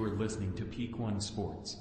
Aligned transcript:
You 0.00 0.06
are 0.06 0.16
listening 0.16 0.54
to 0.54 0.64
Peak 0.64 0.98
One 0.98 1.20
Sports. 1.20 1.76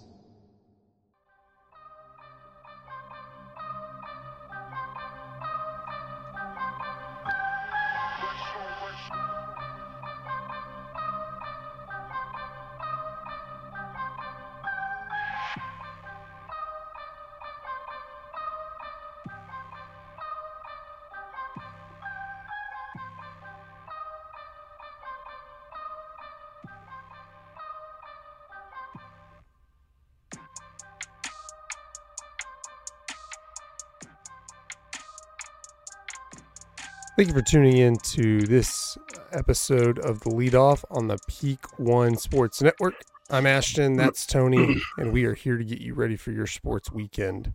Thank 37.20 37.28
you 37.28 37.36
for 37.36 37.42
tuning 37.42 37.76
in 37.76 37.98
to 37.98 38.40
this 38.44 38.98
episode 39.34 40.00
of 40.00 40.22
the 40.22 40.30
lead 40.30 40.56
off 40.56 40.86
on 40.90 41.10
the 41.10 41.18
Peak 41.28 41.60
One 41.78 42.16
Sports 42.16 42.62
Network. 42.62 42.94
I'm 43.30 43.46
Ashton, 43.46 43.98
that's 43.98 44.26
Tony, 44.26 44.78
and 44.98 45.12
we 45.12 45.26
are 45.26 45.34
here 45.34 45.58
to 45.58 45.66
get 45.66 45.82
you 45.82 45.96
ready 45.96 46.16
for 46.16 46.32
your 46.32 46.48
sports 46.48 46.94
weekend. 46.94 47.52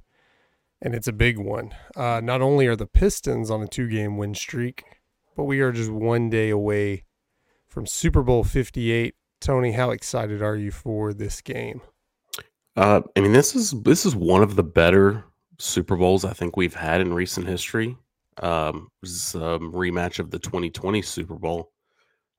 And 0.83 0.95
it's 0.95 1.09
a 1.09 1.15
big 1.15 1.39
one. 1.39 1.75
Uh, 1.97 2.21
not 2.23 2.43
only 2.43 2.67
are 2.67 2.77
the 2.77 2.85
Pistons 2.85 3.51
on 3.51 3.63
a 3.63 3.67
two 3.67 3.89
game 3.89 4.19
win 4.19 4.35
streak, 4.35 4.85
but 5.35 5.45
we 5.45 5.61
are 5.61 5.73
just 5.73 5.91
one 5.91 6.29
day 6.29 6.51
away 6.51 7.05
from 7.67 7.87
Super 7.87 8.23
Bowl 8.23 8.45
58. 8.45 9.15
Tony, 9.41 9.73
how 9.73 9.93
excited 9.93 10.43
are 10.43 10.57
you 10.57 10.73
for 10.73 11.15
this 11.15 11.41
game? 11.41 11.81
Uh, 12.77 13.01
I 13.17 13.21
mean, 13.21 13.33
this 13.33 13.57
is 13.57 13.71
this 13.71 14.05
is 14.05 14.15
one 14.15 14.43
of 14.43 14.57
the 14.57 14.63
better 14.63 15.25
Super 15.59 15.97
Bowls 15.97 16.27
I 16.27 16.35
think 16.35 16.55
we've 16.55 16.75
had 16.75 17.01
in 17.01 17.15
recent 17.15 17.47
history 17.47 17.97
um, 18.43 18.89
was 19.01 19.35
a 19.35 19.59
rematch 19.59 20.19
of 20.19 20.31
the 20.31 20.39
2020 20.39 21.03
Super 21.03 21.35
Bowl 21.35 21.73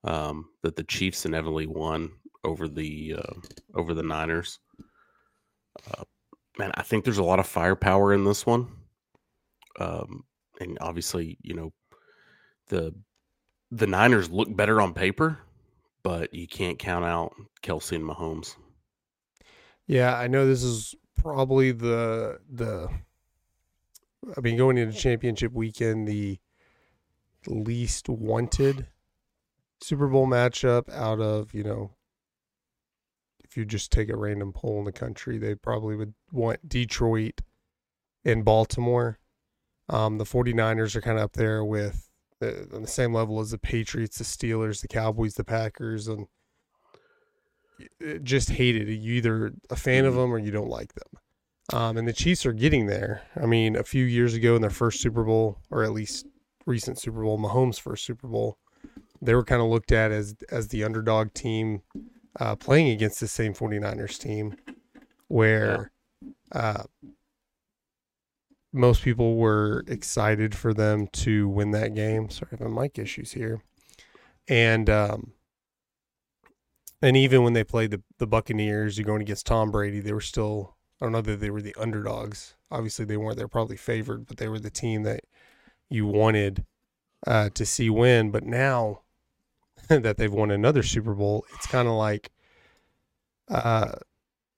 um, 0.04 0.50
that 0.62 0.76
the 0.76 0.84
Chiefs 0.84 1.26
inevitably 1.26 1.68
won 1.68 2.12
over 2.44 2.68
the 2.68 3.16
uh, 3.18 3.34
over 3.76 3.94
the 3.94 4.04
Niners. 4.04 4.60
Uh, 5.92 6.04
man, 6.58 6.72
I 6.76 6.84
think 6.84 7.04
there's 7.04 7.18
a 7.18 7.24
lot 7.24 7.40
of 7.40 7.48
firepower 7.48 8.14
in 8.14 8.24
this 8.24 8.46
one, 8.46 8.68
um, 9.80 10.24
and 10.60 10.78
obviously, 10.82 11.38
you 11.42 11.54
know, 11.54 11.74
the 12.68 12.94
the 13.72 13.88
Niners 13.88 14.30
look 14.30 14.56
better 14.56 14.80
on 14.82 14.94
paper, 14.94 15.40
but 16.04 16.34
you 16.34 16.48
can't 16.48 16.80
count 16.80 17.06
out 17.06 17.34
Kelce 17.64 17.96
and 17.96 18.04
Mahomes. 18.04 18.56
Yeah, 19.88 20.16
I 20.16 20.28
know 20.28 20.48
this 20.48 20.64
is 20.64 20.96
probably 21.16 21.72
the 21.72 22.40
the 22.52 22.90
I 24.38 24.42
mean, 24.42 24.58
going 24.58 24.78
into 24.78 24.98
championship 24.98 25.52
weekend, 25.54 26.08
the 26.08 26.40
least 27.48 28.10
wanted 28.10 28.88
Super 29.82 30.08
Bowl 30.08 30.28
matchup 30.28 30.92
out 30.92 31.20
of, 31.20 31.54
you 31.54 31.64
know, 31.64 31.92
if 33.44 33.56
you 33.56 33.66
just 33.66 33.92
take 33.92 34.10
a 34.10 34.18
random 34.18 34.52
poll 34.52 34.80
in 34.80 34.86
the 34.86 34.92
country, 34.92 35.38
they 35.38 35.56
probably 35.56 35.96
would 35.96 36.14
want 36.32 36.68
Detroit 36.68 37.42
and 38.24 38.44
Baltimore. 38.44 39.20
Um, 39.88 40.18
the 40.18 40.24
49ers 40.24 40.96
are 40.96 41.02
kind 41.02 41.18
of 41.18 41.26
up 41.26 41.34
there 41.34 41.64
with 41.64 42.10
the, 42.40 42.68
on 42.74 42.82
the 42.82 42.88
same 42.88 43.14
level 43.14 43.40
as 43.40 43.52
the 43.52 43.58
Patriots, 43.60 44.18
the 44.18 44.24
Steelers, 44.24 44.82
the 44.82 44.88
Cowboys, 44.88 45.36
the 45.36 45.44
Packers, 45.44 46.08
and 46.08 46.28
just 48.24 48.50
hated 48.50 48.90
it. 48.90 48.96
You 48.96 49.14
either 49.14 49.54
a 49.70 49.76
fan 49.76 50.06
of 50.06 50.14
mm-hmm. 50.14 50.22
them 50.22 50.34
or 50.34 50.40
you 50.40 50.52
don't 50.52 50.70
like 50.70 50.94
them. 50.96 51.22
Um, 51.74 51.98
and 51.98 52.08
the 52.08 52.14
Chiefs 52.14 52.46
are 52.46 52.54
getting 52.54 52.86
there. 52.86 53.24
I 53.36 53.46
mean, 53.46 53.76
a 53.76 53.84
few 53.84 54.06
years 54.06 54.34
ago 54.34 54.56
in 54.56 54.62
their 54.62 54.70
first 54.70 55.02
Super 55.02 55.24
Bowl, 55.24 55.58
or 55.72 55.84
at 55.84 55.94
least 55.94 56.28
recent 56.66 57.00
Super 57.00 57.24
Bowl, 57.24 57.40
Mahomes' 57.40 57.80
first 57.80 58.06
Super 58.06 58.28
Bowl, 58.28 58.58
they 59.22 59.34
were 59.34 59.44
kind 59.44 59.62
of 59.62 59.70
looked 59.70 59.92
at 59.92 60.12
as 60.12 60.36
as 60.52 60.68
the 60.68 60.84
underdog 60.84 61.34
team 61.34 61.82
uh, 62.40 62.56
playing 62.56 62.90
against 62.90 63.20
the 63.20 63.28
same 63.28 63.54
49ers 63.54 64.20
team, 64.20 64.56
where 65.28 65.92
uh, 66.52 66.84
most 68.72 69.02
people 69.02 69.38
were 69.38 69.84
excited 69.88 70.54
for 70.54 70.74
them 70.74 71.08
to 71.08 71.48
win 71.48 71.72
that 71.72 71.96
game. 71.96 72.30
Sorry, 72.30 72.52
I 72.60 72.64
have 72.64 72.72
mic 72.72 73.00
issues 73.00 73.32
here. 73.32 73.64
And 74.48 74.90
um, 74.90 75.32
and 77.02 77.18
even 77.18 77.44
when 77.44 77.54
they 77.54 77.64
played 77.64 77.92
the, 77.92 78.04
the 78.20 78.28
Buccaneers, 78.28 78.98
you're 78.98 79.06
going 79.06 79.22
against 79.22 79.48
Tom 79.48 79.72
Brady, 79.72 80.00
they 80.00 80.14
were 80.14 80.22
still 80.22 80.75
I 81.06 81.08
don't 81.08 81.12
know 81.12 81.22
that 81.22 81.40
they 81.40 81.52
were 81.52 81.62
the 81.62 81.76
underdogs. 81.80 82.56
Obviously, 82.72 83.06
they 83.06 83.16
weren't. 83.16 83.38
They're 83.38 83.48
probably 83.48 83.78
favored, 83.78 84.26
but 84.26 84.38
they 84.38 84.48
were 84.48 84.58
the 84.58 84.72
team 84.72 85.04
that 85.04 85.20
you 85.88 86.08
wanted 86.08 86.66
uh, 87.28 87.50
to 87.50 87.64
see 87.64 87.92
win. 87.92 88.32
But 88.32 88.44
now 88.44 89.02
that 89.88 90.18
they've 90.18 90.34
won 90.34 90.50
another 90.50 90.82
Super 90.82 91.14
Bowl, 91.14 91.46
it's 91.54 91.68
kind 91.68 91.88
of 91.88 91.94
like 91.94 92.32
uh, 93.50 93.92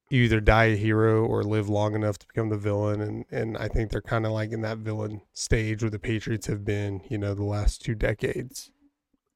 you 0.10 0.24
either 0.24 0.40
die 0.40 0.66
a 0.66 0.78
hero 0.78 1.26
or 1.26 1.44
live 1.44 1.68
long 1.68 1.96
enough 1.96 2.18
to 2.20 2.28
become 2.28 2.48
the 2.48 2.58
villain. 2.58 3.02
And, 3.02 3.26
and 3.30 3.58
I 3.58 3.68
think 3.68 3.92
they're 3.92 4.02
kind 4.02 4.26
of 4.26 4.32
like 4.32 4.54
in 4.54 4.62
that 4.62 4.78
villain 4.78 5.20
stage 5.34 5.84
where 5.84 5.90
the 5.90 6.00
Patriots 6.00 6.48
have 6.48 6.64
been, 6.64 7.02
you 7.10 7.18
know, 7.18 7.34
the 7.34 7.44
last 7.44 7.82
two 7.82 7.94
decades. 7.94 8.72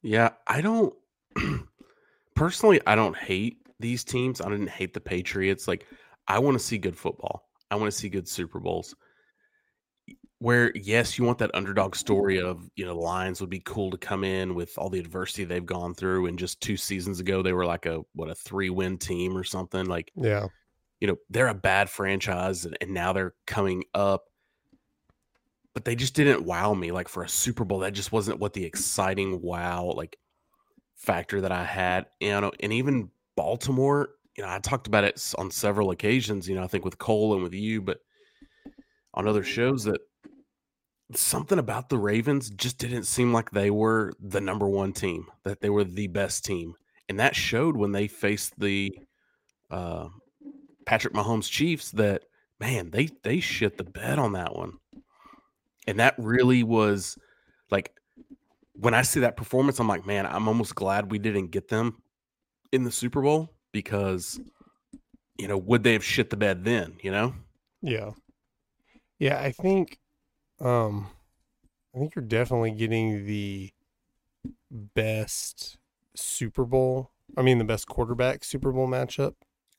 Yeah, 0.01 0.29
I 0.47 0.61
don't 0.61 0.93
personally, 2.35 2.79
I 2.87 2.95
don't 2.95 3.17
hate 3.17 3.57
these 3.81 4.05
teams. 4.05 4.39
I 4.39 4.47
didn't 4.47 4.69
hate 4.69 4.93
the 4.93 5.01
Patriots. 5.01 5.67
Like, 5.67 5.85
I 6.27 6.39
want 6.39 6.57
to 6.57 6.63
see 6.63 6.77
good 6.77 6.97
football. 6.97 7.49
I 7.69 7.75
want 7.75 7.91
to 7.91 7.97
see 7.97 8.09
good 8.09 8.27
Super 8.27 8.59
Bowls. 8.59 8.95
Where 10.39 10.71
yes, 10.75 11.17
you 11.17 11.23
want 11.23 11.37
that 11.37 11.53
underdog 11.53 11.95
story 11.95 12.41
of 12.41 12.67
you 12.75 12.83
know 12.83 12.95
the 12.95 12.99
Lions 12.99 13.41
would 13.41 13.49
be 13.49 13.61
cool 13.63 13.91
to 13.91 13.97
come 13.97 14.23
in 14.23 14.55
with 14.55 14.75
all 14.77 14.89
the 14.89 14.99
adversity 14.99 15.43
they've 15.43 15.65
gone 15.65 15.93
through, 15.93 16.25
and 16.25 16.39
just 16.39 16.61
two 16.61 16.77
seasons 16.77 17.19
ago 17.19 17.41
they 17.41 17.53
were 17.53 17.65
like 17.65 17.85
a 17.85 18.01
what 18.13 18.29
a 18.29 18.35
three 18.35 18.71
win 18.71 18.97
team 18.97 19.37
or 19.37 19.43
something. 19.43 19.85
Like 19.85 20.11
yeah, 20.15 20.47
you 20.99 21.07
know 21.07 21.17
they're 21.29 21.47
a 21.47 21.53
bad 21.53 21.89
franchise, 21.89 22.65
and, 22.65 22.75
and 22.81 22.91
now 22.91 23.13
they're 23.13 23.35
coming 23.45 23.83
up, 23.93 24.23
but 25.75 25.85
they 25.85 25.95
just 25.95 26.15
didn't 26.15 26.43
wow 26.43 26.73
me. 26.73 26.91
Like 26.91 27.07
for 27.07 27.23
a 27.23 27.29
Super 27.29 27.63
Bowl, 27.63 27.79
that 27.79 27.93
just 27.93 28.11
wasn't 28.11 28.39
what 28.39 28.53
the 28.53 28.65
exciting 28.65 29.43
wow 29.43 29.93
like 29.95 30.17
factor 30.95 31.41
that 31.41 31.51
I 31.51 31.65
had. 31.65 32.07
You 32.19 32.41
know, 32.41 32.51
and 32.59 32.73
even 32.73 33.11
Baltimore, 33.35 34.09
you 34.37 34.43
know, 34.43 34.49
I 34.49 34.59
talked 34.59 34.87
about 34.87 35.03
it 35.03 35.33
on 35.37 35.51
several 35.51 35.91
occasions, 35.91 36.47
you 36.47 36.55
know, 36.55 36.63
I 36.63 36.67
think 36.67 36.85
with 36.85 36.97
Cole 36.97 37.33
and 37.33 37.43
with 37.43 37.53
you, 37.53 37.81
but 37.81 37.99
on 39.13 39.27
other 39.27 39.43
shows 39.43 39.83
that 39.83 39.99
something 41.13 41.59
about 41.59 41.89
the 41.89 41.97
Ravens 41.97 42.49
just 42.49 42.77
didn't 42.77 43.03
seem 43.03 43.33
like 43.33 43.51
they 43.51 43.69
were 43.69 44.13
the 44.19 44.39
number 44.39 44.67
one 44.67 44.93
team, 44.93 45.25
that 45.43 45.59
they 45.59 45.69
were 45.69 45.83
the 45.83 46.07
best 46.07 46.45
team. 46.45 46.75
And 47.09 47.19
that 47.19 47.35
showed 47.35 47.75
when 47.75 47.91
they 47.91 48.07
faced 48.07 48.57
the 48.57 48.97
uh, 49.69 50.07
Patrick 50.85 51.13
Mahomes 51.13 51.49
Chiefs 51.49 51.91
that, 51.91 52.23
man, 52.59 52.89
they, 52.91 53.09
they 53.23 53.41
shit 53.41 53.77
the 53.77 53.83
bed 53.83 54.17
on 54.17 54.33
that 54.33 54.55
one. 54.55 54.77
And 55.87 55.99
that 55.99 56.15
really 56.17 56.63
was 56.63 57.17
like, 57.69 57.91
when 58.73 58.93
I 58.93 59.01
see 59.01 59.19
that 59.19 59.35
performance, 59.35 59.79
I'm 59.79 59.89
like, 59.89 60.05
man, 60.05 60.25
I'm 60.25 60.47
almost 60.47 60.75
glad 60.75 61.11
we 61.11 61.19
didn't 61.19 61.47
get 61.47 61.67
them 61.67 62.01
in 62.71 62.85
the 62.85 62.91
Super 62.91 63.21
Bowl 63.21 63.53
because 63.71 64.39
you 65.37 65.47
know 65.47 65.57
would 65.57 65.83
they 65.83 65.93
have 65.93 66.03
shit 66.03 66.29
the 66.29 66.37
bed 66.37 66.63
then 66.63 66.95
you 67.01 67.11
know? 67.11 67.33
Yeah. 67.81 68.11
Yeah 69.19 69.39
i 69.39 69.51
think 69.51 69.99
um 70.59 71.07
i 71.95 71.99
think 71.99 72.15
you're 72.15 72.25
definitely 72.25 72.71
getting 72.71 73.25
the 73.25 73.71
best 74.71 75.77
super 76.15 76.65
bowl 76.65 77.11
i 77.37 77.41
mean 77.41 77.57
the 77.57 77.63
best 77.63 77.87
quarterback 77.87 78.43
super 78.43 78.71
bowl 78.71 78.87
matchup. 78.87 79.35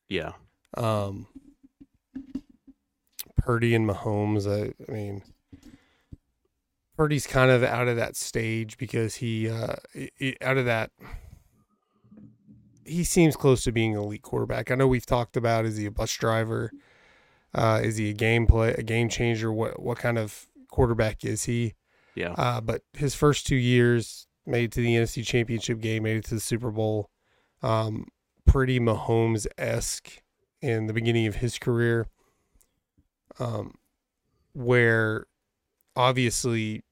Yeah. 0.08 0.32
Um 0.76 1.26
purdy 3.37 3.75
and 3.75 3.88
mahomes 3.88 4.46
i, 4.46 4.72
I 4.88 4.94
mean 4.94 5.22
purdy's 6.96 7.26
kind 7.26 7.50
of 7.50 7.64
out 7.64 7.88
of 7.88 7.96
that 7.96 8.14
stage 8.17 8.78
because 8.78 9.17
he 9.17 9.49
uh 9.49 9.75
out 10.40 10.58
of 10.58 10.67
that 10.67 10.90
he 12.84 13.05
seems 13.05 13.37
close 13.37 13.64
to 13.64 13.73
being 13.73 13.94
an 13.94 14.02
elite 14.02 14.23
quarterback. 14.23 14.70
I 14.70 14.75
know 14.75 14.87
we've 14.87 15.06
talked 15.06 15.37
about 15.37 15.64
is 15.64 15.76
he 15.76 15.87
a 15.87 15.90
bus 15.90 16.12
driver? 16.17 16.70
Uh, 17.55 17.81
is 17.82 17.96
he 17.96 18.11
a 18.11 18.14
game 18.14 18.46
play, 18.46 18.75
a 18.76 18.82
game 18.82 19.08
changer? 19.08 19.52
What 19.52 19.81
what 19.82 19.99
kind 19.99 20.19
of 20.19 20.46
quarterback 20.70 21.25
is 21.25 21.44
he? 21.44 21.75
Yeah. 22.14 22.32
Uh, 22.32 22.61
but 22.61 22.82
his 22.94 23.14
first 23.14 23.46
two 23.46 23.56
years 23.56 24.26
made 24.46 24.64
it 24.64 24.73
to 24.73 24.81
the 24.81 24.96
NFC 24.96 25.25
Championship 25.25 25.81
game, 25.81 26.02
made 26.02 26.17
it 26.17 26.25
to 26.26 26.34
the 26.34 26.40
Super 26.40 26.70
Bowl. 26.70 27.11
Um, 27.62 28.06
pretty 28.46 28.81
Mahomes 28.81 29.46
esque 29.56 30.23
in 30.61 30.87
the 30.87 30.93
beginning 30.93 31.26
of 31.26 31.37
his 31.37 31.58
career. 31.58 32.06
Um, 33.38 33.75
where 34.52 35.26
obviously 35.96 36.82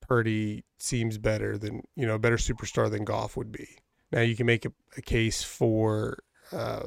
Purdy 0.00 0.64
seems 0.78 1.16
better 1.16 1.56
than 1.56 1.82
you 1.96 2.06
know 2.06 2.16
a 2.16 2.18
better 2.18 2.36
superstar 2.36 2.90
than 2.90 3.04
Goff 3.04 3.36
would 3.36 3.52
be. 3.52 3.78
Now 4.12 4.20
you 4.20 4.36
can 4.36 4.46
make 4.46 4.64
a, 4.64 4.72
a 4.96 5.02
case 5.02 5.42
for 5.42 6.18
uh, 6.52 6.86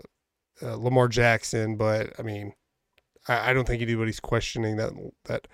uh, 0.61 0.75
Lamar 0.75 1.07
Jackson, 1.07 1.75
but 1.75 2.13
I 2.19 2.21
mean, 2.21 2.53
I, 3.27 3.49
I 3.49 3.53
don't 3.53 3.65
think 3.65 3.81
anybody's 3.81 4.19
questioning 4.19 4.77
that 4.77 4.91
that 5.25 5.47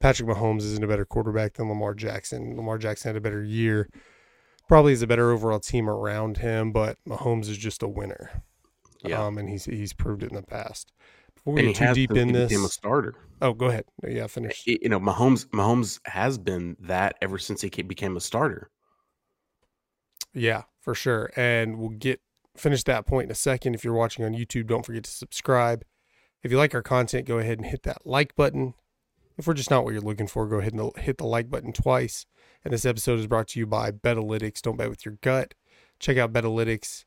Patrick 0.00 0.28
Mahomes 0.28 0.62
isn't 0.62 0.84
a 0.84 0.88
better 0.88 1.04
quarterback 1.04 1.54
than 1.54 1.68
Lamar 1.68 1.94
Jackson. 1.94 2.56
Lamar 2.56 2.78
Jackson 2.78 3.10
had 3.10 3.16
a 3.16 3.20
better 3.20 3.42
year, 3.42 3.88
probably 4.68 4.92
is 4.92 5.02
a 5.02 5.06
better 5.06 5.30
overall 5.32 5.60
team 5.60 5.88
around 5.88 6.38
him, 6.38 6.72
but 6.72 6.98
Mahomes 7.06 7.48
is 7.48 7.58
just 7.58 7.82
a 7.82 7.88
winner. 7.88 8.42
Yeah. 9.04 9.24
Um, 9.24 9.38
and 9.38 9.48
he's 9.48 9.64
he's 9.64 9.92
proved 9.92 10.22
it 10.22 10.30
in 10.30 10.36
the 10.36 10.42
past. 10.42 10.92
Before 11.34 11.54
we 11.54 11.66
and 11.66 11.74
get 11.74 11.88
too 11.88 11.94
deep 11.94 12.16
in 12.16 12.32
this, 12.32 12.48
became 12.48 12.64
a 12.64 12.68
starter. 12.68 13.14
oh, 13.40 13.52
go 13.52 13.66
ahead. 13.66 13.84
Yeah, 14.06 14.26
finish. 14.26 14.64
You 14.66 14.88
know, 14.88 14.98
Mahomes 14.98 15.46
Mahomes 15.48 16.00
has 16.04 16.38
been 16.38 16.76
that 16.80 17.16
ever 17.22 17.38
since 17.38 17.60
he 17.60 17.68
became 17.68 18.16
a 18.16 18.20
starter. 18.20 18.70
Yeah, 20.34 20.62
for 20.88 20.94
sure. 20.94 21.30
And 21.36 21.78
we'll 21.78 21.90
get 21.90 22.22
finish 22.56 22.82
that 22.84 23.04
point 23.04 23.26
in 23.26 23.30
a 23.30 23.34
second. 23.34 23.74
If 23.74 23.84
you're 23.84 23.92
watching 23.92 24.24
on 24.24 24.32
YouTube, 24.32 24.68
don't 24.68 24.86
forget 24.86 25.04
to 25.04 25.10
subscribe. 25.10 25.84
If 26.42 26.50
you 26.50 26.56
like 26.56 26.74
our 26.74 26.80
content, 26.80 27.26
go 27.26 27.38
ahead 27.38 27.58
and 27.58 27.66
hit 27.66 27.82
that 27.82 28.06
like 28.06 28.34
button. 28.36 28.72
If 29.36 29.46
we're 29.46 29.52
just 29.52 29.70
not 29.70 29.84
what 29.84 29.92
you're 29.92 30.00
looking 30.00 30.28
for, 30.28 30.48
go 30.48 30.60
ahead 30.60 30.72
and 30.72 30.90
hit 30.96 31.18
the 31.18 31.26
like 31.26 31.50
button 31.50 31.74
twice. 31.74 32.24
And 32.64 32.72
this 32.72 32.86
episode 32.86 33.18
is 33.18 33.26
brought 33.26 33.48
to 33.48 33.60
you 33.60 33.66
by 33.66 33.90
Betalytics. 33.90 34.62
Don't 34.62 34.78
bet 34.78 34.88
with 34.88 35.04
your 35.04 35.18
gut. 35.20 35.52
Check 36.00 36.16
out 36.16 36.32
Betalytics 36.32 37.04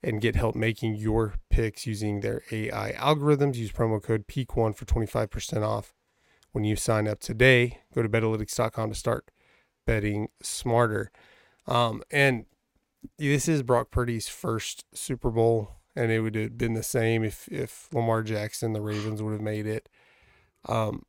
and 0.00 0.20
get 0.20 0.36
help 0.36 0.54
making 0.54 0.94
your 0.94 1.34
picks 1.50 1.88
using 1.88 2.20
their 2.20 2.42
AI 2.52 2.92
algorithms. 2.92 3.56
Use 3.56 3.72
promo 3.72 4.00
code 4.00 4.28
PEAK1 4.28 4.76
for 4.76 4.84
25% 4.84 5.66
off 5.66 5.92
when 6.52 6.62
you 6.62 6.76
sign 6.76 7.08
up 7.08 7.18
today. 7.18 7.80
Go 7.92 8.00
to 8.00 8.08
betalytics.com 8.08 8.90
to 8.90 8.94
start 8.94 9.32
betting 9.84 10.28
smarter. 10.40 11.10
Um, 11.66 12.04
and 12.12 12.44
this 13.18 13.48
is 13.48 13.62
Brock 13.62 13.90
Purdy's 13.90 14.28
first 14.28 14.84
Super 14.94 15.30
Bowl, 15.30 15.76
and 15.96 16.10
it 16.10 16.20
would 16.20 16.34
have 16.34 16.58
been 16.58 16.74
the 16.74 16.82
same 16.82 17.24
if 17.24 17.48
if 17.48 17.88
Lamar 17.92 18.22
Jackson, 18.22 18.72
the 18.72 18.80
Ravens, 18.80 19.22
would 19.22 19.32
have 19.32 19.40
made 19.40 19.66
it. 19.66 19.88
Um, 20.68 21.04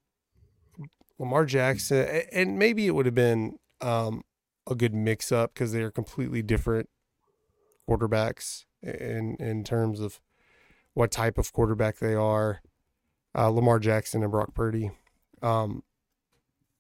Lamar 1.20 1.46
Jackson, 1.46 2.24
and 2.32 2.60
maybe 2.60 2.88
it 2.88 2.96
would 2.96 3.06
have 3.06 3.16
been 3.16 3.58
um, 3.82 4.24
a 4.70 4.76
good 4.76 4.94
mix 4.94 5.32
up 5.32 5.54
because 5.54 5.72
they 5.72 5.82
are 5.82 5.92
completely 5.92 6.42
different 6.42 6.90
quarterbacks 7.90 8.66
in 8.82 9.36
in 9.40 9.64
terms 9.64 10.00
of 10.00 10.20
what 10.94 11.12
type 11.12 11.38
of 11.38 11.54
quarterback 11.54 11.98
they 11.98 12.14
are. 12.14 12.62
Uh, 13.38 13.50
Lamar 13.50 13.80
Jackson 13.80 14.24
and 14.24 14.32
Brock 14.32 14.54
Purdy. 14.54 14.92
Um, 15.42 15.84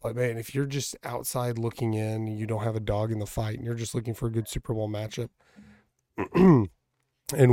but 0.06 0.16
man, 0.16 0.38
if 0.38 0.54
you're 0.54 0.68
just 0.68 0.96
outside 1.04 1.57
looking 1.57 1.96
in, 1.96 2.28
you 2.28 2.46
don't 2.46 2.62
have 2.62 2.75
a 2.75 2.80
dog 2.80 3.12
in 3.12 3.18
the 3.18 3.25
fight, 3.25 3.56
and 3.56 3.66
you're 3.66 3.74
just 3.74 3.96
looking 3.96 4.13
for 4.13 4.28
a 4.28 4.31
good 4.31 4.48
Super 4.48 4.72
Bowl 4.72 4.88
matchup, 4.88 5.30
and 6.36 6.69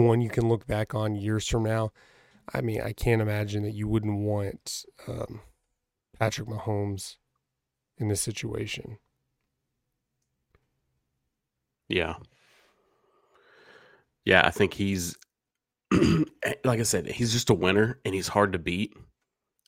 one 0.06 0.20
you 0.20 0.28
can 0.28 0.50
look 0.50 0.66
back 0.66 0.94
on 0.94 1.14
years 1.14 1.48
from 1.48 1.62
now, 1.62 1.92
I 2.52 2.60
mean, 2.60 2.82
I 2.82 2.92
can't 2.92 3.22
imagine 3.22 3.62
that 3.62 3.72
you 3.72 3.88
wouldn't 3.88 4.18
want 4.18 4.84
um, 5.08 5.40
Patrick 6.18 6.46
Mahomes 6.46 7.16
in 7.96 8.08
this 8.08 8.20
situation. 8.20 8.98
Yeah. 11.88 12.16
Yeah, 14.26 14.46
I 14.46 14.50
think 14.50 14.74
he's 14.74 15.16
like 16.64 16.80
I 16.80 16.82
said, 16.82 17.06
he's 17.06 17.32
just 17.32 17.48
a 17.48 17.54
winner 17.54 17.98
and 18.04 18.14
he's 18.14 18.28
hard 18.28 18.52
to 18.52 18.58
beat. 18.58 18.92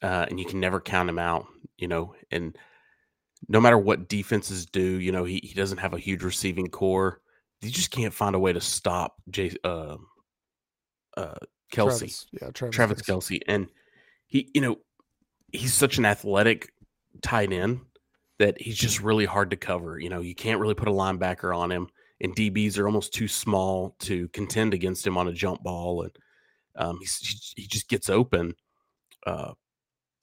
Uh, 0.03 0.27
and 0.29 0.39
you 0.39 0.45
can 0.45 0.61
never 0.61 0.83
count 0.83 1.09
him 1.09 1.19
out, 1.19 1.47
you 1.79 1.89
know, 1.89 2.15
and 2.31 2.59
no 3.49 3.61
matter 3.61 3.79
what 3.79 4.09
defenses 4.09 4.67
do, 4.67 4.83
you 4.83 5.13
know, 5.13 5.25
he, 5.25 5.41
he 5.43 5.55
doesn't 5.55 5.79
have 5.79 5.95
a 5.95 5.99
huge 5.99 6.23
receiving 6.23 6.69
corps. 6.69 7.21
You 7.61 7.71
just 7.71 7.91
can't 7.91 8.13
find 8.13 8.35
a 8.35 8.39
way 8.39 8.53
to 8.53 8.61
stop 8.61 9.17
Jay 9.31 9.53
uh 9.65 9.97
uh 11.17 11.35
Kelce. 11.73 11.99
Travis, 11.99 12.27
yeah, 12.33 12.51
Travis, 12.51 12.75
Travis 12.75 13.03
Kelce. 13.03 13.41
And 13.49 13.69
he, 14.27 14.51
you 14.55 14.61
know, 14.61 14.77
he's 15.53 15.75
such 15.75 15.99
an 15.99 16.05
athletic 16.05 16.73
tight 17.23 17.53
end 17.53 17.81
that 18.39 18.61
he's 18.61 18.77
just 18.77 19.01
really 19.01 19.25
hard 19.25 19.51
to 19.51 19.57
cover. 19.57 19.99
You 19.99 20.09
know, 20.09 20.21
you 20.21 20.35
can't 20.35 20.61
really 20.61 20.75
put 20.75 20.89
a 20.89 20.93
linebacker 20.93 21.57
on 21.57 21.71
him, 21.71 21.89
and 22.21 22.35
DBs 22.35 22.79
are 22.79 22.87
almost 22.87 23.15
too 23.15 23.29
small 23.29 23.97
to 24.01 24.29
contend 24.29 24.75
against 24.75 25.07
him 25.07 25.17
on 25.17 25.29
a 25.29 25.33
jump 25.33 25.63
ball. 25.63 26.03
And 26.03 26.13
um, 26.77 26.99
he's, 27.01 27.19
he, 27.19 27.63
he 27.63 27.69
just 27.69 27.89
gets 27.89 28.11
open. 28.11 28.55
Uh, 29.27 29.53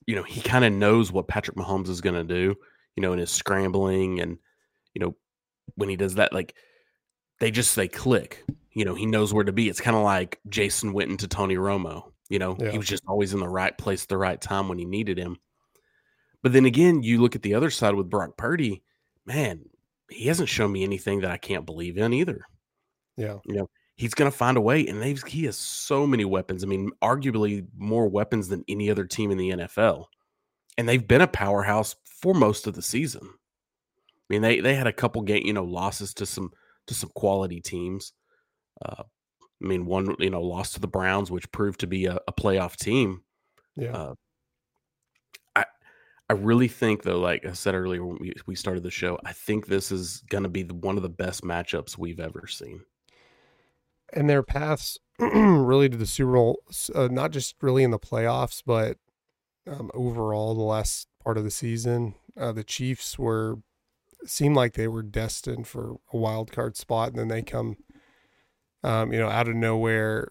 you 0.06 0.16
know, 0.16 0.24
he 0.24 0.42
kind 0.42 0.66
of 0.66 0.74
knows 0.74 1.12
what 1.12 1.28
Patrick 1.28 1.58
Mahomes 1.58 1.90
is 1.90 2.02
going 2.02 2.16
to 2.16 2.24
do, 2.24 2.56
you 2.96 3.02
know, 3.02 3.14
in 3.14 3.20
his 3.20 3.32
scrambling. 3.32 4.20
And, 4.20 4.38
you 4.94 5.02
know, 5.02 5.16
when 5.76 5.90
he 5.90 5.96
does 5.96 6.16
that, 6.16 6.34
like, 6.34 6.56
they 7.40 7.52
just 7.52 7.76
they 7.76 7.88
click. 7.88 8.44
You 8.72 8.86
know, 8.86 8.96
he 8.96 9.06
knows 9.06 9.34
where 9.34 9.44
to 9.44 9.52
be. 9.52 9.68
It's 9.70 9.82
kind 9.82 9.98
of 9.98 10.04
like 10.04 10.40
Jason 10.48 10.94
Witten 10.94 11.18
to 11.20 11.28
Tony 11.28 11.56
Romo. 11.56 12.12
You 12.30 12.40
know, 12.40 12.56
Yeah. 12.60 12.72
he 12.72 12.78
was 12.78 12.88
just 12.88 13.04
always 13.08 13.34
in 13.34 13.40
the 13.40 13.50
right 13.50 13.78
place 13.78 14.04
at 14.04 14.10
the 14.10 14.18
right 14.18 14.40
time 14.40 14.70
when 14.70 14.78
he 14.78 14.86
needed 14.86 15.18
him. 15.18 15.38
But 16.44 16.54
then 16.54 16.66
again, 16.66 17.04
you 17.04 17.22
look 17.22 17.36
at 17.36 17.42
the 17.42 17.54
other 17.54 17.70
side 17.70 17.96
with 17.96 18.10
Brock 18.10 18.38
Purdy, 18.38 18.84
man, 19.26 19.66
he 20.10 20.28
hasn't 20.28 20.50
shown 20.50 20.72
me 20.72 20.84
anything 20.84 21.22
that 21.22 21.32
I 21.32 21.38
can't 21.38 21.66
believe 21.66 21.98
in 21.98 22.14
either. 22.14 22.46
Yeah, 23.18 23.38
You 23.46 23.56
know, 23.56 23.70
He's 23.96 24.14
going 24.16 24.32
to 24.32 24.36
find 24.36 24.58
a 24.58 24.62
way, 24.62 24.88
and 24.88 25.00
they've, 25.00 25.22
he 25.28 25.44
has 25.46 25.58
so 25.58 26.08
many 26.08 26.26
weapons. 26.26 26.64
I 26.64 26.68
mean, 26.68 26.90
arguably 27.04 27.68
more 27.78 28.08
weapons 28.08 28.48
than 28.48 28.64
any 28.68 28.90
other 28.90 29.06
team 29.06 29.30
in 29.30 29.38
the 29.38 29.50
NFL. 29.52 30.06
And 30.78 30.90
they've 30.90 31.08
been 31.08 31.22
a 31.22 31.28
powerhouse 31.28 31.96
for 32.22 32.34
most 32.34 32.68
of 32.68 32.76
the 32.76 32.82
season. 32.82 33.22
I 33.24 34.26
mean, 34.30 34.42
they 34.42 34.60
they 34.62 34.76
had 34.76 34.88
a 34.88 34.94
couple 34.94 35.22
game, 35.24 35.46
you 35.46 35.54
know, 35.54 35.64
losses 35.64 36.14
to 36.16 36.26
some 36.26 36.52
to 36.88 36.94
some 36.94 37.12
quality 37.16 37.60
teams. 37.62 38.14
Uh, 38.86 39.04
I 39.04 39.68
mean, 39.68 39.86
one 39.86 40.16
you 40.20 40.30
know 40.30 40.42
lost 40.42 40.74
to 40.76 40.80
the 40.80 40.88
Browns, 40.88 41.32
which 41.32 41.52
proved 41.52 41.80
to 41.82 41.88
be 41.88 42.06
a, 42.06 42.20
a 42.28 42.34
playoff 42.34 42.76
team. 42.78 43.22
yeah. 43.76 43.92
Uh, 43.92 44.14
I 45.56 45.66
I 46.30 46.34
really 46.34 46.68
think 46.70 47.04
though, 47.04 47.20
like 47.20 47.46
I 47.46 47.54
said 47.54 47.76
earlier 47.76 48.06
when 48.06 48.18
we, 48.20 48.34
we 48.48 48.56
started 48.56 48.84
the 48.84 48.92
show, 48.92 49.20
I 49.26 49.34
think 49.34 49.68
this 49.68 49.92
is 49.92 50.24
going 50.30 50.44
to 50.44 50.50
be 50.50 50.64
the, 50.64 50.74
one 50.76 50.98
of 50.98 51.04
the 51.04 51.10
best 51.10 51.44
matchups 51.44 51.98
we've 51.98 52.20
ever 52.22 52.48
seen. 52.48 52.82
and 54.14 54.30
their 54.30 54.44
paths 54.44 54.98
really 55.20 55.90
to 55.90 55.98
the 55.98 56.06
Super 56.06 56.34
Bowl, 56.34 56.64
uh, 56.96 57.08
not 57.12 57.32
just 57.32 57.56
really 57.62 57.84
in 57.84 57.92
the 57.92 58.00
playoffs, 58.00 58.62
but 58.66 58.98
um, 59.68 59.92
overall 59.94 60.56
the 60.56 60.62
last 60.62 61.08
part 61.24 61.38
of 61.38 61.44
the 61.44 61.52
season, 61.52 62.16
uh, 62.38 62.52
the 62.52 62.64
Chiefs 62.64 63.18
were 63.18 63.60
seemed 64.26 64.56
like 64.56 64.74
they 64.74 64.88
were 64.88 65.02
destined 65.02 65.68
for 65.68 65.96
a 66.14 66.18
wild 66.18 66.52
card 66.52 66.78
spot, 66.78 67.10
and 67.10 67.18
then 67.18 67.28
they 67.28 67.42
come, 67.42 67.78
um, 68.84 69.12
you 69.12 69.20
know, 69.20 69.30
out 69.30 69.48
of 69.48 69.56
nowhere, 69.56 70.28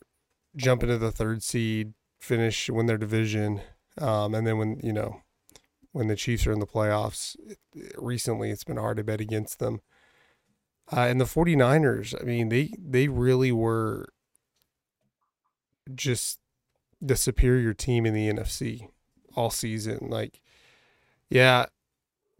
jump 0.56 0.82
into 0.82 0.96
the 0.96 1.10
third 1.10 1.42
seed, 1.42 1.94
finish, 2.20 2.70
win 2.70 2.86
their 2.86 2.98
division, 2.98 3.60
um, 3.98 4.34
and 4.34 4.46
then 4.46 4.58
when 4.58 4.80
you 4.82 4.92
know 4.92 5.22
when 5.92 6.06
the 6.06 6.16
Chiefs 6.16 6.46
are 6.46 6.52
in 6.52 6.60
the 6.60 6.66
playoffs, 6.66 7.36
it, 7.46 7.58
recently 7.96 8.50
it's 8.50 8.64
been 8.64 8.76
hard 8.76 8.96
to 8.98 9.04
bet 9.04 9.20
against 9.20 9.58
them. 9.58 9.80
Uh, 10.92 11.00
and 11.00 11.20
the 11.20 11.24
49ers, 11.24 12.20
I 12.20 12.24
mean, 12.24 12.48
they 12.48 12.72
they 12.78 13.08
really 13.08 13.52
were 13.52 14.12
just 15.94 16.40
the 17.00 17.16
superior 17.16 17.72
team 17.74 18.06
in 18.06 18.14
the 18.14 18.30
NFC 18.30 18.88
all 19.34 19.50
season. 19.50 20.08
Like, 20.08 20.40
yeah, 21.30 21.66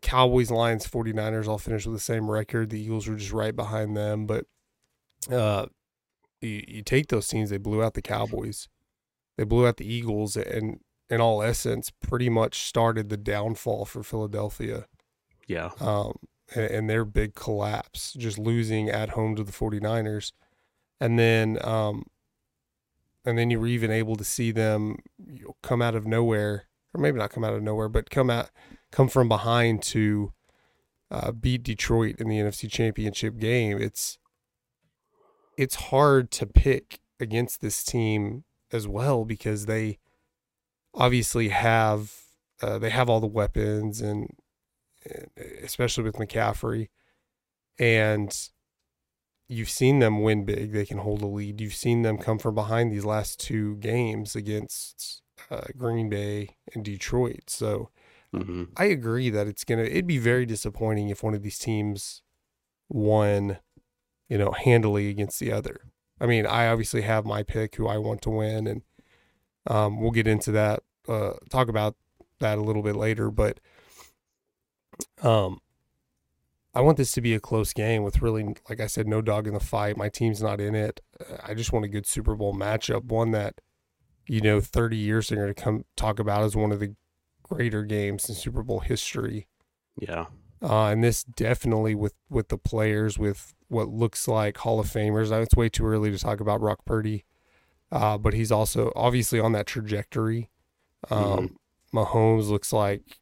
Cowboys, 0.03 0.51
Lions, 0.51 0.87
49ers 0.87 1.47
all 1.47 1.59
finished 1.59 1.87
with 1.87 1.97
the 1.97 2.01
same 2.01 2.31
record. 2.31 2.71
The 2.71 2.81
Eagles 2.81 3.09
were 3.09 3.17
just 3.17 3.33
right 3.33 3.55
behind 3.55 3.97
them. 3.97 4.27
But 4.27 4.47
uh, 5.31 5.67
you, 6.41 6.65
you 6.67 6.83
take 6.83 7.09
those 7.09 7.29
teams, 7.29 7.51
they 7.51 7.59
blew 7.59 7.83
out 7.83 7.95
the 7.95 8.03
Cowboys, 8.03 8.69
they 9.37 9.45
blew 9.45 9.67
out 9.67 9.77
the 9.77 9.93
Eagles, 9.93 10.37
and 10.37 10.81
in 11.09 11.21
all 11.21 11.43
essence, 11.43 11.91
pretty 12.01 12.29
much 12.29 12.63
started 12.63 13.09
the 13.09 13.17
downfall 13.17 13.85
for 13.85 14.03
Philadelphia 14.03 14.87
Yeah, 15.47 15.71
um, 15.81 16.15
and, 16.55 16.65
and 16.71 16.91
their 16.91 17.05
big 17.05 17.35
collapse, 17.35 18.15
just 18.15 18.39
losing 18.39 18.89
at 18.89 19.11
home 19.11 19.37
to 19.37 19.45
the 19.45 19.53
49ers. 19.53 20.33
And 21.01 21.19
then, 21.19 21.59
um, 21.63 22.05
and 23.25 23.39
then 23.39 23.51
you 23.51 23.59
were 23.59 23.67
even 23.67 23.91
able 23.91 24.17
to 24.17 24.25
see 24.25 24.51
them 24.51 24.99
come 25.63 25.83
out 25.83 25.95
of 25.95 26.07
nowhere, 26.07 26.67
or 26.95 27.01
maybe 27.01 27.19
not 27.19 27.31
come 27.31 27.45
out 27.45 27.55
of 27.55 27.63
nowhere, 27.63 27.89
but 27.89 28.11
come 28.11 28.31
out, 28.31 28.51
come 28.91 29.09
from 29.09 29.29
behind 29.29 29.83
to 29.83 30.33
uh, 31.11 31.33
beat 31.33 31.63
Detroit 31.63 32.17
in 32.19 32.29
the 32.29 32.37
NFC 32.37 32.71
Championship 32.71 33.39
game. 33.39 33.81
It's 33.81 34.19
it's 35.57 35.75
hard 35.75 36.31
to 36.33 36.47
pick 36.47 37.01
against 37.19 37.61
this 37.61 37.85
team 37.85 38.45
as 38.73 38.89
well 38.89 39.25
because 39.25 39.67
they 39.67 39.99
obviously 40.95 41.49
have 41.49 42.13
uh, 42.63 42.79
they 42.79 42.91
have 42.91 43.09
all 43.09 43.21
the 43.21 43.27
weapons 43.27 44.01
and 44.01 44.29
and 45.05 45.31
especially 45.63 46.05
with 46.05 46.17
McCaffrey. 46.17 46.89
And 47.79 48.37
you've 49.49 49.71
seen 49.71 49.99
them 49.99 50.23
win 50.23 50.45
big. 50.45 50.73
They 50.73 50.85
can 50.85 50.99
hold 50.99 51.23
a 51.23 51.27
lead. 51.27 51.61
You've 51.61 51.75
seen 51.75 52.03
them 52.03 52.19
come 52.19 52.39
from 52.39 52.55
behind 52.55 52.93
these 52.93 53.05
last 53.05 53.41
two 53.41 53.77
games 53.77 54.37
against 54.37 55.23
uh, 55.51 55.63
Green 55.77 56.09
Bay 56.09 56.57
and 56.75 56.85
Detroit. 56.85 57.45
So 57.49 57.91
hmm 58.35 58.65
I 58.77 58.85
agree 58.85 59.31
that 59.31 59.47
it's 59.49 59.65
gonna. 59.65 59.83
It'd 59.83 60.07
be 60.07 60.19
very 60.19 60.47
disappointing 60.47 61.09
if 61.09 61.23
one 61.23 61.35
of 61.35 61.43
these 61.43 61.59
teams 61.59 62.23
won, 62.89 63.59
you 64.29 64.39
know, 64.39 64.53
handily 64.53 65.09
against 65.09 65.41
the 65.41 65.53
other. 65.53 65.81
I 66.21 66.27
mean, 66.27 66.47
I 66.47 66.69
obviously 66.69 67.03
have 67.03 67.25
my 67.25 67.43
pick 67.43 67.77
who 67.77 67.89
I 67.89 67.99
want 67.99 68.23
to 68.23 68.31
win, 68.31 68.67
and 68.67 68.83
um, 69.67 70.01
we'll 70.01 70.11
get 70.13 70.27
into 70.27 70.53
that, 70.53 70.83
uh, 71.09 71.35
talk 71.51 71.69
about 71.69 71.97
that 72.41 72.59
a 72.59 72.63
little 72.63 72.83
bit 72.83 72.97
later. 72.97 73.31
But 73.31 73.61
um, 75.23 75.61
I 76.75 76.81
want 76.83 76.99
this 76.99 77.13
to 77.13 77.21
be 77.21 77.35
a 77.35 77.41
close 77.41 77.73
game 77.73 78.05
with 78.05 78.23
really, 78.23 78.55
like 78.69 78.81
I 78.81 78.87
said, 78.87 79.09
no 79.09 79.21
dog 79.21 79.47
in 79.47 79.55
the 79.55 79.61
fight. 79.61 79.97
My 79.97 80.09
team's 80.09 80.43
not 80.43 80.61
in 80.61 80.75
it. 80.75 81.01
I 81.43 81.55
just 81.55 81.73
want 81.73 81.85
a 81.85 81.89
good 81.89 82.07
Super 82.07 82.37
Bowl 82.37 82.55
matchup, 82.55 83.05
one 83.05 83.33
that, 83.33 83.61
you 84.27 84.41
know, 84.41 84.61
30 84.61 84.97
years 84.97 85.29
they're 85.29 85.39
going 85.39 85.55
to 85.55 85.63
come 85.63 85.85
talk 85.97 86.19
about 86.21 86.45
as 86.45 86.55
one 86.55 86.71
of 86.73 86.81
the 86.81 86.95
greater 87.51 87.83
games 87.85 88.29
in 88.29 88.35
Super 88.35 88.63
Bowl 88.63 88.81
history. 88.81 89.47
Yeah. 90.01 90.27
Uh, 90.63 90.89
and 90.89 91.03
this 91.03 91.25
definitely 91.25 91.95
with 91.95 92.15
with 92.29 92.49
the 92.49 92.59
players 92.59 93.19
with 93.19 93.55
what 93.69 93.89
looks 93.89 94.29
like 94.29 94.59
Hall 94.59 94.79
of 94.79 94.87
Famers. 94.87 95.31
Now, 95.31 95.39
it's 95.39 95.57
way 95.57 95.69
too 95.69 95.87
early 95.87 96.11
to 96.11 96.19
talk 96.19 96.41
about 96.41 96.61
Brock 96.61 96.85
Purdy, 96.85 97.25
uh, 97.91 98.19
but 98.19 98.35
he's 98.35 98.53
also 98.53 98.93
obviously 98.95 99.41
on 99.41 99.53
that 99.53 99.67
trajectory. 99.67 100.51
Um, 101.11 101.57
Mahomes 101.95 102.51
looks 102.51 102.73
like, 102.73 103.21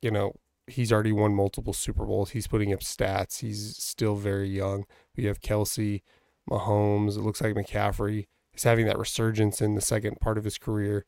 you 0.00 0.10
know, 0.10 0.32
he's 0.66 0.90
already 0.92 1.12
won 1.12 1.34
multiple 1.34 1.72
Super 1.72 2.06
Bowls. 2.06 2.30
He's 2.30 2.46
putting 2.46 2.72
up 2.72 2.80
stats. 2.80 3.40
He's 3.40 3.76
still 3.76 4.16
very 4.16 4.48
young. 4.48 4.84
We 5.16 5.24
have 5.24 5.40
Kelce, 5.40 6.02
Mahomes. 6.48 7.16
It 7.16 7.20
looks 7.20 7.42
like 7.42 7.54
McCaffrey 7.54 8.26
is 8.54 8.62
having 8.62 8.86
that 8.86 8.98
resurgence 8.98 9.60
in 9.60 9.74
the 9.74 9.80
second 9.82 10.18
part 10.20 10.38
of 10.38 10.44
his 10.44 10.56
career. 10.56 11.04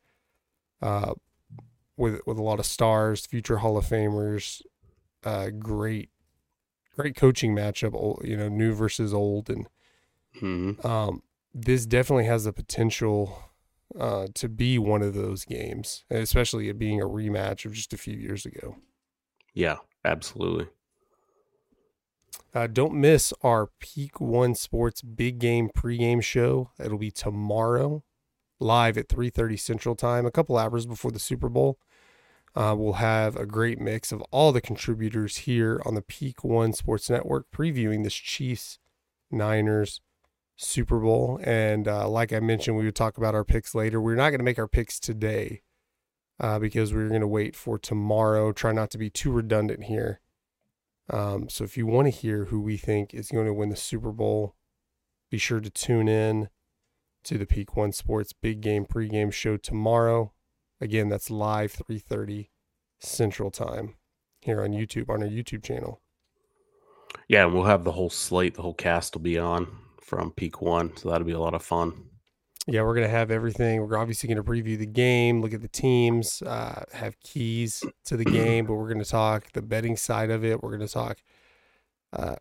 Uh, 0.83 1.14
with 1.96 2.20
with 2.26 2.38
a 2.38 2.42
lot 2.42 2.58
of 2.58 2.66
stars, 2.66 3.26
future 3.26 3.58
Hall 3.58 3.76
of 3.76 3.84
Famers, 3.87 4.62
uh, 5.25 5.50
great, 5.50 6.11
great 6.96 7.16
coaching 7.16 7.54
matchup. 7.54 7.94
old- 7.94 8.22
You 8.25 8.37
know, 8.37 8.49
new 8.49 8.72
versus 8.75 9.12
old, 9.14 9.49
and 9.50 9.68
Mhm. 10.40 10.84
um, 10.84 11.22
this 11.54 11.84
definitely 11.87 12.25
has 12.25 12.44
the 12.44 12.52
potential 12.52 13.50
uh, 13.94 14.26
to 14.34 14.49
be 14.49 14.78
one 14.78 15.02
of 15.02 15.12
those 15.12 15.44
games, 15.44 16.04
especially 16.08 16.70
it 16.70 16.78
being 16.78 17.02
a 17.02 17.04
rematch 17.06 17.66
of 17.66 17.75
just 17.75 17.92
a 17.92 17.99
few 17.99 18.16
years 18.16 18.46
ago. 18.46 18.76
Yeah. 19.52 19.76
Absolutely. 20.02 20.68
Uh, 22.54 22.66
don't 22.66 22.94
miss 22.94 23.32
our 23.42 23.68
Peak 23.80 24.20
One 24.20 24.54
Sports 24.54 25.02
Big 25.02 25.38
Game 25.38 25.68
pregame 25.68 26.22
show. 26.22 26.70
It'll 26.78 26.99
be 26.99 27.11
tomorrow, 27.11 28.02
live 28.62 28.97
at 28.97 29.09
3:30 29.09 29.57
Central 29.59 29.95
Time, 29.95 30.26
a 30.26 30.31
couple 30.31 30.57
hours 30.57 30.87
before 30.87 31.11
the 31.11 31.19
Super 31.19 31.49
Bowl. 31.49 31.78
Uh, 32.54 32.75
we'll 32.76 32.95
have 32.95 33.35
a 33.37 33.47
great 33.47 33.81
mix 33.81 34.12
of 34.12 34.21
all 34.31 34.52
the 34.52 34.61
contributors 34.61 35.38
here 35.38 35.81
on 35.87 35.95
the 35.95 36.02
Peak 36.02 36.45
One 36.45 36.73
Sports 36.73 37.09
Network 37.09 37.47
previewing 37.50 38.04
this 38.04 38.14
Chiefs 38.14 38.78
Niners 39.31 40.00
Super 40.57 40.99
Bowl. 40.99 41.40
And 41.42 41.88
uh, 41.88 42.09
like 42.09 42.33
I 42.33 42.40
mentioned, 42.40 42.76
we 42.76 42.85
would 42.85 42.95
talk 42.95 43.16
about 43.16 43.35
our 43.35 43.45
picks 43.45 43.75
later. 43.75 44.00
We're 44.00 44.16
not 44.16 44.31
going 44.31 44.40
to 44.40 44.45
make 44.45 44.59
our 44.59 44.69
picks 44.69 45.00
today 45.00 45.62
uh, 46.38 46.59
because 46.59 46.92
we're 46.92 47.09
going 47.09 47.23
to 47.23 47.26
wait 47.26 47.57
for 47.57 47.78
tomorrow. 47.78 48.52
Try 48.52 48.73
not 48.73 48.90
to 48.90 48.99
be 48.99 49.09
too 49.09 49.33
redundant 49.33 49.85
here. 49.85 50.21
Um, 51.11 51.49
so 51.49 51.64
if 51.64 51.76
you 51.76 51.87
want 51.87 52.07
to 52.07 52.11
hear 52.11 52.47
who 52.47 52.61
we 52.61 52.76
think 52.76 53.14
is 53.14 53.31
going 53.31 53.47
to 53.47 53.54
win 53.54 53.71
the 53.71 53.76
Super 53.76 54.12
Bowl, 54.12 54.54
be 55.31 55.38
sure 55.38 55.61
to 55.61 55.71
tune 55.71 56.09
in 56.09 56.49
to 57.24 57.38
the 57.38 57.46
Peak 57.46 57.76
One 57.76 57.92
Sports 57.92 58.32
Big 58.32 58.60
Game 58.60 58.84
pregame 58.84 59.32
show 59.32 59.56
tomorrow. 59.56 60.32
Again, 60.80 61.08
that's 61.08 61.30
live 61.30 61.72
3:30 61.72 62.50
Central 63.00 63.50
Time 63.50 63.94
here 64.40 64.62
on 64.62 64.70
YouTube 64.70 65.08
on 65.08 65.22
our 65.22 65.28
YouTube 65.28 65.62
channel. 65.62 66.00
Yeah. 67.28 67.44
And 67.44 67.54
we'll 67.54 67.64
have 67.64 67.84
the 67.84 67.92
whole 67.92 68.10
slate, 68.10 68.54
the 68.54 68.62
whole 68.62 68.74
cast 68.74 69.14
will 69.14 69.22
be 69.22 69.38
on 69.38 69.68
from 70.00 70.32
peak 70.32 70.60
one. 70.60 70.96
So 70.96 71.10
that'll 71.10 71.26
be 71.26 71.32
a 71.32 71.40
lot 71.40 71.54
of 71.54 71.62
fun. 71.62 72.10
Yeah, 72.66 72.82
we're 72.82 72.94
gonna 72.94 73.08
have 73.08 73.32
everything. 73.32 73.80
We're 73.80 73.98
obviously 73.98 74.28
gonna 74.28 74.44
preview 74.44 74.78
the 74.78 74.86
game, 74.86 75.40
look 75.40 75.52
at 75.52 75.62
the 75.62 75.68
teams, 75.68 76.42
uh, 76.42 76.84
have 76.92 77.18
keys 77.18 77.82
to 78.04 78.16
the 78.16 78.24
game, 78.24 78.66
but 78.66 78.74
we're 78.74 78.88
gonna 78.88 79.04
talk 79.04 79.50
the 79.52 79.62
betting 79.62 79.96
side 79.96 80.30
of 80.30 80.44
it. 80.44 80.62
We're 80.62 80.70
gonna 80.70 80.86
talk 80.86 81.18
uh, 82.12 82.36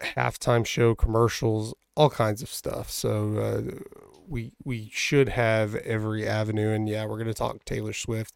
halftime 0.00 0.64
show 0.64 0.94
commercials, 0.94 1.74
all 1.96 2.10
kinds 2.10 2.42
of 2.42 2.48
stuff. 2.48 2.90
So 2.90 3.36
uh, 3.38 3.84
we 4.28 4.52
we 4.64 4.90
should 4.92 5.30
have 5.30 5.74
every 5.76 6.26
avenue, 6.26 6.70
and 6.70 6.88
yeah, 6.88 7.06
we're 7.06 7.18
gonna 7.18 7.34
talk 7.34 7.64
Taylor 7.64 7.92
Swift. 7.92 8.34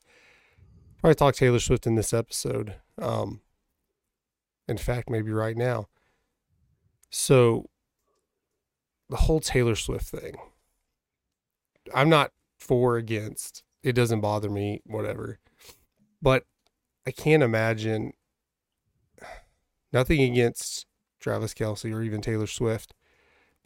Probably 1.01 1.15
talk 1.15 1.35
Taylor 1.35 1.61
Swift 1.61 1.87
in 1.87 1.95
this 1.95 2.13
episode. 2.13 2.75
Um, 3.01 3.41
in 4.69 4.77
fact, 4.77 5.09
maybe 5.09 5.31
right 5.31 5.57
now. 5.57 5.87
So 7.11 7.69
the 9.09 9.17
whole 9.17 9.41
Taylor 9.41 9.75
Swift 9.75 10.07
thing. 10.07 10.37
I'm 11.95 12.09
not 12.09 12.33
for 12.59 12.95
or 12.95 12.97
against. 12.97 13.65
It 13.83 13.95
doesn't 13.95 14.21
bother 14.21 14.51
me, 14.51 14.83
whatever. 14.85 15.39
But 16.23 16.45
I 17.07 17.11
can't 17.11 17.43
imagine 17.43 18.13
nothing 19.93 20.23
against 20.23 20.87
Travis 21.19 21.55
Kelce 21.55 21.93
or 21.93 22.03
even 22.03 22.21
Taylor 22.21 22.47
Swift. 22.47 22.95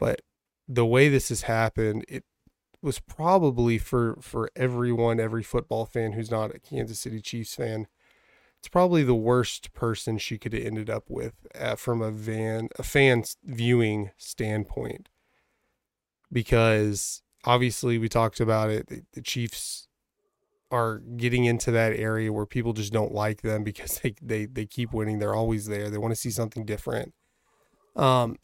But 0.05 0.21
the 0.67 0.85
way 0.85 1.09
this 1.09 1.29
has 1.29 1.41
happened, 1.41 2.05
it 2.07 2.25
was 2.79 2.99
probably 2.99 3.79
for 3.79 4.19
for 4.21 4.51
everyone, 4.55 5.19
every 5.19 5.41
football 5.41 5.87
fan 5.87 6.11
who's 6.11 6.29
not 6.29 6.53
a 6.53 6.59
Kansas 6.59 6.99
City 6.99 7.21
Chiefs 7.21 7.55
fan. 7.55 7.87
It's 8.59 8.67
probably 8.67 9.01
the 9.01 9.15
worst 9.15 9.73
person 9.73 10.19
she 10.19 10.37
could 10.37 10.53
have 10.53 10.63
ended 10.63 10.91
up 10.91 11.05
with 11.09 11.47
uh, 11.59 11.73
from 11.73 12.03
a 12.03 12.11
van 12.11 12.69
a 12.77 12.83
fan's 12.83 13.37
viewing 13.43 14.11
standpoint, 14.15 15.09
because 16.31 17.23
obviously 17.43 17.97
we 17.97 18.07
talked 18.07 18.39
about 18.39 18.69
it. 18.69 18.85
The, 18.85 19.01
the 19.13 19.21
Chiefs 19.23 19.87
are 20.69 20.99
getting 20.99 21.45
into 21.45 21.71
that 21.71 21.93
area 21.93 22.31
where 22.31 22.45
people 22.45 22.73
just 22.73 22.93
don't 22.93 23.11
like 23.11 23.41
them 23.41 23.63
because 23.63 23.97
they 24.03 24.13
they 24.21 24.45
they 24.45 24.67
keep 24.67 24.93
winning. 24.93 25.17
They're 25.17 25.33
always 25.33 25.65
there. 25.65 25.89
They 25.89 25.97
want 25.97 26.11
to 26.11 26.21
see 26.21 26.29
something 26.29 26.63
different. 26.63 27.15
Um, 27.95 28.37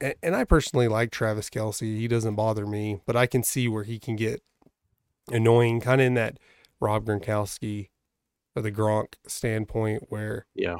and, 0.00 0.14
and 0.22 0.36
I 0.36 0.44
personally 0.44 0.88
like 0.88 1.10
Travis 1.10 1.50
Kelce. 1.50 1.80
He 1.80 2.08
doesn't 2.08 2.34
bother 2.34 2.66
me, 2.66 3.00
but 3.06 3.16
I 3.16 3.26
can 3.26 3.42
see 3.42 3.68
where 3.68 3.84
he 3.84 3.98
can 3.98 4.16
get 4.16 4.42
annoying, 5.30 5.80
kind 5.80 6.00
of 6.00 6.06
in 6.06 6.14
that 6.14 6.38
Rob 6.80 7.06
Gronkowski 7.06 7.88
or 8.54 8.62
the 8.62 8.72
Gronk 8.72 9.14
standpoint, 9.26 10.04
where 10.08 10.46
Yeah. 10.54 10.78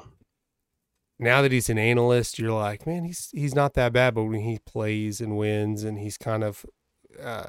now 1.19 1.43
that 1.43 1.53
he's 1.53 1.69
an 1.71 1.79
analyst, 1.79 2.39
you're 2.39 2.53
like, 2.53 2.87
man, 2.87 3.05
he's 3.05 3.31
he's 3.33 3.55
not 3.55 3.75
that 3.75 3.93
bad. 3.93 4.15
But 4.15 4.25
when 4.25 4.41
he 4.41 4.59
plays 4.59 5.21
and 5.21 5.37
wins, 5.37 5.83
and 5.85 5.99
he's 5.99 6.19
kind 6.19 6.45
of 6.45 6.65
uh, 7.23 7.49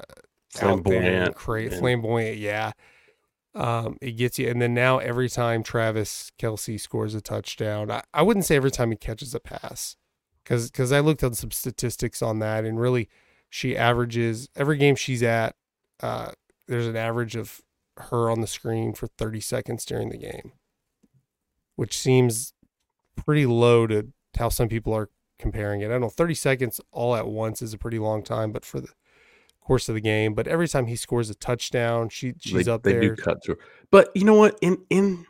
out 0.60 0.84
there 0.84 1.02
and 1.02 1.34
Flamboyant. 1.34 1.34
cra- 1.34 1.70
flamboyant, 1.70 2.38
yeah, 2.38 2.72
um, 3.54 3.96
it 4.00 4.12
gets 4.12 4.38
you. 4.38 4.48
And 4.48 4.60
then 4.62 4.72
now 4.74 4.98
every 4.98 5.28
time 5.28 5.62
Travis 5.62 6.30
Kelce 6.38 6.80
scores 6.80 7.14
a 7.14 7.20
touchdown, 7.20 7.90
I, 7.90 8.02
I 8.14 8.22
wouldn't 8.22 8.46
say 8.46 8.56
every 8.56 8.70
time 8.70 8.90
he 8.90 8.96
catches 8.96 9.34
a 9.34 9.40
pass, 9.40 9.96
because 10.48 10.70
because 10.70 10.92
I 10.92 11.00
looked 11.00 11.22
at 11.22 11.34
some 11.36 11.50
statistics 11.50 12.22
on 12.22 12.38
that, 12.38 12.64
and 12.64 12.80
really, 12.80 13.08
she 13.50 13.76
averages 13.76 14.48
every 14.56 14.78
game 14.78 14.96
she's 14.96 15.22
at. 15.22 15.54
Uh, 16.00 16.32
there's 16.66 16.86
an 16.86 16.96
average 16.96 17.36
of 17.36 17.60
her 17.98 18.30
on 18.30 18.40
the 18.40 18.46
screen 18.46 18.94
for 18.94 19.08
30 19.08 19.40
seconds 19.40 19.84
during 19.84 20.08
the 20.08 20.16
game, 20.16 20.52
which 21.76 21.98
seems 21.98 22.54
pretty 23.16 23.44
low 23.44 23.86
to 23.88 24.08
how 24.38 24.48
some 24.48 24.68
people 24.68 24.94
are 24.94 25.10
comparing 25.38 25.82
it. 25.82 25.86
I 25.86 25.88
don't 25.90 26.00
know, 26.00 26.08
30 26.08 26.34
seconds 26.34 26.80
all 26.92 27.14
at 27.14 27.26
once 27.26 27.60
is 27.60 27.74
a 27.74 27.78
pretty 27.78 27.98
long 27.98 28.22
time, 28.22 28.52
but 28.52 28.64
for 28.64 28.80
the 28.80 28.88
course 29.60 29.88
of 29.88 29.96
the 29.96 30.00
game, 30.00 30.32
but 30.32 30.46
every 30.46 30.68
time 30.68 30.86
he 30.86 30.96
scores 30.96 31.28
a 31.28 31.34
touchdown, 31.34 32.08
she 32.08 32.32
she's 32.38 32.64
they, 32.64 32.72
up 32.72 32.84
they 32.84 32.92
there. 32.92 33.00
do 33.00 33.16
cut 33.16 33.44
through. 33.44 33.56
But 33.90 34.10
you 34.14 34.24
know 34.24 34.34
what? 34.34 34.58
In 34.62 34.78
in 34.88 35.26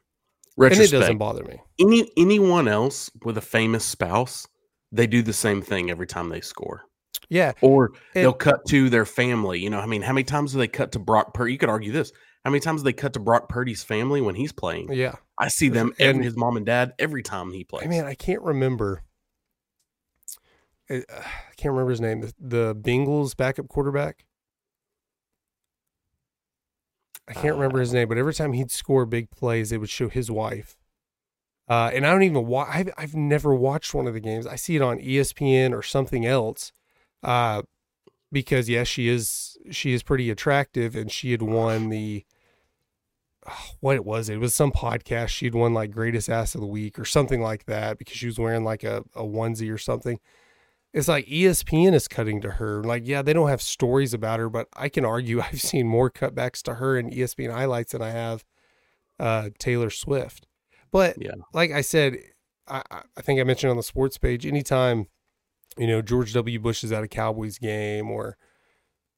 and 0.56 0.72
it 0.74 0.90
doesn't 0.90 1.18
bother 1.18 1.44
me. 1.44 1.60
any 1.80 2.08
anyone 2.16 2.68
else 2.68 3.10
with 3.24 3.36
a 3.36 3.40
famous 3.40 3.84
spouse, 3.84 4.46
they 4.92 5.06
do 5.06 5.22
the 5.22 5.32
same 5.32 5.62
thing 5.62 5.90
every 5.90 6.06
time 6.06 6.28
they 6.28 6.40
score. 6.40 6.82
Yeah, 7.30 7.52
Or 7.60 7.92
And- 8.14 8.24
they'll 8.24 8.32
cut 8.32 8.64
to 8.68 8.88
their 8.88 9.04
family. 9.04 9.58
You 9.60 9.68
know, 9.70 9.80
I 9.80 9.86
mean, 9.86 10.02
how 10.02 10.12
many 10.12 10.24
times 10.24 10.52
do 10.52 10.58
they 10.58 10.68
cut 10.68 10.92
to 10.92 10.98
Brock 10.98 11.34
Purdy? 11.34 11.52
You 11.52 11.58
could 11.58 11.68
argue 11.68 11.92
this. 11.92 12.10
How 12.44 12.50
many 12.50 12.60
times 12.60 12.80
do 12.80 12.84
they 12.84 12.92
cut 12.94 13.12
to 13.14 13.20
Brock 13.20 13.48
Purdy's 13.48 13.82
family 13.82 14.20
when 14.20 14.34
he's 14.34 14.52
playing? 14.52 14.90
yeah. 14.92 15.16
I 15.40 15.48
see 15.48 15.68
them 15.68 15.92
every, 15.98 16.16
And- 16.16 16.24
his 16.24 16.36
mom 16.36 16.56
and 16.56 16.64
dad 16.66 16.94
every 16.98 17.22
time 17.22 17.52
he 17.52 17.64
plays. 17.64 17.84
I 17.84 17.88
mean, 17.88 18.04
I 18.04 18.14
can't 18.14 18.42
remember. 18.42 19.02
I 20.90 20.94
I 21.10 21.54
can't 21.56 21.72
remember 21.72 21.90
his 21.90 22.00
name. 22.00 22.22
The, 22.22 22.34
the 22.40 22.74
Bengals 22.74 23.36
backup 23.36 23.68
quarterback. 23.68 24.24
I 27.28 27.34
can't 27.34 27.54
remember 27.56 27.78
his 27.80 27.90
uh. 27.90 27.94
name, 27.98 28.08
but 28.08 28.16
every 28.18 28.32
time 28.34 28.52
he'd 28.54 28.70
score 28.70 29.04
big 29.04 29.30
plays, 29.30 29.70
they 29.70 29.76
would 29.78 29.90
show 29.90 30.08
his 30.08 30.30
wife. 30.30 30.76
Uh, 31.68 31.90
and 31.92 32.06
I 32.06 32.10
don't 32.10 32.22
even 32.22 32.46
watch. 32.46 32.68
I've 32.70 32.90
I've 32.96 33.14
never 33.14 33.54
watched 33.54 33.92
one 33.94 34.06
of 34.06 34.14
the 34.14 34.20
games. 34.20 34.46
I 34.46 34.56
see 34.56 34.76
it 34.76 34.82
on 34.82 34.98
ESPN 34.98 35.72
or 35.74 35.82
something 35.82 36.24
else, 36.24 36.72
uh, 37.22 37.62
because 38.32 38.68
yes, 38.68 38.88
she 38.88 39.08
is 39.08 39.58
she 39.70 39.92
is 39.92 40.02
pretty 40.02 40.30
attractive, 40.30 40.96
and 40.96 41.12
she 41.12 41.32
had 41.32 41.42
won 41.42 41.90
the 41.90 42.24
what 43.80 43.96
it 43.96 44.04
was. 44.04 44.28
It 44.28 44.40
was 44.40 44.54
some 44.54 44.72
podcast. 44.72 45.28
She'd 45.28 45.54
won 45.54 45.74
like 45.74 45.90
greatest 45.90 46.28
ass 46.28 46.54
of 46.54 46.60
the 46.60 46.66
week 46.66 46.98
or 46.98 47.04
something 47.04 47.40
like 47.42 47.66
that 47.66 47.98
because 47.98 48.16
she 48.16 48.26
was 48.26 48.38
wearing 48.38 48.64
like 48.64 48.84
a, 48.84 49.04
a 49.14 49.22
onesie 49.22 49.72
or 49.72 49.78
something. 49.78 50.18
it's 50.94 51.08
like 51.08 51.26
ESPN 51.26 51.94
is 51.94 52.08
cutting 52.08 52.40
to 52.40 52.52
her. 52.52 52.82
Like, 52.82 53.06
yeah, 53.06 53.22
they 53.22 53.32
don't 53.32 53.48
have 53.48 53.62
stories 53.62 54.14
about 54.14 54.40
her, 54.40 54.48
but 54.48 54.68
I 54.74 54.88
can 54.88 55.04
argue 55.04 55.40
I've 55.42 55.60
seen 55.60 55.86
more 55.86 56.10
cutbacks 56.10 56.62
to 56.62 56.76
her 56.76 56.98
in 56.98 57.10
ESPN 57.10 57.52
highlights 57.52 57.92
than 57.92 58.02
I 58.02 58.10
have 58.10 58.44
uh, 59.20 59.50
Taylor 59.58 59.90
Swift. 59.90 60.47
But 60.90 61.16
Yeah. 61.20 61.32
like 61.52 61.70
I 61.70 61.80
said, 61.80 62.18
I, 62.66 62.82
I 63.16 63.22
think 63.22 63.40
I 63.40 63.44
mentioned 63.44 63.70
on 63.70 63.76
the 63.76 63.82
sports 63.82 64.18
page, 64.18 64.44
anytime, 64.46 65.06
you 65.76 65.86
know, 65.86 66.02
George 66.02 66.32
W. 66.34 66.58
Bush 66.58 66.84
is 66.84 66.92
at 66.92 67.04
a 67.04 67.08
Cowboys 67.08 67.58
game 67.58 68.10
or 68.10 68.36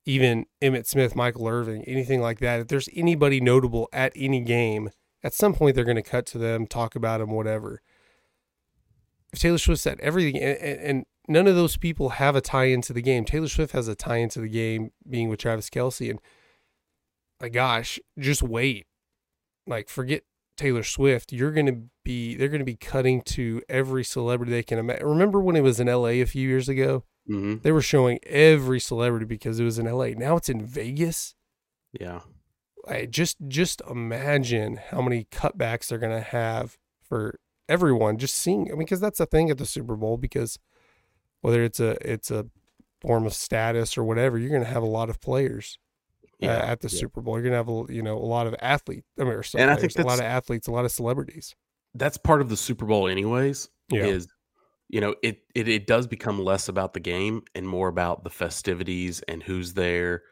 even 0.07 0.47
Emmitt 0.63 0.87
Smith, 0.87 1.15
Michael 1.15 1.47
Irving, 1.49 1.83
anything 1.85 2.21
like 2.21 2.39
that, 2.41 2.61
if 2.61 2.69
there's 2.69 2.89
anybody 2.95 3.41
notable 3.41 3.89
at 3.93 4.13
any 4.17 4.41
game, 4.41 4.91
at 5.23 5.35
some 5.35 5.53
point 5.55 5.75
they're 5.75 5.85
going 5.85 5.97
to 5.97 6.03
cut 6.03 6.27
to 6.27 6.39
them, 6.39 6.67
talk 6.67 6.95
about 6.95 7.19
them, 7.21 7.31
whatever. 7.31 7.83
If 9.33 9.41
Taylor 9.41 9.59
Swift 9.59 9.81
said 9.83 10.01
everything, 10.01 10.41
and, 10.41 10.59
and, 10.59 10.81
and 10.81 11.05
none 11.29 11.47
of 11.47 11.55
those 11.55 11.77
people 11.77 12.11
have 12.11 12.35
a 12.35 12.41
tie 12.41 12.65
into 12.65 12.93
the 12.93 13.03
game. 13.03 13.25
Taylor 13.25 13.49
Swift 13.49 13.73
has 13.73 13.87
a 13.89 13.95
tie 13.95 14.17
into 14.17 14.41
the 14.41 14.49
game, 14.49 14.91
being 15.09 15.29
with 15.29 15.39
Travis 15.41 15.71
Kelce, 15.71 16.11
and 16.11 16.19
my 17.41 17.49
gosh, 17.49 17.99
just 18.19 18.43
wait. 18.43 18.87
Like, 19.67 19.89
forget 19.89 20.23
Taylor 20.61 20.83
Swift. 20.83 21.33
You're 21.33 21.53
going 21.53 21.67
to 21.67 21.83
be, 22.05 22.37
they're 22.37 22.49
going 22.49 22.61
to 22.61 22.65
be 22.65 22.77
cutting 22.77 23.23
to 23.23 23.63
every 23.69 24.05
celebrity 24.05 24.53
they 24.53 24.63
can 24.63 24.79
imagine. 24.79 25.07
Remember 25.07 25.41
when 25.41 25.57
it 25.57 25.63
was 25.63 25.81
in 25.81 25.87
LA 25.87 26.21
a 26.21 26.25
few 26.25 26.47
years 26.47 26.69
ago? 26.69 27.05
hmm 27.27 27.57
They 27.63 27.73
were 27.73 27.83
showing 27.83 28.19
every 28.25 28.79
celebrity 28.81 29.25
because 29.27 29.59
it 29.59 29.65
was 29.65 29.79
in 29.79 29.87
LA. 29.87 30.09
Now 30.17 30.37
it's 30.37 30.49
in 30.49 30.65
Vegas. 30.65 31.35
Yeah. 31.99 32.21
I 32.89 33.07
just 33.07 33.37
just 33.49 33.83
imagine 33.89 34.79
how 34.91 35.03
many 35.03 35.27
cutbacks 35.31 35.89
they're 35.89 35.99
gonna 35.99 36.21
have 36.21 36.79
for 37.03 37.39
everyone 37.69 38.17
just 38.19 38.35
seeing. 38.35 38.69
I 38.69 38.71
mean, 38.71 38.81
because 38.81 39.01
that's 39.01 39.19
the 39.19 39.27
thing 39.27 39.51
at 39.51 39.59
the 39.59 39.67
Super 39.67 39.97
Bowl. 39.97 40.17
Because 40.17 40.59
whether 41.41 41.63
it's 41.63 41.79
a 41.81 41.97
it's 42.01 42.31
a 42.31 42.47
form 43.01 43.27
of 43.27 43.35
status 43.35 43.99
or 43.99 44.05
whatever, 44.05 44.39
you're 44.39 44.51
gonna 44.51 44.65
have 44.65 44.83
a 44.83 44.87
lot 44.87 45.11
of 45.11 45.21
players 45.21 45.79
uh, 46.43 46.47
Yeah. 46.47 46.59
at 46.59 46.81
the 46.81 46.89
yeah. 46.89 46.99
Super 46.99 47.21
Bowl. 47.21 47.35
You're 47.35 47.45
gonna 47.45 47.57
have 47.57 47.69
a, 47.69 47.93
you 47.93 48.03
know 48.03 48.17
a 48.17 48.25
lot 48.27 48.47
of 48.47 48.55
athletes. 48.61 49.07
I 49.19 49.25
mean, 49.25 49.43
And 49.57 49.71
I 49.71 49.77
think 49.77 49.99
a 49.99 50.03
lot 50.03 50.19
of 50.19 50.25
athletes, 50.25 50.69
a 50.69 50.73
lot 50.73 50.85
of 50.85 50.93
celebrities. 50.93 51.55
That's 51.95 52.17
part 52.17 52.41
of 52.41 52.49
the 52.49 52.57
Super 52.57 52.87
Bowl, 52.87 53.09
anyways. 53.09 53.69
Yeah. 53.91 54.07
Is 54.07 54.29
you 54.89 55.01
know 55.01 55.15
it, 55.23 55.39
it 55.55 55.69
it 55.69 55.87
does 55.87 56.07
become 56.07 56.43
less 56.43 56.69
about 56.69 56.95
the 56.95 57.01
game 57.01 57.43
and 57.55 57.67
more 57.67 57.89
about 57.89 58.25
the 58.25 58.31
festivities 58.31 59.23
and 59.29 59.43
who's 59.43 59.73
there, 59.75 60.23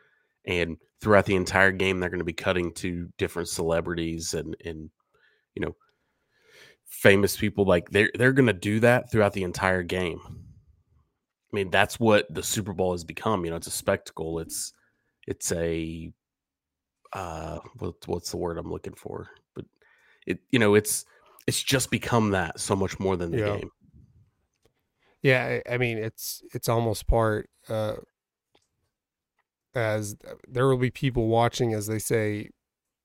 and 0.46 0.76
throughout 1.00 1.26
the 1.26 1.36
entire 1.36 1.72
game 1.72 2.00
they're 2.00 2.10
going 2.10 2.18
to 2.18 2.24
be 2.24 2.32
cutting 2.32 2.72
to 2.74 3.08
different 3.18 3.48
celebrities 3.48 4.34
and 4.34 4.56
and 4.64 4.90
you 5.54 5.62
know 5.62 5.76
famous 6.86 7.36
people 7.36 7.64
like 7.64 7.88
they're 7.90 8.10
they're 8.14 8.32
going 8.32 8.46
to 8.46 8.52
do 8.52 8.80
that 8.80 9.10
throughout 9.10 9.32
the 9.32 9.44
entire 9.44 9.82
game. 9.82 10.20
I 10.26 11.56
mean 11.56 11.70
that's 11.70 11.98
what 12.00 12.26
the 12.32 12.42
Super 12.42 12.72
Bowl 12.72 12.92
has 12.92 13.04
become. 13.04 13.44
You 13.44 13.50
know, 13.50 13.56
it's 13.56 13.66
a 13.66 13.70
spectacle. 13.72 14.38
It's 14.40 14.72
it's 15.28 15.52
a 15.52 16.10
uh 17.12 17.58
what, 17.78 17.94
what's 18.06 18.30
the 18.30 18.36
word 18.36 18.58
I'm 18.58 18.70
looking 18.70 18.94
for? 18.94 19.28
But 19.54 19.66
it 20.26 20.40
you 20.50 20.58
know 20.58 20.74
it's 20.74 21.04
it's 21.46 21.62
just 21.62 21.90
become 21.90 22.30
that 22.30 22.58
so 22.60 22.74
much 22.74 22.98
more 22.98 23.16
than 23.16 23.30
the 23.30 23.38
Yeah. 23.38 23.56
game. 23.58 23.70
Yeah, 25.22 25.60
I, 25.66 25.74
I 25.74 25.78
mean 25.78 25.98
it's 25.98 26.42
it's 26.54 26.68
almost 26.68 27.06
part 27.06 27.48
uh 27.68 27.96
as 29.74 30.16
there 30.48 30.66
will 30.66 30.78
be 30.78 30.90
people 30.90 31.28
watching 31.28 31.74
as 31.74 31.86
they 31.86 31.98
say 31.98 32.48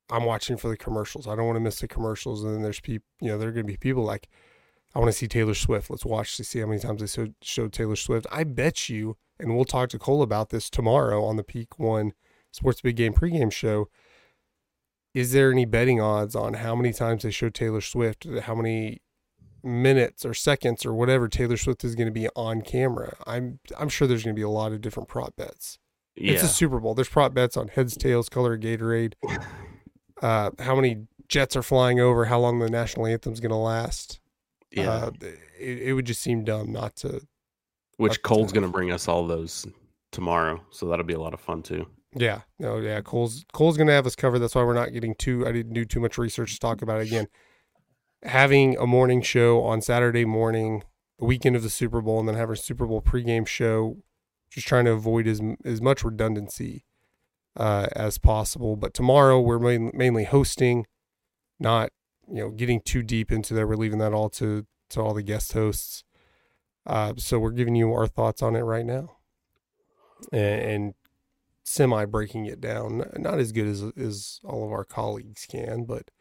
I'm 0.09 0.25
watching 0.25 0.57
for 0.57 0.69
the 0.69 0.77
commercials. 0.77 1.27
I 1.27 1.35
don't 1.35 1.45
want 1.45 1.55
to 1.57 1.61
miss 1.61 1.79
the 1.79 1.87
commercials 1.87 2.43
and 2.43 2.53
then 2.53 2.61
there's 2.61 2.79
people, 2.79 3.07
you 3.21 3.29
know, 3.29 3.37
there're 3.37 3.51
going 3.51 3.65
to 3.65 3.71
be 3.71 3.77
people 3.77 4.03
like 4.03 4.27
I 4.95 4.99
want 4.99 5.11
to 5.11 5.17
see 5.17 5.27
Taylor 5.27 5.55
Swift. 5.55 5.89
Let's 5.89 6.05
watch 6.05 6.37
to 6.37 6.43
see 6.43 6.59
how 6.59 6.67
many 6.67 6.79
times 6.79 7.01
they 7.01 7.07
showed, 7.07 7.33
showed 7.41 7.73
Taylor 7.73 7.95
Swift. 7.95 8.27
I 8.31 8.43
bet 8.43 8.89
you 8.89 9.17
and 9.39 9.55
we'll 9.55 9.65
talk 9.65 9.89
to 9.89 9.99
Cole 9.99 10.21
about 10.21 10.49
this 10.49 10.69
tomorrow 10.69 11.23
on 11.23 11.35
the 11.35 11.43
Peak 11.43 11.79
1 11.79 12.13
Sports 12.51 12.81
Big 12.81 12.95
Game 12.95 13.13
pregame 13.13 13.51
show. 13.51 13.89
Is 15.13 15.31
there 15.31 15.51
any 15.51 15.65
betting 15.65 16.01
odds 16.01 16.35
on 16.35 16.55
how 16.55 16.75
many 16.75 16.91
times 16.91 17.23
they 17.23 17.31
show 17.31 17.49
Taylor 17.49 17.81
Swift, 17.81 18.25
how 18.43 18.55
many 18.55 19.01
minutes 19.63 20.25
or 20.25 20.33
seconds 20.33 20.85
or 20.85 20.93
whatever 20.93 21.27
Taylor 21.27 21.57
Swift 21.57 21.83
is 21.83 21.95
going 21.95 22.07
to 22.07 22.13
be 22.13 22.27
on 22.35 22.61
camera. 22.61 23.15
I'm 23.25 23.59
I'm 23.77 23.89
sure 23.89 24.07
there's 24.07 24.23
going 24.23 24.35
to 24.35 24.39
be 24.39 24.43
a 24.43 24.49
lot 24.49 24.73
of 24.73 24.81
different 24.81 25.09
prop 25.09 25.35
bets. 25.35 25.79
Yeah. 26.15 26.33
It's 26.33 26.43
a 26.43 26.47
Super 26.47 26.79
Bowl. 26.79 26.93
There's 26.93 27.09
prop 27.09 27.33
bets 27.33 27.57
on 27.57 27.69
heads, 27.69 27.97
tails, 27.97 28.29
color 28.29 28.53
of 28.53 28.59
Gatorade. 28.59 29.13
Uh, 30.21 30.51
how 30.59 30.73
many 30.73 31.05
jets 31.27 31.53
are 31.53 31.63
flying 31.63 31.99
over? 31.99 32.23
How 32.23 32.39
long 32.39 32.59
the 32.59 32.69
national 32.69 33.07
anthem's 33.07 33.41
going 33.41 33.49
to 33.49 33.57
last? 33.57 34.21
yeah. 34.71 34.89
Uh, 34.89 35.11
it, 35.59 35.79
it 35.79 35.93
would 35.93 36.05
just 36.05 36.21
seem 36.21 36.45
dumb 36.45 36.71
not 36.71 36.95
to. 36.97 37.27
Which 38.03 38.19
up 38.19 38.21
Cole's 38.21 38.51
going 38.51 38.65
to 38.65 38.71
bring 38.71 38.91
us 38.91 39.07
all 39.07 39.25
those 39.25 39.65
tomorrow, 40.11 40.61
so 40.69 40.87
that'll 40.87 41.05
be 41.05 41.13
a 41.13 41.19
lot 41.19 41.33
of 41.33 41.41
fun 41.41 41.63
too. 41.63 41.87
Yeah, 42.15 42.41
no, 42.59 42.77
yeah. 42.77 43.01
Cole's 43.01 43.45
Cole's 43.53 43.77
going 43.77 43.87
to 43.87 43.93
have 43.93 44.05
us 44.05 44.15
covered. 44.15 44.39
That's 44.39 44.55
why 44.55 44.63
we're 44.63 44.73
not 44.73 44.93
getting 44.93 45.15
too. 45.15 45.47
I 45.47 45.51
didn't 45.51 45.73
do 45.73 45.85
too 45.85 45.99
much 45.99 46.17
research 46.17 46.53
to 46.53 46.59
talk 46.59 46.81
about 46.81 47.01
it 47.01 47.07
again. 47.07 47.27
Having 48.21 48.77
a 48.77 48.85
morning 48.85 49.21
show 49.21 49.61
on 49.63 49.81
Saturday 49.81 50.25
morning, 50.25 50.83
the 51.19 51.25
weekend 51.25 51.55
of 51.55 51.63
the 51.63 51.69
Super 51.69 52.01
Bowl, 52.01 52.19
and 52.19 52.27
then 52.27 52.35
have 52.35 52.49
a 52.49 52.55
Super 52.55 52.85
Bowl 52.85 53.01
pregame 53.01 53.47
show, 53.47 53.97
just 54.49 54.67
trying 54.67 54.85
to 54.85 54.91
avoid 54.91 55.27
as 55.27 55.41
as 55.65 55.81
much 55.81 56.03
redundancy 56.03 56.85
uh, 57.57 57.87
as 57.95 58.17
possible. 58.17 58.75
But 58.75 58.93
tomorrow 58.93 59.39
we're 59.39 59.59
main, 59.59 59.91
mainly 59.93 60.25
hosting, 60.25 60.85
not 61.59 61.91
you 62.27 62.41
know 62.41 62.49
getting 62.51 62.81
too 62.81 63.01
deep 63.01 63.31
into 63.31 63.53
there. 63.53 63.67
We're 63.67 63.75
leaving 63.75 63.99
that 63.99 64.13
all 64.13 64.29
to 64.31 64.65
to 64.91 65.01
all 65.01 65.13
the 65.13 65.23
guest 65.23 65.53
hosts. 65.53 66.03
Uh, 66.85 67.13
so 67.17 67.39
we're 67.39 67.51
giving 67.51 67.75
you 67.75 67.93
our 67.93 68.07
thoughts 68.07 68.41
on 68.41 68.55
it 68.55 68.61
right 68.61 68.85
now, 68.85 69.17
and, 70.31 70.61
and 70.61 70.93
semi 71.63 72.05
breaking 72.05 72.45
it 72.45 72.59
down. 72.59 73.09
Not 73.17 73.39
as 73.39 73.51
good 73.51 73.67
as 73.67 73.83
as 73.97 74.39
all 74.43 74.65
of 74.65 74.71
our 74.71 74.83
colleagues 74.83 75.45
can, 75.45 75.85
but 75.85 76.11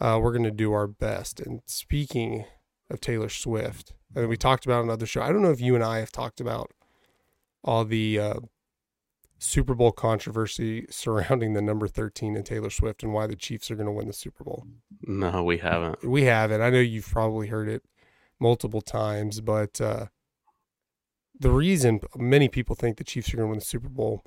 uh, 0.00 0.18
we're 0.22 0.32
going 0.32 0.44
to 0.44 0.50
do 0.50 0.72
our 0.72 0.86
best. 0.86 1.40
And 1.40 1.62
speaking 1.64 2.44
of 2.90 3.00
Taylor 3.00 3.30
Swift, 3.30 3.94
and 4.14 4.28
we 4.28 4.36
talked 4.36 4.66
about 4.66 4.84
another 4.84 5.06
show. 5.06 5.22
I 5.22 5.32
don't 5.32 5.42
know 5.42 5.50
if 5.50 5.60
you 5.60 5.74
and 5.74 5.82
I 5.84 5.98
have 5.98 6.12
talked 6.12 6.40
about 6.40 6.72
all 7.64 7.84
the 7.84 8.18
uh, 8.20 8.34
Super 9.38 9.74
Bowl 9.74 9.92
controversy 9.92 10.86
surrounding 10.90 11.54
the 11.54 11.62
number 11.62 11.88
thirteen 11.88 12.36
and 12.36 12.44
Taylor 12.44 12.70
Swift 12.70 13.02
and 13.02 13.12
why 13.12 13.26
the 13.26 13.36
Chiefs 13.36 13.70
are 13.70 13.76
going 13.76 13.86
to 13.86 13.92
win 13.92 14.06
the 14.06 14.12
Super 14.12 14.44
Bowl. 14.44 14.66
No, 15.02 15.42
we 15.42 15.58
haven't. 15.58 16.06
We 16.06 16.24
haven't. 16.24 16.60
I 16.60 16.70
know 16.70 16.80
you've 16.80 17.10
probably 17.10 17.48
heard 17.48 17.68
it 17.68 17.82
multiple 18.40 18.80
times, 18.80 19.40
but 19.40 19.80
uh, 19.80 20.06
the 21.38 21.50
reason 21.50 22.00
many 22.16 22.48
people 22.48 22.76
think 22.76 22.96
the 22.96 23.04
Chiefs 23.04 23.32
are 23.32 23.36
going 23.36 23.46
to 23.46 23.50
win 23.50 23.58
the 23.58 23.64
Super 23.64 23.88
Bowl 23.88 24.24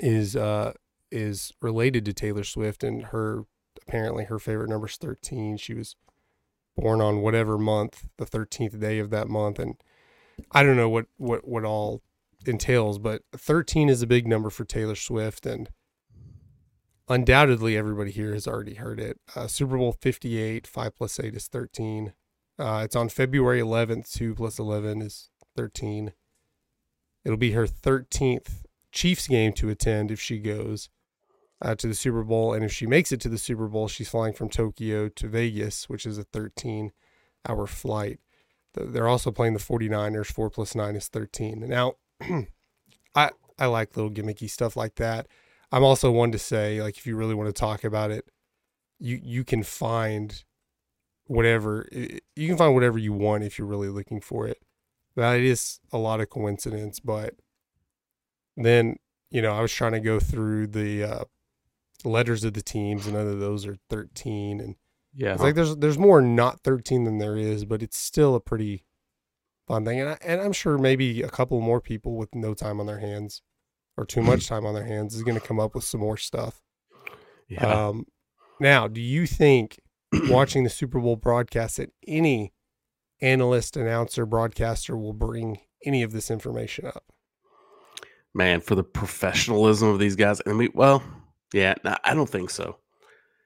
is 0.00 0.36
uh, 0.36 0.72
is 1.10 1.52
related 1.60 2.04
to 2.04 2.12
Taylor 2.12 2.44
Swift 2.44 2.82
and 2.82 3.06
her 3.06 3.44
apparently 3.82 4.24
her 4.24 4.38
favorite 4.38 4.70
number 4.70 4.86
is 4.86 4.96
thirteen. 4.96 5.56
She 5.56 5.74
was 5.74 5.96
born 6.76 7.00
on 7.00 7.20
whatever 7.20 7.58
month, 7.58 8.06
the 8.18 8.26
thirteenth 8.26 8.78
day 8.80 8.98
of 8.98 9.10
that 9.10 9.28
month, 9.28 9.58
and 9.58 9.76
I 10.52 10.62
don't 10.62 10.76
know 10.76 10.88
what 10.88 11.06
what 11.16 11.46
what 11.46 11.64
all 11.64 12.02
entails, 12.46 12.98
but 12.98 13.22
thirteen 13.36 13.88
is 13.88 14.02
a 14.02 14.06
big 14.06 14.26
number 14.26 14.50
for 14.50 14.64
Taylor 14.64 14.96
Swift 14.96 15.46
and 15.46 15.68
undoubtedly 17.08 17.76
everybody 17.76 18.10
here 18.10 18.32
has 18.32 18.46
already 18.46 18.74
heard 18.74 19.00
it. 19.00 19.18
Uh, 19.34 19.46
Super 19.46 19.76
Bowl 19.76 19.92
58, 19.92 20.66
5 20.66 20.96
plus 20.96 21.20
8 21.20 21.34
is 21.34 21.48
13. 21.48 22.12
Uh, 22.58 22.82
it's 22.84 22.96
on 22.96 23.08
February 23.08 23.60
11th, 23.60 24.12
2 24.12 24.34
plus 24.34 24.58
11 24.58 25.02
is 25.02 25.30
13. 25.56 26.12
It'll 27.24 27.36
be 27.36 27.52
her 27.52 27.66
13th 27.66 28.62
Chiefs 28.92 29.26
game 29.26 29.52
to 29.54 29.68
attend 29.68 30.10
if 30.10 30.20
she 30.20 30.38
goes 30.38 30.88
uh, 31.60 31.74
to 31.74 31.88
the 31.88 31.94
Super 31.94 32.22
Bowl. 32.22 32.52
And 32.52 32.64
if 32.64 32.72
she 32.72 32.86
makes 32.86 33.10
it 33.10 33.20
to 33.22 33.28
the 33.28 33.38
Super 33.38 33.66
Bowl, 33.66 33.88
she's 33.88 34.08
flying 34.08 34.34
from 34.34 34.48
Tokyo 34.48 35.08
to 35.08 35.28
Vegas, 35.28 35.88
which 35.88 36.06
is 36.06 36.18
a 36.18 36.24
13 36.24 36.92
hour 37.48 37.66
flight. 37.66 38.20
They're 38.74 39.08
also 39.08 39.30
playing 39.30 39.54
the 39.54 39.60
49ers. 39.60 40.26
4 40.26 40.50
plus 40.50 40.74
9 40.74 40.96
is 40.96 41.08
13. 41.08 41.64
Now, 41.68 41.94
I, 43.14 43.30
I 43.58 43.66
like 43.66 43.96
little 43.96 44.10
gimmicky 44.10 44.50
stuff 44.50 44.76
like 44.76 44.96
that. 44.96 45.26
I'm 45.72 45.84
also 45.84 46.10
one 46.10 46.32
to 46.32 46.38
say, 46.38 46.80
like, 46.82 46.96
if 46.98 47.06
you 47.06 47.16
really 47.16 47.34
want 47.34 47.48
to 47.48 47.52
talk 47.52 47.82
about 47.84 48.10
it, 48.10 48.26
you 49.00 49.20
you 49.22 49.44
can 49.44 49.64
find 49.64 50.44
whatever 51.26 51.88
you 51.92 52.48
can 52.48 52.56
find 52.56 52.74
whatever 52.74 52.98
you 52.98 53.12
want 53.12 53.44
if 53.44 53.58
you're 53.58 53.66
really 53.68 53.88
looking 53.88 54.20
for 54.20 54.46
it. 54.46 54.58
That 55.16 55.40
is 55.40 55.80
a 55.92 55.98
lot 55.98 56.20
of 56.20 56.28
coincidence, 56.30 57.00
but 57.00 57.34
then 58.56 58.96
you 59.30 59.42
know 59.42 59.52
I 59.52 59.60
was 59.60 59.72
trying 59.72 59.92
to 59.92 60.00
go 60.00 60.20
through 60.20 60.68
the 60.68 61.04
uh, 61.04 61.24
letters 62.04 62.44
of 62.44 62.54
the 62.54 62.62
teams, 62.62 63.06
and 63.06 63.14
none 63.16 63.26
of 63.28 63.40
those 63.40 63.66
are 63.66 63.76
13, 63.90 64.60
and 64.60 64.76
Yeah. 65.14 65.34
it's 65.34 65.42
like 65.42 65.54
there's 65.54 65.76
there's 65.76 65.98
more 65.98 66.20
not 66.20 66.60
13 66.60 67.04
than 67.04 67.18
there 67.18 67.36
is, 67.36 67.64
but 67.64 67.82
it's 67.82 67.96
still 67.96 68.34
a 68.34 68.40
pretty 68.40 68.84
fun 69.66 69.84
thing, 69.84 70.00
and 70.00 70.10
I, 70.10 70.18
and 70.22 70.40
I'm 70.40 70.52
sure 70.52 70.78
maybe 70.78 71.22
a 71.22 71.28
couple 71.30 71.60
more 71.60 71.80
people 71.80 72.16
with 72.16 72.34
no 72.34 72.52
time 72.54 72.80
on 72.80 72.86
their 72.86 72.98
hands 73.00 73.42
or 73.96 74.04
too 74.04 74.22
much 74.22 74.46
time 74.48 74.66
on 74.66 74.74
their 74.74 74.84
hands 74.86 75.14
is 75.14 75.22
going 75.22 75.40
to 75.40 75.46
come 75.46 75.60
up 75.60 75.74
with 75.74 75.84
some 75.84 76.00
more 76.00 76.16
stuff. 76.16 76.60
yeah. 77.48 77.86
Um, 77.88 78.06
now, 78.60 78.86
do 78.88 79.00
you 79.00 79.26
think 79.26 79.80
watching 80.28 80.64
the 80.64 80.70
Super 80.70 81.00
Bowl 81.00 81.16
broadcast 81.16 81.76
that 81.78 81.90
any 82.06 82.52
analyst, 83.20 83.76
announcer, 83.76 84.26
broadcaster 84.26 84.96
will 84.96 85.12
bring 85.12 85.58
any 85.84 86.02
of 86.02 86.12
this 86.12 86.30
information 86.30 86.86
up. 86.86 87.04
Man, 88.34 88.60
for 88.60 88.74
the 88.74 88.82
professionalism 88.84 89.88
of 89.88 89.98
these 89.98 90.16
guys, 90.16 90.40
and 90.40 90.58
we 90.58 90.68
well, 90.74 91.02
yeah, 91.52 91.74
no, 91.84 91.96
I 92.04 92.14
don't 92.14 92.28
think 92.28 92.50
so. 92.50 92.78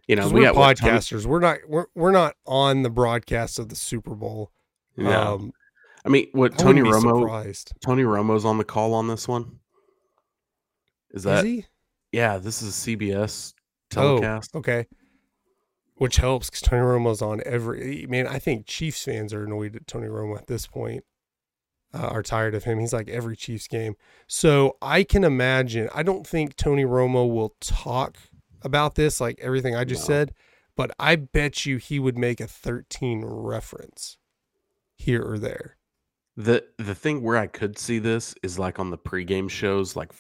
You 0.07 0.17
know, 0.17 0.29
we 0.31 0.49
what, 0.51 0.79
podcasters. 0.79 1.27
we're 1.27 1.41
not 1.41 1.59
we're, 1.69 1.87
we're 1.95 2.13
not 2.13 2.35
on 2.47 2.83
the 2.83 2.89
broadcast 2.91 3.59
of 3.59 3.69
the 3.69 3.77
Super 3.77 4.15
Bowl. 4.15 4.51
No. 4.97 5.35
Um, 5.35 5.53
I 6.07 6.09
mean, 6.09 6.29
what 6.33 6.55
I 6.55 6.57
Tony 6.57 6.81
Romo? 6.81 7.21
surprised. 7.21 7.73
Tony 7.83 8.05
Romo's 8.05 8.47
on 8.47 8.57
the 8.57 8.65
call 8.65 8.95
on 8.95 9.09
this 9.09 9.29
one. 9.29 9.59
Is 11.11 11.25
that? 11.25 11.45
Is 11.45 11.51
he? 11.51 11.67
Yeah, 12.13 12.39
this 12.39 12.63
is 12.63 12.69
a 12.87 12.97
CBS 12.97 13.53
Oh, 13.97 14.19
telecast. 14.19 14.55
okay. 14.55 14.87
Which 15.99 16.17
helps 16.17 16.49
because 16.49 16.63
Tony 16.63 16.83
Romo's 16.83 17.21
on 17.23 17.41
every. 17.45 18.07
Man, 18.09 18.27
I 18.27 18.39
think 18.39 18.67
Chiefs 18.67 19.05
fans 19.05 19.33
are 19.35 19.45
annoyed 19.45 19.77
at 19.77 19.87
Tony 19.87 20.07
Romo 20.07 20.37
at 20.39 20.47
this 20.47 20.67
point. 20.67 21.05
Uh, 21.95 22.07
are 22.09 22.23
tired 22.23 22.55
of 22.55 22.65
him. 22.65 22.79
He's 22.79 22.93
like 22.93 23.09
every 23.09 23.35
Chiefs 23.37 23.67
game. 23.67 23.97
So 24.27 24.77
I 24.83 25.05
can 25.05 25.25
imagine. 25.25 25.89
I 25.95 26.03
don't 26.03 26.27
think 26.27 26.55
Tony 26.55 26.85
Romo 26.85 27.29
will 27.33 27.55
talk 27.61 28.19
about 28.63 28.95
this 28.95 29.21
like 29.21 29.39
everything 29.41 29.75
I 29.75 29.85
just 29.85 30.03
No. 30.09 30.15
said, 30.15 30.35
but 30.77 30.91
I 30.99 31.17
bet 31.17 31.65
you 31.65 31.79
he 31.79 31.99
would 31.99 32.19
make 32.19 32.41
a 32.41 32.47
13 32.47 33.25
reference 33.25 34.19
here 34.97 35.23
or 35.23 35.39
there. 35.39 35.77
The 36.37 36.65
the 36.77 36.95
thing 36.95 37.23
where 37.23 37.37
I 37.39 37.47
could 37.47 37.79
see 37.79 37.99
this 37.99 38.35
is 38.43 38.59
like 38.59 38.79
on 38.79 38.91
the 38.91 38.99
pregame 38.99 39.49
shows, 39.51 39.97
like 39.97 40.13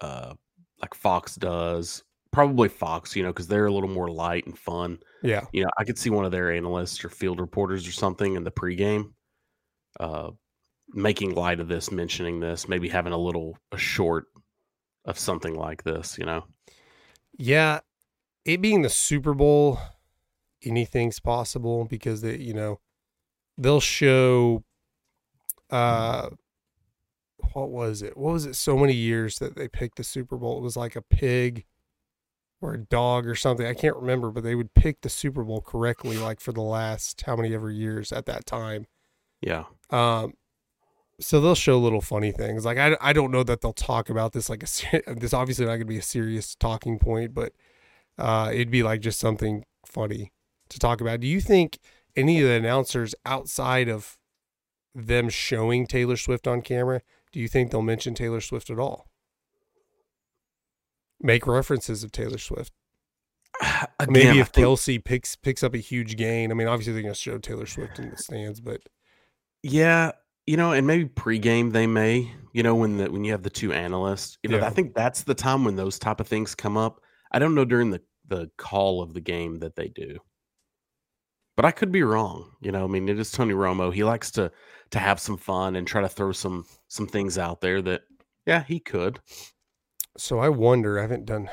uh, 0.00 0.34
like 0.80 0.94
Fox 0.94 1.34
does. 1.34 2.04
Probably 2.34 2.68
Fox, 2.68 3.14
you 3.14 3.22
know, 3.22 3.28
because 3.28 3.46
they're 3.46 3.66
a 3.66 3.72
little 3.72 3.88
more 3.88 4.10
light 4.10 4.44
and 4.44 4.58
fun. 4.58 4.98
Yeah. 5.22 5.46
You 5.52 5.62
know, 5.62 5.70
I 5.78 5.84
could 5.84 5.96
see 5.96 6.10
one 6.10 6.24
of 6.24 6.32
their 6.32 6.52
analysts 6.52 7.04
or 7.04 7.08
field 7.08 7.38
reporters 7.38 7.86
or 7.86 7.92
something 7.92 8.34
in 8.34 8.42
the 8.42 8.50
pregame, 8.50 9.12
uh, 10.00 10.30
making 10.88 11.36
light 11.36 11.60
of 11.60 11.68
this, 11.68 11.92
mentioning 11.92 12.40
this, 12.40 12.68
maybe 12.68 12.88
having 12.88 13.12
a 13.12 13.18
little 13.18 13.56
a 13.70 13.78
short 13.78 14.26
of 15.04 15.16
something 15.16 15.54
like 15.54 15.84
this. 15.84 16.18
You 16.18 16.26
know, 16.26 16.44
Yeah, 17.38 17.80
it 18.44 18.60
being 18.60 18.82
the 18.82 18.88
Super 18.88 19.32
Bowl, 19.32 19.78
anything's 20.64 21.20
possible 21.20 21.84
because 21.84 22.20
they, 22.20 22.36
you 22.38 22.52
know, 22.52 22.80
they'll 23.56 23.78
show 23.78 24.64
uh 25.70 26.30
what 27.52 27.70
was 27.70 28.02
it? 28.02 28.16
What 28.16 28.32
was 28.32 28.46
it 28.46 28.56
so 28.56 28.76
many 28.76 28.94
years 28.94 29.38
that 29.38 29.54
they 29.54 29.68
picked 29.68 29.98
the 29.98 30.04
Super 30.04 30.36
Bowl? 30.36 30.58
It 30.58 30.62
was 30.62 30.76
like 30.76 30.96
a 30.96 31.02
pig 31.02 31.64
or 32.64 32.74
a 32.74 32.78
dog 32.78 33.26
or 33.26 33.34
something. 33.34 33.66
I 33.66 33.74
can't 33.74 33.96
remember, 33.96 34.30
but 34.30 34.42
they 34.42 34.54
would 34.54 34.74
pick 34.74 35.02
the 35.02 35.08
Super 35.08 35.44
Bowl 35.44 35.60
correctly 35.60 36.16
like 36.16 36.40
for 36.40 36.52
the 36.52 36.62
last 36.62 37.22
how 37.22 37.36
many 37.36 37.54
ever 37.54 37.70
years 37.70 38.12
at 38.12 38.26
that 38.26 38.46
time. 38.46 38.86
yeah, 39.40 39.64
Um, 39.90 40.34
so 41.20 41.40
they'll 41.40 41.54
show 41.54 41.78
little 41.78 42.00
funny 42.00 42.32
things. 42.32 42.64
Like 42.64 42.78
I, 42.78 42.96
I 43.00 43.12
don't 43.12 43.30
know 43.30 43.42
that 43.44 43.60
they'll 43.60 43.72
talk 43.72 44.10
about 44.10 44.32
this 44.32 44.48
like 44.48 44.62
a 44.62 45.14
this 45.14 45.32
obviously 45.32 45.64
not 45.64 45.72
going 45.72 45.80
to 45.80 45.86
be 45.86 45.98
a 45.98 46.02
serious 46.02 46.54
talking 46.54 46.98
point, 46.98 47.34
but 47.34 47.52
uh, 48.18 48.50
it'd 48.52 48.70
be 48.70 48.82
like 48.82 49.00
just 49.00 49.18
something 49.18 49.64
funny 49.86 50.32
to 50.68 50.78
talk 50.78 51.00
about. 51.00 51.20
Do 51.20 51.26
you 51.26 51.40
think 51.40 51.78
any 52.16 52.40
of 52.40 52.48
the 52.48 52.54
announcers 52.54 53.14
outside 53.24 53.88
of 53.88 54.18
them 54.94 55.28
showing 55.28 55.86
Taylor 55.86 56.16
Swift 56.16 56.46
on 56.46 56.62
camera, 56.62 57.02
do 57.32 57.40
you 57.40 57.48
think 57.48 57.70
they'll 57.70 57.82
mention 57.82 58.14
Taylor 58.14 58.40
Swift 58.40 58.70
at 58.70 58.78
all? 58.78 59.08
Make 61.24 61.46
references 61.46 62.04
of 62.04 62.12
Taylor 62.12 62.38
Swift. 62.38 62.72
Again, 63.98 64.12
Maybe 64.12 64.40
if 64.40 64.48
think- 64.48 64.66
Kelce 64.66 65.02
picks 65.02 65.34
picks 65.36 65.62
up 65.62 65.74
a 65.74 65.78
huge 65.78 66.16
gain. 66.16 66.50
I 66.50 66.54
mean, 66.54 66.68
obviously 66.68 66.92
they're 66.92 67.02
going 67.02 67.14
to 67.14 67.20
show 67.20 67.38
Taylor 67.38 67.66
Swift 67.66 67.98
in 67.98 68.10
the 68.10 68.16
stands, 68.16 68.60
but 68.60 68.80
Yeah, 69.62 70.12
you 70.46 70.58
know, 70.58 70.72
and 70.72 70.86
maybe 70.86 71.06
pregame 71.06 71.72
they 71.72 71.86
may, 71.86 72.30
you 72.52 72.62
know, 72.62 72.74
when 72.74 72.98
the 72.98 73.10
when 73.10 73.24
you 73.24 73.32
have 73.32 73.42
the 73.42 73.48
two 73.50 73.72
analysts, 73.72 74.36
you 74.42 74.50
know, 74.50 74.58
Yeah. 74.58 74.66
I 74.66 74.70
think 74.70 74.94
that's 74.94 75.22
the 75.22 75.34
time 75.34 75.64
when 75.64 75.76
those 75.76 75.98
type 75.98 76.20
of 76.20 76.28
things 76.28 76.54
come 76.54 76.76
up. 76.76 77.00
I 77.32 77.38
don't 77.38 77.54
know 77.54 77.64
during 77.64 77.90
the 77.90 78.02
the 78.28 78.50
call 78.58 79.00
of 79.02 79.14
the 79.14 79.20
game 79.20 79.60
that 79.60 79.76
they 79.76 79.88
do, 79.88 80.18
but 81.56 81.64
I 81.64 81.70
could 81.70 81.90
be 81.92 82.02
wrong. 82.02 82.50
You 82.60 82.70
know, 82.72 82.84
I 82.84 82.86
mean, 82.86 83.08
it 83.08 83.18
is 83.18 83.30
Tony 83.32 83.54
Romo. 83.54 83.92
He 83.94 84.04
likes 84.04 84.30
to 84.32 84.52
to 84.90 84.98
have 84.98 85.18
some 85.20 85.36
fun 85.38 85.76
and 85.76 85.86
try 85.86 86.02
to 86.02 86.08
throw 86.08 86.32
some 86.32 86.66
some 86.88 87.06
things 87.06 87.38
out 87.38 87.60
there 87.62 87.80
that, 87.82 88.02
yeah, 88.46 88.62
he 88.64 88.78
could. 88.80 89.20
So 90.16 90.38
I 90.38 90.48
wonder, 90.48 90.98
I 90.98 91.02
haven't 91.02 91.26
done 91.26 91.50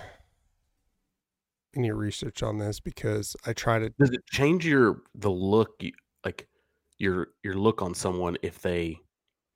any 1.75 1.91
research 1.91 2.43
on 2.43 2.57
this 2.59 2.79
because 2.79 3.35
I 3.45 3.53
try 3.53 3.79
to 3.79 3.89
Does 3.99 4.11
it 4.11 4.25
change 4.27 4.65
your 4.65 5.01
the 5.15 5.31
look, 5.31 5.81
like 6.25 6.47
your 6.97 7.29
your 7.43 7.55
look 7.55 7.81
on 7.81 7.93
someone 7.93 8.37
if 8.41 8.61
they 8.61 8.99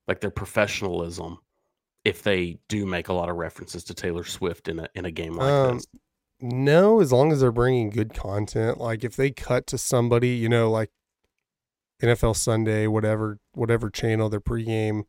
like 0.08 0.22
their 0.22 0.32
professionalism? 0.32 1.38
If 2.04 2.22
they 2.22 2.60
do 2.70 2.86
make 2.86 3.08
a 3.10 3.14
lot 3.14 3.30
of 3.30 3.36
references 3.36 3.84
to 3.86 3.94
Taylor 3.94 4.24
Swift 4.24 4.68
in 4.68 4.80
a 4.80 4.88
in 4.96 5.06
a 5.06 5.12
game 5.12 5.36
like 5.36 5.52
Um, 5.52 5.76
this, 5.78 5.88
know 6.42 7.00
as 7.02 7.12
long 7.12 7.32
as 7.32 7.42
they're 7.42 7.52
bringing 7.52 7.90
good 7.90 8.14
content. 8.14 8.80
Like 8.80 9.04
if 9.04 9.16
they 9.16 9.32
cut 9.32 9.68
to 9.68 9.78
somebody, 9.78 10.30
you 10.30 10.50
know, 10.50 10.70
like 10.70 10.92
NFL 12.02 12.36
Sunday, 12.36 12.88
whatever, 12.88 13.40
whatever 13.54 13.90
channel 13.90 14.30
their 14.30 14.42
pregame, 14.42 15.04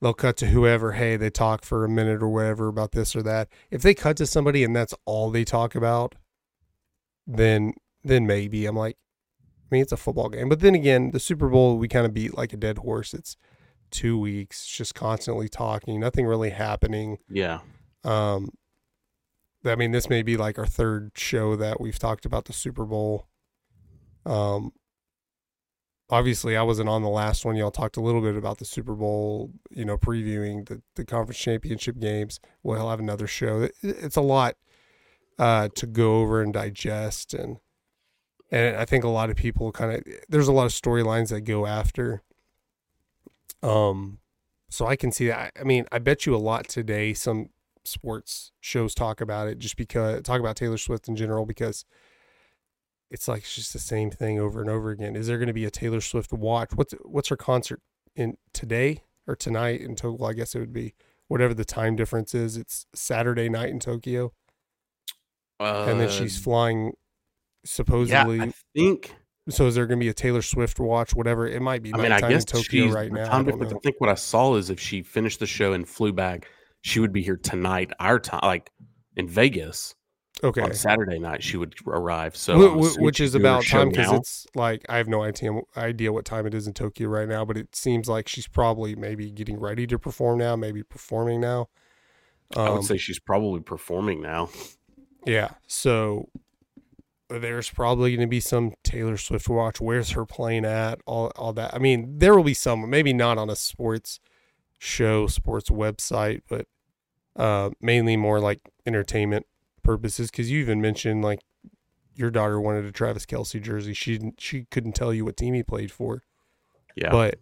they'll 0.00 0.14
cut 0.14 0.36
to 0.38 0.46
whoever. 0.46 0.92
Hey, 0.92 1.16
they 1.16 1.30
talk 1.30 1.64
for 1.64 1.84
a 1.84 1.88
minute 1.88 2.22
or 2.22 2.28
whatever 2.28 2.68
about 2.68 2.92
this 2.92 3.14
or 3.16 3.22
that. 3.22 3.48
If 3.70 3.82
they 3.82 3.94
cut 3.94 4.16
to 4.18 4.26
somebody 4.26 4.64
and 4.64 4.74
that's 4.74 4.94
all 5.04 5.30
they 5.30 5.44
talk 5.44 5.74
about, 5.74 6.14
then 7.26 7.74
then 8.02 8.26
maybe 8.26 8.66
I'm 8.66 8.76
like, 8.76 8.96
I 9.40 9.74
mean, 9.74 9.82
it's 9.82 9.92
a 9.92 9.96
football 9.96 10.28
game. 10.28 10.48
But 10.48 10.60
then 10.60 10.74
again, 10.74 11.10
the 11.12 11.20
Super 11.20 11.48
Bowl 11.48 11.78
we 11.78 11.88
kind 11.88 12.06
of 12.06 12.12
beat 12.14 12.36
like 12.36 12.52
a 12.52 12.56
dead 12.58 12.78
horse. 12.78 13.14
It's 13.14 13.36
two 13.90 14.18
weeks, 14.18 14.66
just 14.66 14.94
constantly 14.94 15.48
talking, 15.48 16.00
nothing 16.00 16.26
really 16.26 16.50
happening. 16.50 17.18
yeah. 17.30 17.60
Um, 18.02 18.50
I 19.64 19.76
mean, 19.76 19.92
this 19.92 20.10
may 20.10 20.22
be 20.22 20.36
like 20.36 20.58
our 20.58 20.66
third 20.66 21.12
show 21.14 21.56
that 21.56 21.80
we've 21.80 21.98
talked 21.98 22.26
about 22.26 22.44
the 22.44 22.52
Super 22.52 22.84
Bowl. 22.84 23.28
Um, 24.26 24.72
obviously, 26.14 26.56
I 26.56 26.62
wasn't 26.62 26.88
on 26.88 27.02
the 27.02 27.08
last 27.08 27.44
one. 27.44 27.56
Y'all 27.56 27.72
talked 27.72 27.96
a 27.96 28.00
little 28.00 28.20
bit 28.20 28.36
about 28.36 28.58
the 28.58 28.64
Super 28.64 28.94
Bowl, 28.94 29.50
you 29.70 29.84
know, 29.84 29.98
previewing 29.98 30.68
the, 30.68 30.80
the 30.94 31.04
conference 31.04 31.38
championship 31.38 31.98
games. 31.98 32.38
We'll 32.62 32.88
have 32.88 33.00
another 33.00 33.26
show. 33.26 33.68
It's 33.82 34.16
a 34.16 34.20
lot 34.20 34.54
uh, 35.40 35.68
to 35.74 35.86
go 35.86 36.20
over 36.20 36.40
and 36.40 36.52
digest, 36.52 37.34
and 37.34 37.58
and 38.52 38.76
I 38.76 38.84
think 38.84 39.02
a 39.02 39.08
lot 39.08 39.28
of 39.28 39.36
people 39.36 39.72
kind 39.72 39.92
of 39.92 40.04
there's 40.28 40.46
a 40.46 40.52
lot 40.52 40.66
of 40.66 40.72
storylines 40.72 41.30
that 41.30 41.40
go 41.40 41.66
after. 41.66 42.22
Um, 43.60 44.18
so 44.70 44.86
I 44.86 44.94
can 44.94 45.10
see 45.10 45.26
that. 45.26 45.52
I 45.60 45.64
mean, 45.64 45.86
I 45.90 45.98
bet 45.98 46.26
you 46.26 46.36
a 46.36 46.38
lot 46.38 46.68
today. 46.68 47.12
Some 47.12 47.50
sports 47.84 48.52
shows 48.60 48.94
talk 48.94 49.20
about 49.20 49.48
it 49.48 49.58
just 49.58 49.76
because 49.76 50.22
talk 50.22 50.38
about 50.38 50.54
Taylor 50.56 50.78
Swift 50.78 51.08
in 51.08 51.16
general 51.16 51.44
because 51.44 51.84
it's 53.14 53.28
like 53.28 53.42
it's 53.42 53.54
just 53.54 53.72
the 53.72 53.78
same 53.78 54.10
thing 54.10 54.40
over 54.40 54.60
and 54.60 54.68
over 54.68 54.90
again. 54.90 55.14
Is 55.14 55.28
there 55.28 55.38
going 55.38 55.46
to 55.46 55.54
be 55.54 55.64
a 55.64 55.70
Taylor 55.70 56.00
Swift 56.00 56.32
watch? 56.32 56.70
What's 56.74 56.92
what's 57.04 57.28
her 57.28 57.36
concert 57.36 57.80
in 58.16 58.36
today 58.52 59.04
or 59.26 59.36
tonight 59.36 59.80
in 59.80 59.94
Tokyo? 59.94 60.18
Well, 60.20 60.30
I 60.30 60.34
guess 60.34 60.54
it 60.54 60.58
would 60.58 60.72
be 60.72 60.94
whatever 61.28 61.54
the 61.54 61.64
time 61.64 61.94
difference 61.94 62.34
is. 62.34 62.56
It's 62.56 62.86
Saturday 62.94 63.48
night 63.48 63.70
in 63.70 63.78
Tokyo, 63.78 64.32
and 65.60 66.00
then 66.00 66.10
she's 66.10 66.36
Uh, 66.36 66.42
flying 66.42 66.84
yeah. 66.86 66.90
supposedly. 67.64 68.40
I 68.40 68.52
think. 68.74 69.14
so 69.48 69.66
is 69.68 69.76
there 69.76 69.86
going 69.86 70.00
to 70.00 70.04
be 70.04 70.10
a 70.10 70.14
Taylor 70.14 70.42
Swift 70.42 70.80
watch? 70.80 71.14
Whatever 71.14 71.46
it 71.46 71.62
might 71.62 71.82
be. 71.82 71.94
I 71.94 71.98
mean, 71.98 72.12
I 72.12 72.20
guess 72.20 72.42
in 72.42 72.46
Tokyo 72.46 72.86
she's 72.86 72.92
right 72.92 73.12
now. 73.12 73.28
Time 73.28 73.44
difference. 73.44 73.72
I 73.72 73.78
think 73.78 74.00
what 74.00 74.10
I 74.10 74.14
saw 74.14 74.56
is 74.56 74.70
if 74.70 74.80
she 74.80 75.02
finished 75.02 75.38
the 75.38 75.46
show 75.46 75.72
and 75.72 75.88
flew 75.88 76.12
back, 76.12 76.48
she 76.82 76.98
would 76.98 77.12
be 77.12 77.22
here 77.22 77.36
tonight, 77.36 77.92
our 78.00 78.18
time, 78.18 78.40
like 78.42 78.70
in 79.16 79.28
Vegas 79.28 79.94
Okay, 80.44 80.60
on 80.60 80.74
Saturday 80.74 81.18
night. 81.18 81.42
She 81.42 81.56
would 81.56 81.74
arrive. 81.86 82.36
So, 82.36 82.58
Wh- 82.58 82.72
I'm 82.72 82.78
wh- 82.78 82.98
which 83.00 83.18
is 83.20 83.34
about 83.34 83.64
time 83.64 83.88
because 83.88 84.12
it's 84.12 84.46
like 84.54 84.84
I 84.88 84.98
have 84.98 85.08
no 85.08 85.22
idea 85.22 85.52
idea 85.76 86.12
what 86.12 86.24
time 86.24 86.46
it 86.46 86.54
is 86.54 86.66
in 86.66 86.74
Tokyo 86.74 87.08
right 87.08 87.26
now, 87.28 87.44
but 87.44 87.56
it 87.56 87.74
seems 87.74 88.08
like 88.08 88.28
she's 88.28 88.46
probably 88.46 88.94
maybe 88.94 89.30
getting 89.30 89.58
ready 89.58 89.86
to 89.86 89.98
perform 89.98 90.38
now, 90.38 90.54
maybe 90.54 90.82
performing 90.82 91.40
now. 91.40 91.68
I 92.56 92.66
Um, 92.68 92.74
would 92.74 92.84
say 92.84 92.98
she's 92.98 93.18
probably 93.18 93.60
performing 93.60 94.20
now. 94.20 94.50
yeah. 95.26 95.52
So 95.66 96.28
there's 97.30 97.70
probably 97.70 98.10
going 98.14 98.28
to 98.28 98.30
be 98.30 98.40
some 98.40 98.74
Taylor 98.84 99.16
Swift 99.16 99.48
watch. 99.48 99.80
Where's 99.80 100.10
her 100.10 100.26
playing 100.26 100.64
at? 100.66 101.00
All 101.06 101.32
all 101.36 101.52
that. 101.54 101.72
I 101.74 101.78
mean, 101.78 102.18
there 102.18 102.34
will 102.36 102.44
be 102.44 102.54
some, 102.54 102.88
maybe 102.90 103.12
not 103.14 103.38
on 103.38 103.48
a 103.48 103.56
sports 103.56 104.20
show, 104.78 105.26
sports 105.26 105.70
website, 105.70 106.42
but 106.48 106.66
uh, 107.36 107.70
mainly 107.80 108.16
more 108.18 108.40
like 108.40 108.60
entertainment 108.86 109.46
purposes. 109.84 110.30
Because 110.30 110.50
you 110.50 110.60
even 110.60 110.80
mentioned 110.80 111.22
like 111.22 111.40
your 112.16 112.30
daughter 112.30 112.60
wanted 112.60 112.84
a 112.84 112.92
Travis 112.92 113.26
Kelce 113.26 113.60
jersey. 113.62 113.92
She 113.94 114.18
didn't, 114.18 114.40
she 114.40 114.64
couldn't 114.70 114.92
tell 114.94 115.12
you 115.14 115.24
what 115.24 115.36
team 115.36 115.54
he 115.54 115.62
played 115.62 115.92
for, 115.92 116.22
Yeah. 116.96 117.10
but 117.10 117.38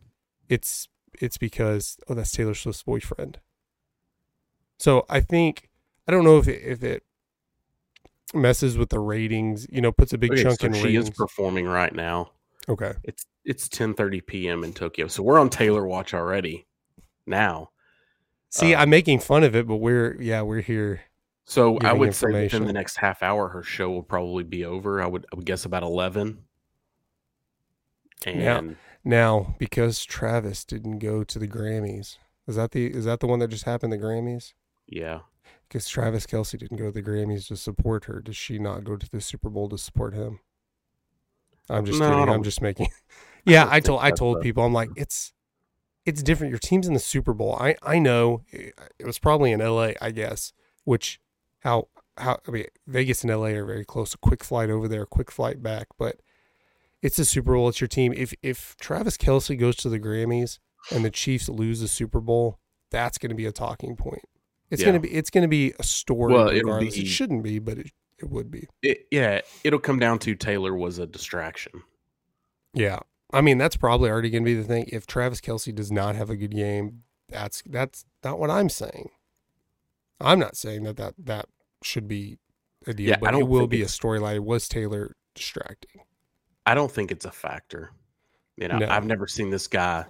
it's 0.49 0.89
it's 1.21 1.39
because 1.39 1.99
oh 2.09 2.15
that's 2.15 2.33
Taylor 2.33 2.55
Swift's 2.55 2.83
boyfriend. 2.83 3.39
So 4.79 5.07
I 5.09 5.21
think 5.21 5.69
I 6.09 6.13
don't 6.13 6.25
know 6.25 6.39
if 6.39 6.49
it, 6.49 6.63
if 6.63 6.83
it 6.83 7.05
messes 8.35 8.77
with 8.79 8.89
the 8.89 8.99
ratings, 8.99 9.67
you 9.71 9.81
know, 9.81 9.93
puts 9.93 10.13
a 10.13 10.19
big 10.19 10.33
Okay, 10.33 10.43
chunk 10.43 10.61
so 10.61 10.67
in 10.67 10.73
she 10.75 10.85
ratings. 10.85 11.09
is 11.09 11.15
performing 11.15 11.67
right 11.67 11.95
now. 11.95 12.33
okay. 12.69 12.95
It's 13.05 13.27
it's 13.45 13.69
10:30 13.69 14.25
p.m. 14.27 14.65
in 14.65 14.73
Tokyo. 14.73 15.07
So 15.09 15.23
we're 15.23 15.39
on 15.39 15.51
Taylor 15.51 15.87
watch 15.87 16.15
already. 16.15 16.67
now. 17.27 17.71
See, 18.51 18.75
Uh, 18.75 18.81
I'm 18.83 18.91
making 18.91 19.21
fun 19.21 19.45
of 19.45 19.55
it, 19.57 19.67
but 19.67 19.77
we're 19.77 20.17
yeah, 20.21 20.43
we're 20.43 20.61
here. 20.61 21.03
So 21.45 21.79
I 21.79 21.93
would 21.93 22.15
say 22.15 22.29
within 22.45 22.67
the 22.67 22.73
next 22.73 22.97
half 22.97 23.23
hour, 23.23 23.49
her 23.49 23.63
show 23.63 23.91
will 23.91 24.03
probably 24.03 24.45
be 24.45 24.65
over. 24.65 25.03
I 25.03 25.07
would 25.07 25.27
I 25.33 25.37
would 25.37 25.45
guess 25.47 25.65
about 25.65 25.83
eleven. 25.83 26.45
And 28.25 28.77
Now, 29.05 29.57
because 29.59 30.05
Travis 30.05 30.65
didn't 30.65 31.01
go 31.01 31.25
to 31.25 31.39
the 31.39 31.49
Grammys, 31.49 32.19
is 32.47 32.57
that 32.57 32.71
the 32.71 32.87
is 32.87 33.05
that 33.05 33.21
the 33.21 33.27
one 33.27 33.41
that 33.41 33.49
just 33.49 33.65
happened? 33.65 33.93
The 33.93 33.99
Grammys? 33.99 34.53
yeah, 34.87 35.21
Because 35.69 35.89
Travis 35.89 36.27
Kelce 36.27 36.59
didn't 36.59 36.77
go 36.77 36.87
to 36.87 36.93
the 36.93 37.03
Grammys 37.03 37.49
to 37.49 37.57
support 37.57 38.05
her. 38.05 38.21
Does 38.21 38.37
she 38.37 38.59
not 38.59 38.85
go 38.85 38.97
to 38.97 39.09
the 39.11 39.21
Super 39.21 39.49
Bowl 39.49 39.69
to 39.71 39.79
support 39.79 40.15
him? 40.15 40.41
I'm 41.69 41.85
just 41.85 41.99
No, 41.99 42.07
I 42.07 42.11
kidding. 42.21 42.35
I'm 42.35 42.43
just 42.43 42.63
making. 42.63 42.89
yeah, 43.47 43.65
don't 43.65 43.73
I 43.73 43.81
told 43.81 44.01
I 44.03 44.11
told 44.11 44.41
people 44.43 44.65
I'm 44.65 44.73
like 44.73 44.91
it's 44.97 45.33
it's 46.05 46.23
different. 46.23 46.51
Your 46.51 46.59
team's 46.59 46.87
in 46.87 46.95
the 46.95 47.01
Super 47.01 47.33
Bowl. 47.33 47.57
I 47.61 47.77
I 47.83 47.99
know 47.99 48.43
it 48.53 49.07
was 49.07 49.19
probably 49.19 49.53
in 49.53 49.61
L.A. 49.61 49.97
I 50.01 50.11
guess. 50.11 50.53
Which 50.85 51.21
how 51.63 51.89
how 52.19 52.39
I 52.47 52.51
mean 52.51 52.65
Vegas 52.87 53.23
and 53.23 53.31
L.A. 53.31 53.55
are 53.57 53.65
very 53.65 53.85
close. 53.85 54.15
A 54.15 54.19
quick 54.19 54.45
flight 54.45 54.71
over 54.71 54.87
there, 54.89 55.03
a 55.03 55.07
quick 55.07 55.31
flight 55.31 55.63
back, 55.63 55.89
but. 55.99 56.17
It's 57.05 57.19
a 57.19 57.25
Super 57.25 57.55
Bowl. 57.55 57.69
It's 57.69 57.81
your 57.81 57.89
team. 57.89 58.13
If 58.17 58.33
if 58.45 58.77
Travis 58.77 59.17
Kelce 59.17 59.59
goes 59.59 59.75
to 59.79 59.89
the 59.89 59.99
Grammys 59.99 60.61
and 60.93 61.05
the 61.05 61.11
Chiefs 61.11 61.49
lose 61.49 61.81
the 61.81 61.89
Super 61.89 62.21
Bowl, 62.21 62.61
that's 62.93 63.19
going 63.19 63.31
to 63.31 63.35
be 63.35 63.45
a 63.45 63.51
talking 63.51 63.97
point. 63.97 64.23
It's 64.71 64.81
Yeah. 64.83 64.91
going 64.91 65.03
to 65.03 65.09
be 65.09 65.13
it's 65.13 65.29
going 65.29 65.43
to 65.43 65.49
be 65.49 65.73
a 65.81 65.83
story 65.83 66.33
Well, 66.33 66.51
regardless. 66.53 66.95
be- 66.95 67.01
It 67.03 67.07
shouldn't 67.09 67.43
be, 67.43 67.59
but 67.59 67.79
it, 67.79 67.91
it 68.19 68.31
would 68.31 68.53
be. 68.53 68.69
it, 68.83 69.09
yeah, 69.11 69.41
it'll 69.65 69.81
come 69.81 69.99
down 69.99 70.21
to 70.21 70.37
Taylor 70.37 70.77
was 70.77 71.01
a 71.01 71.07
distraction. 71.09 71.83
Yeah. 72.73 73.01
I 73.33 73.41
mean, 73.41 73.59
that's 73.59 73.77
probably 73.77 74.09
already 74.09 74.31
going 74.31 74.45
to 74.45 74.51
be 74.51 74.55
the 74.55 74.63
thing. 74.63 74.89
If 74.93 75.05
Travis 75.05 75.41
Kelce 75.41 75.75
does 75.75 75.91
not 75.91 76.15
have 76.15 76.31
a 76.31 76.37
good 76.37 76.53
game, 76.55 77.03
that's 77.29 77.65
that's 77.67 78.05
not 78.23 78.39
what 78.39 78.49
I'm 78.49 78.69
saying. 78.69 79.11
I'm 80.21 80.39
not 80.39 80.57
saying 80.57 80.85
that 80.85 80.97
that, 80.99 81.15
that 81.19 81.47
should 81.85 82.09
be 82.09 82.39
a 82.87 82.95
deal, 82.95 83.11
Yeah, 83.11 83.17
but 83.21 83.35
it 83.35 83.47
will 83.47 83.67
be 83.67 83.83
a 83.83 83.87
storyline. 83.87 84.41
Was 84.41 84.69
Taylor 84.69 85.17
distracting? 85.35 86.03
I 86.67 86.75
don't 86.75 86.91
think 86.91 87.11
it's 87.11 87.25
a 87.25 87.31
factor. 87.33 87.93
You 88.57 88.69
know, 88.69 88.79
No. 88.79 88.89
I've 88.89 89.07
never 89.07 89.27
seen 89.27 89.51
this 89.51 89.67
guy 89.67 90.05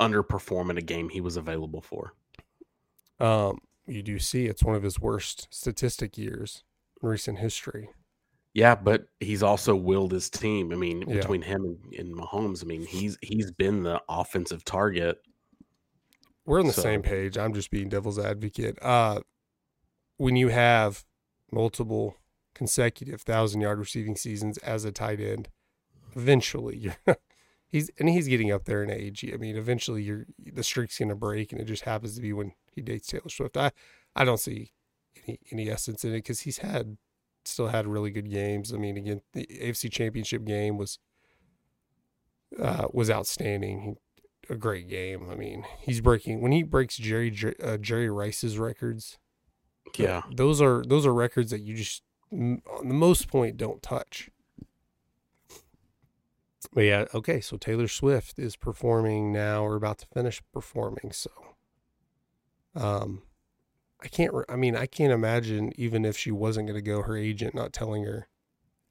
underperform 0.00 0.70
in 0.70 0.78
a 0.78 0.82
game 0.82 1.08
he 1.08 1.20
was 1.20 1.36
available 1.36 1.80
for. 1.82 2.14
Um, 3.18 3.58
you 3.86 4.02
do 4.02 4.18
see 4.18 4.46
it's 4.46 4.62
one 4.64 4.76
of 4.76 4.82
his 4.82 4.98
worst 5.00 5.48
statistic 5.50 6.16
years 6.16 6.64
in 7.02 7.08
recent 7.08 7.38
history. 7.38 7.90
Yeah, 8.54 8.74
but 8.74 9.06
he's 9.20 9.42
also 9.42 9.76
willed 9.76 10.12
his 10.12 10.28
team. 10.30 10.72
I 10.72 10.76
mean, 10.76 11.02
Yeah. 11.06 11.16
between 11.16 11.42
him 11.42 11.64
and, 11.64 11.94
and 11.94 12.16
Mahomes, 12.16 12.64
I 12.64 12.66
mean, 12.66 12.84
he's 12.84 13.16
he's 13.22 13.50
been 13.52 13.82
the 13.82 14.02
offensive 14.08 14.64
target. 14.64 15.20
We're 16.46 16.60
on 16.60 16.66
the 16.66 16.72
So- 16.72 16.82
same 16.82 17.02
page. 17.02 17.36
I'm 17.38 17.52
just 17.54 17.70
being 17.70 17.88
devil's 17.88 18.18
advocate. 18.18 18.78
Uh, 18.82 19.20
when 20.16 20.36
you 20.36 20.48
have 20.48 21.04
multiple 21.52 22.16
consecutive 22.54 23.22
thousand 23.22 23.60
yard 23.60 23.78
receiving 23.78 24.16
seasons 24.16 24.58
as 24.58 24.84
a 24.84 24.92
tight 24.92 25.20
end, 25.20 25.48
eventually 26.14 26.92
he's 27.68 27.90
and 27.98 28.08
he's 28.08 28.28
getting 28.28 28.50
up 28.50 28.64
there 28.64 28.82
in 28.82 28.90
age. 28.90 29.24
I 29.32 29.36
mean, 29.36 29.56
eventually 29.56 30.02
you're 30.02 30.26
the 30.38 30.62
streak's 30.62 30.98
gonna 30.98 31.14
break, 31.14 31.52
and 31.52 31.60
it 31.60 31.64
just 31.64 31.84
happens 31.84 32.16
to 32.16 32.22
be 32.22 32.32
when 32.32 32.52
he 32.72 32.82
dates 32.82 33.08
Taylor 33.08 33.28
Swift. 33.28 33.56
I 33.56 33.72
I 34.14 34.24
don't 34.24 34.40
see 34.40 34.72
any 35.26 35.40
any 35.50 35.70
essence 35.70 36.04
in 36.04 36.10
it 36.10 36.18
because 36.18 36.40
he's 36.40 36.58
had 36.58 36.98
still 37.44 37.68
had 37.68 37.86
really 37.86 38.10
good 38.10 38.30
games. 38.30 38.72
I 38.72 38.76
mean, 38.76 38.96
again, 38.96 39.22
the 39.32 39.46
AFC 39.46 39.90
Championship 39.90 40.44
game 40.44 40.76
was 40.76 40.98
uh, 42.58 42.88
was 42.92 43.10
outstanding. 43.10 43.80
He, 43.82 43.92
a 44.48 44.56
great 44.56 44.88
game. 44.88 45.28
I 45.30 45.36
mean, 45.36 45.64
he's 45.78 46.00
breaking 46.00 46.40
when 46.40 46.50
he 46.50 46.64
breaks 46.64 46.96
Jerry 46.96 47.32
uh, 47.62 47.76
Jerry 47.76 48.10
Rice's 48.10 48.58
records. 48.58 49.18
Yeah. 49.98 50.22
those 50.34 50.60
are 50.60 50.82
those 50.86 51.04
are 51.06 51.12
records 51.12 51.50
that 51.50 51.60
you 51.60 51.74
just 51.76 52.02
on 52.32 52.62
the 52.88 52.94
most 52.94 53.28
point 53.28 53.56
don't 53.56 53.82
touch. 53.82 54.30
But 56.72 56.82
yeah, 56.82 57.06
okay. 57.14 57.40
So 57.40 57.56
Taylor 57.56 57.88
Swift 57.88 58.38
is 58.38 58.54
performing 58.54 59.32
now, 59.32 59.64
or 59.64 59.76
about 59.76 59.98
to 59.98 60.06
finish 60.06 60.40
performing. 60.52 61.10
So, 61.12 61.30
um, 62.74 63.22
I 64.02 64.08
can't. 64.08 64.32
Re- 64.32 64.44
I 64.48 64.56
mean, 64.56 64.76
I 64.76 64.86
can't 64.86 65.12
imagine 65.12 65.72
even 65.76 66.04
if 66.04 66.16
she 66.16 66.30
wasn't 66.30 66.68
going 66.68 66.76
to 66.78 66.82
go, 66.82 67.02
her 67.02 67.16
agent 67.16 67.54
not 67.54 67.72
telling 67.72 68.04
her, 68.04 68.28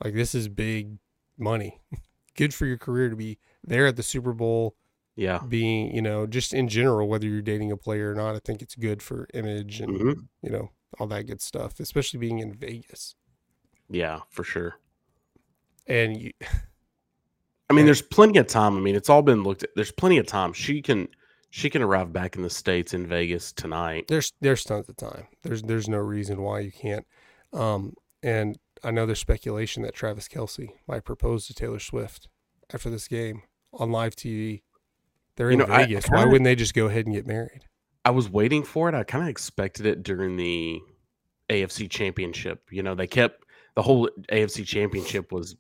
like, 0.04 0.14
this 0.14 0.34
is 0.36 0.50
big 0.50 0.98
money. 1.38 1.80
Good 2.36 2.54
for 2.54 2.66
your 2.66 2.78
career 2.78 3.10
to 3.10 3.16
be 3.16 3.38
there 3.64 3.86
at 3.88 3.96
the 3.98 4.04
Super 4.04 4.34
Bowl 4.34 4.76
Yeah. 5.16 5.40
being, 5.48 5.94
you 5.96 6.02
know, 6.02 6.26
just 6.26 6.54
in 6.54 6.68
general, 6.70 7.08
whether 7.08 7.28
you're 7.28 7.42
dating 7.42 7.72
a 7.72 7.78
player 7.78 8.12
or 8.12 8.16
not, 8.16 8.36
I 8.36 8.40
think 8.40 8.62
it's 8.62 8.76
good 8.76 9.02
for 9.04 9.28
image 9.34 9.82
and, 9.82 10.00
Mhm. 10.00 10.28
you 10.42 10.50
know, 10.50 10.70
all 11.00 11.08
that 11.08 11.28
good 11.28 11.42
stuff, 11.42 11.80
especially 11.80 12.20
being 12.20 12.40
in 12.40 12.54
Vegas. 12.54 13.16
Yeah, 13.90 14.20
for 14.30 14.44
sure. 14.44 14.76
And 15.88 16.18
you, 16.20 16.32
I 17.70 17.74
mean, 17.74 17.86
there's 17.86 18.02
plenty 18.02 18.40
of 18.40 18.48
time. 18.48 18.76
I 18.78 18.80
mean, 18.80 18.96
it's 18.96 19.10
all 19.10 19.22
been 19.22 19.44
looked 19.44 19.64
at. 19.64 19.70
There's 19.76 19.92
plenty 19.92 20.18
of 20.18 20.26
time. 20.26 20.54
She 20.54 20.82
can 20.82 21.08
she 21.52 21.70
can 21.70 21.82
arrive 21.82 22.14
back 22.14 22.36
in 22.36 22.42
the 22.44 22.50
states 22.50 22.94
in 22.94 23.08
Vegas 23.08 23.52
tonight. 23.52 24.06
there's 24.08 24.34
there's 24.42 24.64
tons 24.64 24.90
of 24.90 24.96
time. 24.98 25.28
There's 25.44 25.62
there's 25.64 25.88
no 25.88 25.98
reason 25.98 26.42
why 26.42 26.60
you 26.62 26.72
can't. 26.72 27.06
Um, 27.54 27.94
and 28.24 28.58
I 28.84 28.92
know 28.92 29.06
there's 29.06 29.20
speculation 29.20 29.84
that 29.84 29.94
Travis 29.96 30.28
Kelce 30.28 30.70
might 30.88 31.04
propose 31.04 31.48
to 31.48 31.54
Taylor 31.54 31.80
Swift 31.80 32.28
after 32.74 32.90
this 32.90 33.08
game 33.08 33.42
on 33.74 33.92
live 33.92 34.16
TV. 34.16 34.62
They're 35.36 35.52
You 35.52 35.62
in 35.62 35.68
know, 35.68 35.74
I- 35.74 35.80
I 35.82 35.86
Vegas. 35.86 36.06
why 36.10 36.26
wouldn't 36.26 36.44
they 36.44 36.56
just 36.56 36.74
go 36.74 36.88
ahead 36.88 37.06
and 37.06 37.16
get 37.16 37.26
married? 37.26 37.66
I 38.10 38.12
was 38.12 38.28
waiting 38.28 38.64
for 38.64 38.90
it. 38.90 38.96
I 38.96 39.04
kind 39.04 39.24
of 39.24 39.30
expected 39.30 39.86
it 39.86 40.02
during 40.02 40.36
the 40.36 40.82
AFC 41.48 41.88
Championship. 41.88 42.64
You 42.72 42.82
know, 42.82 42.96
they 42.96 43.06
kept 43.06 43.46
the 43.76 43.84
whole 43.84 44.10
AFC 44.32 44.66
Championship 44.66 45.32
was 45.32 45.56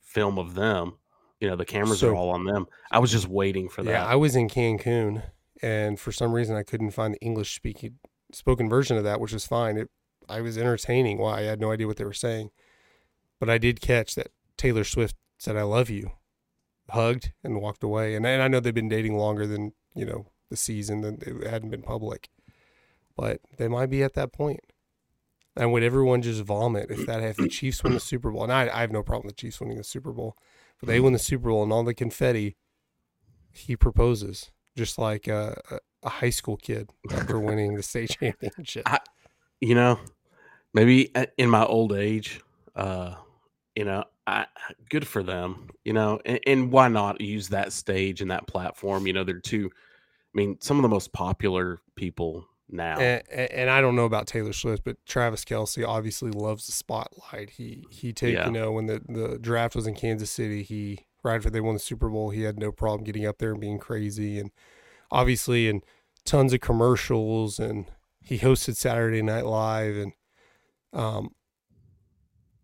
film 0.00 0.38
of 0.38 0.54
them. 0.54 0.92
You 1.40 1.48
know, 1.50 1.56
the 1.56 1.64
cameras 1.64 1.98
So- 1.98 2.10
are 2.10 2.14
all 2.14 2.30
on 2.30 2.44
them. 2.44 2.68
I 2.92 3.00
was 3.00 3.10
just 3.10 3.26
waiting 3.26 3.68
for 3.68 3.82
that. 3.82 3.90
Yeah, 3.90 4.06
I 4.06 4.14
was 4.14 4.36
in 4.36 4.48
Cancun, 4.48 5.24
and 5.60 5.98
for 5.98 6.12
some 6.12 6.30
reason 6.32 6.54
I 6.54 6.62
couldn't 6.62 6.92
find 6.92 7.14
the 7.14 7.20
English 7.20 7.52
speaking 7.56 7.98
spoken 8.32 8.68
version 8.68 8.96
of 8.96 9.02
that, 9.02 9.20
which 9.20 9.32
was 9.32 9.44
fine. 9.44 9.76
It 9.76 9.90
I 10.28 10.40
was 10.40 10.56
entertaining. 10.56 11.18
Why 11.18 11.38
I 11.38 11.42
had 11.42 11.58
no 11.60 11.72
idea 11.72 11.88
what 11.88 11.96
they 11.96 12.04
were 12.04 12.12
saying, 12.12 12.52
but 13.40 13.50
I 13.50 13.58
did 13.58 13.80
catch 13.80 14.14
that 14.14 14.28
Taylor 14.56 14.84
Swift 14.84 15.16
said 15.36 15.56
"I 15.56 15.62
love 15.62 15.90
you," 15.90 16.12
hugged, 16.90 17.32
and 17.42 17.60
walked 17.60 17.82
away. 17.82 18.14
And, 18.14 18.24
and 18.24 18.40
I 18.40 18.46
know 18.46 18.60
they've 18.60 18.72
been 18.72 18.88
dating 18.88 19.16
longer 19.16 19.48
than 19.48 19.72
you 19.96 20.04
know 20.04 20.26
the 20.50 20.56
season, 20.56 21.00
than 21.02 21.18
it 21.20 21.46
hadn't 21.46 21.70
been 21.70 21.82
public, 21.82 22.28
but 23.16 23.40
they 23.56 23.68
might 23.68 23.86
be 23.90 24.02
at 24.02 24.14
that 24.14 24.32
point. 24.32 24.60
And 25.56 25.72
would 25.72 25.82
everyone 25.82 26.22
just 26.22 26.42
vomit 26.42 26.90
if 26.90 27.04
that 27.06 27.22
if 27.22 27.36
the 27.36 27.48
Chiefs 27.50 27.82
win 27.82 27.92
the 27.94 28.00
Super 28.00 28.30
Bowl? 28.30 28.44
And 28.44 28.52
I, 28.52 28.68
I 28.68 28.80
have 28.80 28.92
no 28.92 29.02
problem 29.02 29.26
with 29.26 29.36
the 29.36 29.40
Chiefs 29.40 29.60
winning 29.60 29.76
the 29.76 29.84
Super 29.84 30.12
Bowl, 30.12 30.36
but 30.80 30.86
they 30.88 31.00
win 31.00 31.12
the 31.12 31.18
Super 31.18 31.48
Bowl 31.48 31.62
and 31.64 31.72
all 31.72 31.82
the 31.84 31.94
confetti 31.94 32.56
he 33.52 33.74
proposes, 33.76 34.52
just 34.76 34.98
like 34.98 35.26
a, 35.26 35.60
a, 35.70 35.78
a 36.04 36.08
high 36.08 36.30
school 36.30 36.56
kid 36.56 36.90
after 37.10 37.40
winning 37.40 37.74
the 37.74 37.82
state 37.82 38.10
championship. 38.20 38.84
I- 38.86 39.00
you 39.60 39.74
know, 39.74 39.98
maybe 40.72 41.10
in 41.36 41.50
my 41.50 41.64
old 41.64 41.92
age, 41.92 42.40
uh, 42.76 43.16
you 43.74 43.84
know, 43.84 44.04
I 44.24 44.46
good 44.88 45.04
for 45.04 45.24
them, 45.24 45.70
you 45.84 45.92
know, 45.92 46.20
and, 46.24 46.38
and 46.46 46.70
why 46.72 46.86
not 46.86 47.20
use 47.20 47.48
that 47.48 47.72
stage 47.72 48.20
and 48.20 48.30
that 48.30 48.46
platform? 48.46 49.08
You 49.08 49.14
know, 49.14 49.24
they're 49.24 49.40
two. 49.40 49.70
I 50.38 50.46
mean, 50.46 50.58
some 50.60 50.76
of 50.78 50.82
the 50.82 50.88
most 50.88 51.12
popular 51.12 51.80
people 51.96 52.46
now. 52.68 52.98
and, 52.98 53.22
and 53.30 53.50
and 53.50 53.70
I 53.70 53.80
don't 53.80 53.96
know 53.96 54.04
about 54.04 54.26
Taylor 54.28 54.52
Swift, 54.52 54.84
but 54.84 55.04
Travis 55.04 55.44
Kelce 55.44 55.86
obviously 55.86 56.30
loves 56.30 56.66
the 56.66 56.72
spotlight. 56.72 57.50
He 57.50 57.86
he 57.90 58.12
take 58.12 58.34
Yeah. 58.34 58.46
you 58.46 58.52
know 58.52 58.70
when 58.70 58.86
the 58.86 59.02
the 59.08 59.38
draft 59.38 59.74
was 59.74 59.86
in 59.86 59.94
Kansas 59.94 60.30
City, 60.30 60.62
he 60.62 61.06
right 61.24 61.36
after 61.36 61.50
they 61.50 61.60
won 61.60 61.74
the 61.74 61.80
Super 61.80 62.08
Bowl, 62.08 62.30
he 62.30 62.42
had 62.42 62.58
no 62.58 62.70
problem 62.70 63.04
getting 63.04 63.26
up 63.26 63.38
there 63.38 63.50
and 63.50 63.60
being 63.60 63.78
crazy, 63.78 64.38
and 64.38 64.50
obviously 65.10 65.68
and 65.68 65.82
tons 66.24 66.52
of 66.52 66.60
commercials, 66.60 67.58
and 67.58 67.90
he 68.20 68.38
hosted 68.38 68.76
Saturday 68.76 69.22
Night 69.22 69.46
Live, 69.46 69.96
and 69.96 70.12
um, 70.92 71.34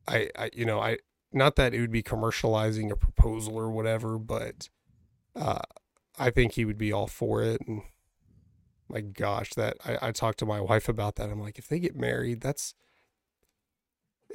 I 0.07 0.31
I 0.39 0.51
you 0.53 0.65
know 0.65 0.81
I 0.81 0.99
not 1.33 1.57
that 1.57 1.75
it 1.75 1.81
would 1.81 1.91
be 1.91 2.03
commercializing 2.03 2.93
a 2.93 2.97
proposal 2.97 3.57
or 3.57 3.71
whatever, 3.71 4.19
but 4.19 4.69
uh, 5.35 5.63
I 6.19 6.31
think 6.31 6.53
he 6.53 6.65
would 6.65 6.79
be 6.79 6.93
all 6.93 7.07
for 7.07 7.43
it, 7.43 7.61
and 7.67 7.83
my 8.89 9.01
gosh, 9.01 9.51
that 9.55 9.77
I, 9.85 10.09
I 10.09 10.13
talked 10.13 10.39
to 10.41 10.47
my 10.47 10.61
wife 10.61 10.89
about 10.89 11.17
that. 11.17 11.31
I'm 11.31 11.41
like, 11.41 11.59
if 11.59 11.67
they 11.69 11.79
get 11.79 11.97
married, 11.97 12.41
that's 12.41 12.75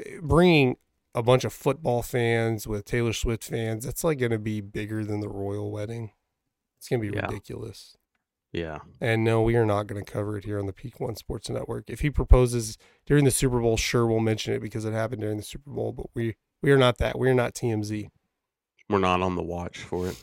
eh, 0.05 0.17
bringing 0.21 0.77
a 1.15 1.23
bunch 1.23 1.43
of 1.43 1.53
football 1.53 2.01
fans 2.01 2.67
with 2.67 2.85
Taylor 2.85 3.13
Swift 3.13 3.43
fans. 3.43 3.85
That's 3.85 4.03
like 4.03 4.19
going 4.19 4.31
to 4.31 4.39
be 4.39 4.61
bigger 4.61 5.03
than 5.03 5.21
the 5.21 5.29
royal 5.29 5.71
wedding. 5.71 6.11
It's 6.77 6.87
going 6.87 7.01
to 7.01 7.09
be 7.11 7.15
Yeah. 7.15 7.25
ridiculous. 7.25 7.95
yeah, 8.51 8.79
And 8.99 9.23
no, 9.23 9.41
we 9.43 9.55
are 9.55 9.65
not 9.65 9.85
going 9.87 10.03
to 10.03 10.11
cover 10.11 10.35
it 10.37 10.43
here 10.45 10.57
on 10.59 10.65
the 10.65 10.73
Peak 10.73 10.99
One 10.99 11.15
Sports 11.15 11.49
Network. 11.49 11.89
If 11.89 11.99
he 12.01 12.09
proposes 12.09 12.77
during 13.05 13.23
the 13.25 13.31
Super 13.31 13.59
Bowl, 13.59 13.77
sure, 13.77 14.07
we'll 14.07 14.19
mention 14.21 14.53
it 14.53 14.59
because 14.61 14.85
it 14.85 14.93
happened 14.93 15.21
during 15.21 15.37
the 15.37 15.43
Super 15.43 15.69
Bowl. 15.71 15.91
But 15.91 16.07
we 16.15 16.35
we 16.61 16.71
are 16.71 16.77
not 16.77 16.97
that. 16.97 17.17
We 17.19 17.29
are 17.29 17.33
not 17.35 17.53
TMZ. 17.53 18.09
we're 18.89 18.97
not 18.99 19.21
on 19.21 19.35
the 19.35 19.43
watch 19.43 19.77
for 19.79 20.07
it. 20.07 20.15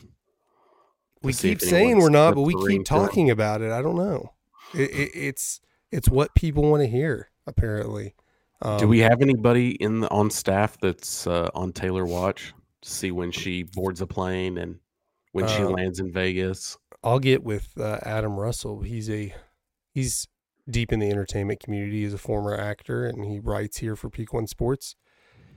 We 1.21 1.33
keep 1.33 1.61
saying 1.61 1.99
we're 1.99 2.09
not, 2.09 2.35
but 2.35 2.41
we 2.41 2.55
keep 2.67 2.85
talking 2.85 3.29
about 3.29 3.61
it. 3.61 3.71
I 3.71 3.81
don't 3.81 3.95
know. 3.95 4.33
It, 4.73 4.89
it, 4.91 5.11
it's 5.13 5.61
it's 5.91 6.09
what 6.09 6.35
people 6.35 6.63
want 6.69 6.81
to 6.81 6.87
hear. 6.87 7.29
Apparently, 7.45 8.13
um, 8.61 8.77
Do 8.77 8.87
we 8.87 8.99
have 8.99 9.21
anybody 9.21 9.71
in 9.71 10.01
the, 10.01 10.09
on 10.09 10.29
staff 10.29 10.77
that's 10.81 11.25
uh, 11.27 11.49
on 11.53 11.71
Taylor 11.71 12.05
watch 12.05 12.53
to 12.81 12.89
see 12.89 13.11
when 13.11 13.31
she 13.31 13.63
boards 13.63 14.01
a 14.01 14.07
plane 14.07 14.57
and 14.57 14.79
when 15.31 15.47
she 15.47 15.63
Uh, 15.63 15.69
lands 15.69 15.99
in 15.99 16.11
Vegas? 16.11 16.77
I'll 17.03 17.19
get 17.19 17.43
with 17.43 17.69
uh, 17.79 17.99
Adam 18.03 18.35
Russell. 18.37 18.81
He's 18.81 19.09
a 19.09 19.33
he's 19.93 20.27
deep 20.69 20.91
in 20.91 20.99
the 20.99 21.09
entertainment 21.09 21.61
community. 21.61 22.03
He's 22.03 22.13
a 22.13 22.17
former 22.17 22.53
actor 22.53 23.05
and 23.05 23.23
he 23.23 23.39
writes 23.39 23.77
here 23.77 23.95
for 23.95 24.09
Peak 24.09 24.33
One 24.33 24.47
Sports. 24.47 24.95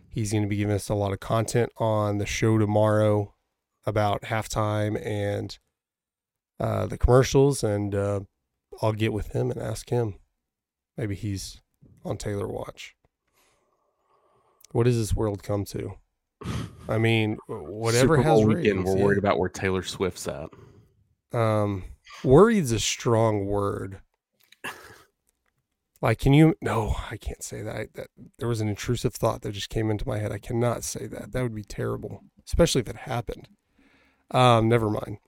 He's 0.09 0.31
going 0.33 0.43
to 0.43 0.49
be 0.49 0.57
giving 0.57 0.75
us 0.75 0.89
a 0.89 0.95
lot 0.95 1.13
of 1.13 1.21
content 1.21 1.73
on 1.79 2.19
the 2.19 2.27
show 2.27 2.59
tomorrow 2.59 3.35
about 3.87 4.23
halftime 4.23 5.01
and 5.05 5.59
uh, 6.59 6.87
the 6.87 6.99
commercials, 6.99 7.65
and 7.65 7.95
uh, 7.95 8.21
I'll 8.83 8.93
get 8.93 9.13
with 9.13 9.29
him 9.29 9.51
and 9.51 9.61
ask 9.61 9.91
him. 9.91 10.17
Maybe 10.97 11.15
he's 11.15 11.61
on 12.05 12.19
Taylor 12.19 12.49
Watch. 12.49 12.95
What 14.73 14.85
does 14.85 14.99
this 14.99 15.15
world 15.15 15.43
come 15.43 15.65
to? 15.67 15.95
I 16.89 16.99
mean, 16.99 17.39
whatever 17.47 18.17
Super 18.17 18.23
has 18.23 18.33
Bowl 18.33 18.47
weekend, 18.47 18.65
ratings, 18.65 18.85
we're 18.85 18.99
yeah. 18.99 19.05
worried 19.05 19.19
about 19.19 19.39
where 19.39 19.49
Taylor 19.49 19.83
Swift's 19.83 20.29
at. 20.29 20.51
Um, 21.33 21.85
worried's 22.25 22.73
a 22.73 22.81
strong 22.81 23.47
word. 23.47 24.01
Like, 26.03 26.19
can 26.19 26.33
you? 26.33 26.55
No, 26.63 26.97
I 27.11 27.19
can't 27.19 27.43
say 27.43 27.63
that. 27.63 27.77
I, 27.77 27.89
that. 27.95 28.07
There 28.39 28.49
was 28.49 28.61
an 28.61 28.69
intrusive 28.69 29.15
thought 29.15 29.43
that 29.43 29.53
just 29.53 29.69
came 29.69 29.91
into 29.91 30.09
my 30.09 30.19
head. 30.19 30.33
I 30.33 30.39
cannot 30.39 30.83
say 30.83 31.07
that. 31.07 31.33
That 31.33 31.43
would 31.43 31.55
be 31.55 31.63
terrible, 31.63 32.25
especially 32.47 32.81
if 32.81 32.89
it 32.89 32.97
happened. 32.97 33.49
Um, 34.31 34.69
never 34.69 34.89
mind. 34.91 35.19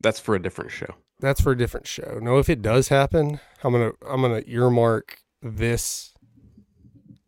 That's 0.00 0.20
for 0.20 0.34
a 0.34 0.42
different 0.42 0.70
show. 0.70 0.94
That's 1.20 1.40
for 1.40 1.52
a 1.52 1.58
different 1.58 1.86
show. 1.86 2.20
No, 2.22 2.38
if 2.38 2.48
it 2.48 2.62
does 2.62 2.88
happen, 2.88 3.40
I'm 3.64 3.72
gonna 3.72 3.92
I'm 4.08 4.22
gonna 4.22 4.44
earmark 4.46 5.18
this 5.42 6.14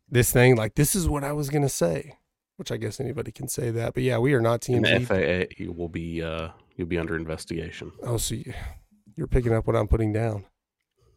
this 0.09 0.33
thing. 0.33 0.57
Like, 0.57 0.75
this 0.75 0.95
is 0.95 1.09
what 1.09 1.25
I 1.25 1.33
was 1.33 1.51
gonna 1.51 1.69
say. 1.69 2.17
Which 2.57 2.71
I 2.71 2.77
guess 2.77 3.01
anybody 3.01 3.33
can 3.33 3.49
say 3.49 3.71
that. 3.71 3.95
But 3.95 4.03
yeah, 4.03 4.19
we 4.19 4.35
are 4.35 4.41
not 4.41 4.61
TMZ. 4.61 5.07
FAA 5.07 5.55
you 5.57 5.73
will 5.73 5.89
be 5.89 6.23
uh, 6.23 6.51
you'll 6.77 6.89
be 6.89 6.99
under 6.99 7.17
investigation. 7.17 7.91
Oh, 8.03 8.19
so 8.19 8.35
you, 8.35 8.53
you're 9.17 9.27
picking 9.27 9.55
up 9.55 9.67
what 9.67 9.77
I'm 9.77 9.89
putting 9.89 10.13
down. 10.13 10.45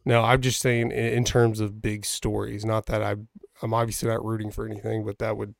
No, 0.04 0.22
I'm 0.22 0.40
just 0.40 0.60
saying 0.60 0.90
in, 0.90 1.06
in 1.12 1.24
terms 1.24 1.60
of 1.60 1.80
big 1.80 2.04
stories. 2.04 2.64
Not 2.64 2.86
that 2.86 3.02
I, 3.02 3.16
I'm 3.62 3.74
obviously 3.74 4.08
not 4.08 4.24
rooting 4.24 4.50
for 4.50 4.66
anything, 4.66 5.04
but 5.04 5.18
that 5.18 5.36
would, 5.36 5.54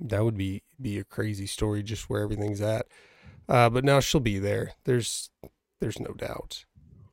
that 0.00 0.24
would 0.24 0.36
be 0.36 0.62
be 0.80 0.98
a 0.98 1.04
crazy 1.04 1.46
story 1.46 1.82
just 1.82 2.08
where 2.08 2.22
everything's 2.22 2.60
at. 2.60 2.86
Uh, 3.48 3.70
but 3.70 3.84
now 3.84 4.00
she'll 4.00 4.20
be 4.20 4.38
there. 4.38 4.72
There's, 4.84 5.30
there's 5.80 5.98
no 5.98 6.12
doubt. 6.12 6.64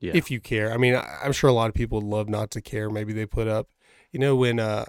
Yeah. 0.02 0.12
If 0.14 0.30
you 0.30 0.40
care, 0.42 0.74
I 0.74 0.78
mean, 0.78 0.94
I, 0.96 1.20
I'm 1.24 1.32
sure 1.32 1.50
a 1.50 1.54
lot 1.54 1.70
of 1.70 1.74
people 1.74 2.02
would 2.02 2.08
love 2.08 2.30
not 2.30 2.52
to 2.52 2.62
care. 2.62 2.90
Maybe 2.90 3.14
they 3.14 3.26
put 3.26 3.48
up, 3.48 3.70
you 4.12 4.20
know, 4.20 4.36
when 4.36 4.60
uh, 4.60 4.86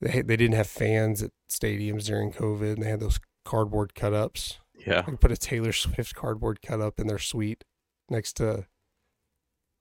they 0.00 0.22
they 0.22 0.36
didn't 0.36 0.54
have 0.54 0.68
fans 0.68 1.22
at 1.22 1.32
stadiums 1.50 2.04
during 2.06 2.32
COVID, 2.32 2.74
and 2.74 2.82
they 2.82 2.88
had 2.88 3.00
those 3.00 3.20
cardboard 3.44 3.94
cut 3.94 4.14
ups. 4.14 4.58
yeah. 4.86 5.02
I 5.06 5.10
put 5.12 5.32
a 5.32 5.36
Taylor 5.36 5.72
Swift 5.72 6.14
cardboard 6.14 6.62
cut 6.62 6.80
up 6.80 6.98
in 7.00 7.08
their 7.08 7.18
suite 7.18 7.64
next 8.08 8.34
to 8.34 8.66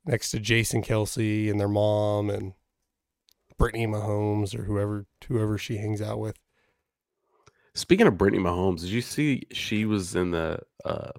next 0.05 0.31
to 0.31 0.39
Jason 0.39 0.81
Kelce 0.81 1.49
and 1.49 1.59
their 1.59 1.69
mom 1.69 2.29
and 2.29 2.53
Brittany 3.61 3.87
Mahomes 3.87 4.57
or 4.57 4.63
whoever 4.63 5.05
whoever 5.27 5.57
she 5.57 5.77
hangs 5.77 6.01
out 6.01 6.19
with. 6.19 6.37
Speaking 7.73 8.07
of 8.07 8.17
Brittany 8.17 8.43
Mahomes, 8.43 8.81
did 8.81 8.89
you 8.89 9.01
see 9.01 9.43
she 9.51 9.85
was 9.85 10.15
in 10.15 10.31
the 10.31 10.59
uh, 10.83 11.11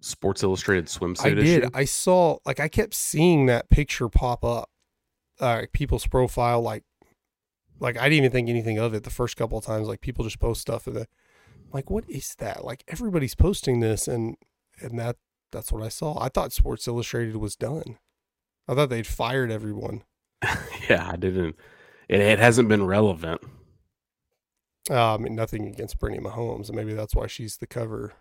Sports 0.00 0.42
Illustrated 0.42 0.86
swimsuit 0.86 1.24
I 1.24 1.30
did. 1.30 1.62
issue? 1.62 1.70
I 1.74 1.84
saw 1.84 2.38
like 2.44 2.60
I 2.60 2.68
kept 2.68 2.94
seeing 2.94 3.46
that 3.46 3.70
picture 3.70 4.08
pop 4.08 4.44
up, 4.44 4.70
uh, 5.40 5.62
people's 5.72 6.06
profile. 6.06 6.60
Like, 6.60 6.84
like 7.80 7.98
I 7.98 8.04
didn't 8.04 8.18
even 8.18 8.30
think 8.30 8.48
anything 8.48 8.78
of 8.78 8.94
it 8.94 9.02
the 9.02 9.10
first 9.10 9.36
couple 9.36 9.58
of 9.58 9.64
times. 9.64 9.88
Like 9.88 10.00
people 10.00 10.24
just 10.24 10.38
post 10.38 10.60
stuff 10.60 10.86
and 10.86 10.96
the, 10.96 11.08
like, 11.72 11.90
what 11.90 12.08
is 12.08 12.34
that? 12.36 12.64
Like 12.64 12.84
everybody's 12.88 13.34
posting 13.34 13.80
this, 13.80 14.06
and 14.06 14.36
and 14.80 14.98
that 14.98 15.16
that's 15.50 15.72
what 15.72 15.82
I 15.82 15.88
saw. 15.88 16.20
I 16.20 16.28
thought 16.28 16.52
Sports 16.52 16.86
Illustrated 16.86 17.36
was 17.36 17.56
done. 17.56 17.98
I 18.68 18.74
thought 18.74 18.90
they'd 18.90 19.06
fired 19.06 19.50
everyone. 19.50 20.02
yeah, 20.88 21.10
I 21.10 21.16
didn't. 21.16 21.56
It, 22.08 22.20
it 22.20 22.38
hasn't 22.38 22.68
been 22.68 22.84
relevant. 22.86 23.40
Uh, 24.90 25.14
I 25.14 25.18
mean, 25.18 25.34
nothing 25.34 25.66
against 25.66 25.98
Brittany 25.98 26.22
Mahomes, 26.22 26.68
and 26.68 26.76
maybe 26.76 26.94
that's 26.94 27.14
why 27.14 27.26
she's 27.26 27.56
the 27.56 27.66
cover 27.66 28.14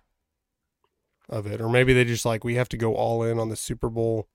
of 1.30 1.46
it. 1.48 1.62
Or 1.62 1.70
maybe 1.70 1.94
they 1.94 2.04
just 2.04 2.26
like 2.26 2.44
we 2.44 2.56
have 2.56 2.70
to 2.70 2.78
go 2.78 2.96
all 2.96 3.24
in 3.24 3.40
on 3.40 3.50
the 3.50 3.56
Super 3.56 3.90
Bowl 3.90 4.28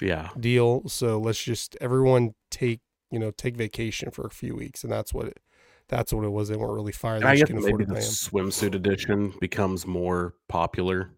Yeah, 0.00 0.30
deal, 0.38 0.88
so 0.88 1.18
let's 1.18 1.42
just 1.42 1.76
everyone 1.80 2.34
take 2.50 2.80
you 3.10 3.18
know 3.18 3.30
take 3.30 3.56
vacation 3.56 4.10
for 4.10 4.26
a 4.26 4.30
few 4.30 4.54
weeks, 4.54 4.82
and 4.84 4.92
that's 4.92 5.12
what 5.12 5.26
it 5.26 5.40
that's 5.88 6.12
what 6.12 6.24
it 6.24 6.30
was. 6.30 6.48
They 6.48 6.56
weren't 6.56 6.74
really 6.74 6.92
fired. 6.92 7.22
I 7.22 7.36
guess 7.36 7.48
maybe 7.52 7.84
the 7.84 7.94
swimsuit 7.94 8.74
edition 8.74 9.32
becomes 9.40 9.86
more 9.86 10.34
popular 10.48 11.10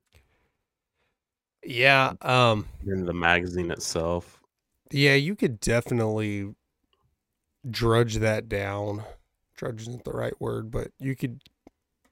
Yeah, 1.62 2.14
um, 2.22 2.66
than 2.84 3.06
the 3.06 3.14
magazine 3.14 3.70
itself. 3.70 4.42
yeah, 4.90 5.14
you 5.14 5.36
could 5.36 5.60
definitely 5.60 6.54
drudge 7.68 8.16
that 8.16 8.48
down. 8.48 9.04
Drudge 9.56 9.82
isn't 9.82 10.04
the 10.04 10.12
right 10.12 10.38
word, 10.40 10.70
but 10.70 10.92
you 10.98 11.14
could 11.16 11.42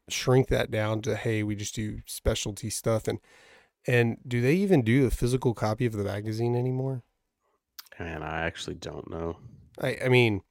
shrink 0.08 0.48
that 0.48 0.70
down 0.70 1.02
to 1.02 1.16
hey, 1.16 1.42
we 1.42 1.54
just 1.54 1.74
do 1.74 2.00
specialty 2.06 2.70
stuff 2.70 3.06
and 3.08 3.18
and 3.86 4.18
do 4.26 4.40
they 4.40 4.54
even 4.54 4.82
do 4.82 5.06
a 5.06 5.10
physical 5.10 5.54
copy 5.54 5.86
of 5.86 5.92
the 5.92 6.04
magazine 6.04 6.54
anymore? 6.56 7.02
And 7.98 8.22
I 8.24 8.42
actually 8.42 8.76
don't 8.76 9.10
know. 9.10 9.38
I 9.80 9.98
I 10.04 10.08
mean, 10.08 10.42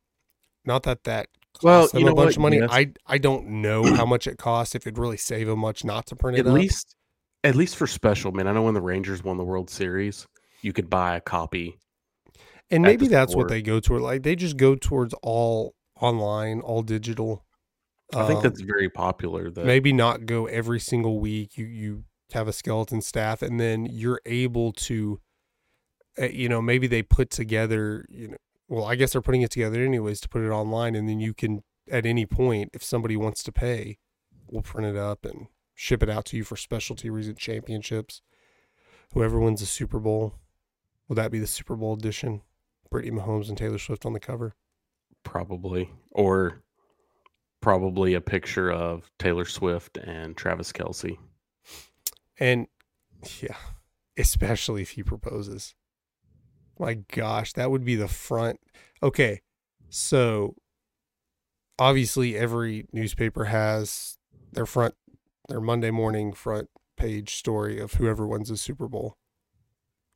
not 0.66 0.84
that 0.84 1.04
that 1.06 1.28
costs 1.54 1.64
Well, 1.64 1.88
them 1.88 2.02
you 2.02 2.08
a 2.10 2.16
bunch 2.16 2.30
what? 2.30 2.36
of 2.38 2.42
money. 2.42 2.58
Yes. 2.58 2.70
I 2.72 2.92
I 3.06 3.18
don't 3.18 3.48
know 3.62 3.84
how 3.96 4.06
much 4.06 4.28
it 4.28 4.38
costs. 4.38 4.76
If 4.76 4.88
it'd 4.88 4.98
really 4.98 5.18
save 5.18 5.48
them 5.48 5.60
much 5.60 5.84
not 5.84 6.06
to 6.08 6.16
print 6.16 6.38
it 6.38 6.42
At 6.42 6.48
up. 6.48 6.54
least, 6.54 6.96
at 7.44 7.56
least 7.56 7.76
for 7.76 7.88
special, 7.88 8.32
man. 8.32 8.48
I 8.48 8.54
know 8.54 8.64
when 8.64 8.74
the 8.74 8.82
Rangers 8.82 9.24
won 9.24 9.38
the 9.38 9.44
World 9.44 9.70
Series, 9.70 10.28
you 10.62 10.74
could 10.74 10.90
buy 10.90 11.16
a 11.16 11.22
copy. 11.22 11.78
And 12.70 12.84
maybe 12.84 13.08
that's 13.08 13.36
what 13.36 13.48
they 13.48 13.62
go 13.62 13.80
toward. 13.80 14.02
Like 14.02 14.24
they 14.24 14.36
just 14.36 14.58
go 14.58 14.76
towards 14.76 15.14
all 15.22 15.76
online, 16.00 16.62
all 16.62 16.82
digital. 16.84 17.46
I 18.14 18.26
think 18.26 18.38
Um, 18.38 18.44
that's 18.44 18.62
very 18.62 18.90
popular. 18.90 19.50
That 19.52 19.66
maybe 19.66 19.92
not 19.92 20.26
go 20.26 20.46
every 20.46 20.80
single 20.80 21.20
week. 21.20 21.58
You 21.58 21.66
you 21.66 22.04
have 22.34 22.48
a 22.48 22.54
skeleton 22.54 23.02
staff, 23.02 23.42
and 23.42 23.60
then 23.60 23.86
you're 23.86 24.22
able 24.26 24.72
to, 24.74 25.20
uh, 26.20 26.26
you 26.26 26.50
know, 26.50 26.62
maybe 26.62 26.88
they 26.88 27.04
put 27.04 27.30
together. 27.30 28.06
You 28.10 28.30
know, 28.30 28.38
well, 28.70 28.86
I 28.86 28.96
guess 28.96 29.12
they're 29.14 29.22
putting 29.22 29.42
it 29.42 29.52
together 29.52 29.82
anyways 29.84 30.20
to 30.22 30.30
put 30.30 30.42
it 30.42 30.50
online, 30.50 30.96
and 30.96 31.08
then 31.10 31.20
you 31.20 31.34
can 31.34 31.64
at 31.90 32.06
any 32.06 32.26
point, 32.26 32.70
if 32.74 32.84
somebody 32.84 33.16
wants 33.16 33.44
to 33.44 33.52
pay, 33.52 33.98
we'll 34.50 34.62
print 34.62 34.88
it 34.88 34.98
up 35.00 35.26
and 35.26 35.48
ship 35.74 36.04
it 36.04 36.10
out 36.10 36.26
to 36.26 36.38
you 36.38 36.44
for 36.44 36.56
specialty 36.58 37.10
reason 37.10 37.36
championships. 37.36 38.22
Whoever 39.14 39.40
wins 39.40 39.62
the 39.62 39.66
Super 39.66 40.00
Bowl, 40.00 40.36
will 41.08 41.16
that 41.16 41.32
be 41.32 41.40
the 41.40 41.48
Super 41.48 41.76
Bowl 41.76 41.94
edition? 41.94 42.42
Brittany 42.90 43.18
Mahomes 43.18 43.50
and 43.50 43.58
Taylor 43.58 43.78
Swift 43.78 44.06
on 44.06 44.14
the 44.14 44.20
cover. 44.20 44.56
probably 45.24 45.90
or 46.12 46.64
probably 47.62 48.14
a 48.14 48.22
picture 48.22 48.72
of 48.72 49.12
Taylor 49.20 49.46
Swift 49.46 49.98
and 49.98 50.38
Travis 50.38 50.72
Kelce. 50.72 51.18
And 52.40 52.68
yeah, 53.42 53.58
especially 54.18 54.82
if 54.82 54.92
he 54.92 55.04
proposes. 55.04 55.76
My 56.80 56.94
gosh, 56.94 57.54
that 57.54 57.72
would 57.72 57.84
be 57.84 57.96
the 57.96 58.08
front. 58.08 58.60
Okay, 59.04 59.42
so 59.90 60.56
obviously 61.80 62.38
every 62.38 62.86
newspaper 62.94 63.46
has 63.46 64.18
their 64.54 64.66
front, 64.68 64.94
their 65.50 65.60
Monday 65.60 65.92
morning 65.92 66.32
front 66.34 66.70
page 66.96 67.36
story 67.36 67.80
of 67.80 67.96
whoever 67.96 68.26
wins 68.28 68.50
the 68.50 68.58
Super 68.58 68.88
Bowl. 68.88 69.18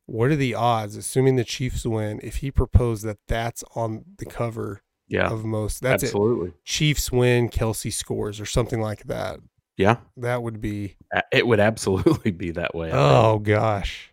What 0.06 0.30
are 0.30 0.36
the 0.36 0.54
odds, 0.54 0.96
assuming 0.96 1.36
the 1.36 1.44
Chiefs 1.44 1.86
win, 1.86 2.20
if 2.22 2.36
he 2.36 2.50
proposed 2.50 3.04
that 3.04 3.18
that's 3.28 3.62
on 3.74 4.04
the 4.18 4.26
cover 4.26 4.82
Yeah, 5.08 5.28
of 5.30 5.44
most? 5.44 5.80
That's 5.82 6.02
it. 6.02 6.14
Chiefs 6.64 7.10
win, 7.12 7.48
Kelce 7.48 7.92
scores, 7.92 8.40
or 8.40 8.46
something 8.46 8.80
like 8.80 9.04
that. 9.04 9.38
Yeah, 9.76 9.96
That 10.18 10.42
would 10.42 10.60
be 10.60 10.96
it 11.32 11.46
would 11.46 11.60
absolutely 11.60 12.30
be 12.30 12.50
that 12.52 12.74
way. 12.74 12.88
I 12.88 12.92
think. 12.92 13.00
Oh 13.02 13.38
gosh, 13.38 14.12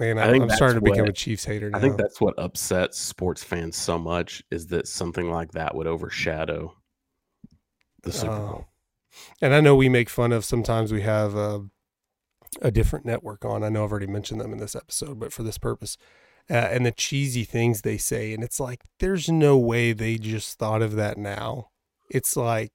man, 0.00 0.18
I 0.18 0.24
I'm, 0.24 0.30
think 0.32 0.42
I'm 0.44 0.50
starting 0.50 0.76
to 0.78 0.82
become 0.82 1.00
what- 1.02 1.10
a 1.10 1.12
Chiefs 1.12 1.44
hater 1.44 1.70
now. 1.70 1.78
I 1.78 1.80
think 1.80 1.96
that's 1.96 2.20
what 2.20 2.34
upsets 2.38 2.98
sports 2.98 3.44
fans 3.44 3.76
so 3.76 3.98
much 3.98 4.42
is 4.50 4.66
that 4.68 4.88
something 4.88 5.30
like 5.30 5.52
that 5.52 5.74
would 5.76 5.86
overshadow 5.86 6.74
the 8.02 8.10
Super 8.12 8.32
Oh. 8.32 8.38
Bowl. 8.48 8.66
and 9.42 9.54
I 9.54 9.60
know 9.60 9.76
we 9.76 9.88
make 9.88 10.08
fun 10.08 10.32
of 10.32 10.44
sometimes 10.44 10.92
we 10.92 11.02
have 11.02 11.34
a, 11.36 11.64
a 12.62 12.70
different 12.70 13.04
network 13.04 13.44
on. 13.44 13.62
I 13.62 13.68
know 13.68 13.84
I've 13.84 13.90
already 13.90 14.06
mentioned 14.06 14.40
them 14.40 14.52
in 14.52 14.58
this 14.58 14.74
episode, 14.76 15.18
but 15.18 15.32
for 15.32 15.42
this 15.42 15.58
purpose, 15.58 15.96
uh, 16.50 16.54
and 16.54 16.86
the 16.86 16.92
cheesy 16.92 17.44
things 17.44 17.82
they 17.82 17.98
say, 17.98 18.32
and 18.32 18.42
it's 18.42 18.58
like 18.60 18.82
there's 19.00 19.28
no 19.28 19.56
way 19.58 19.92
they 19.92 20.16
just 20.16 20.58
thought 20.58 20.82
of 20.82 20.92
that 20.96 21.18
now. 21.18 21.68
It's 22.10 22.36
like 22.36 22.72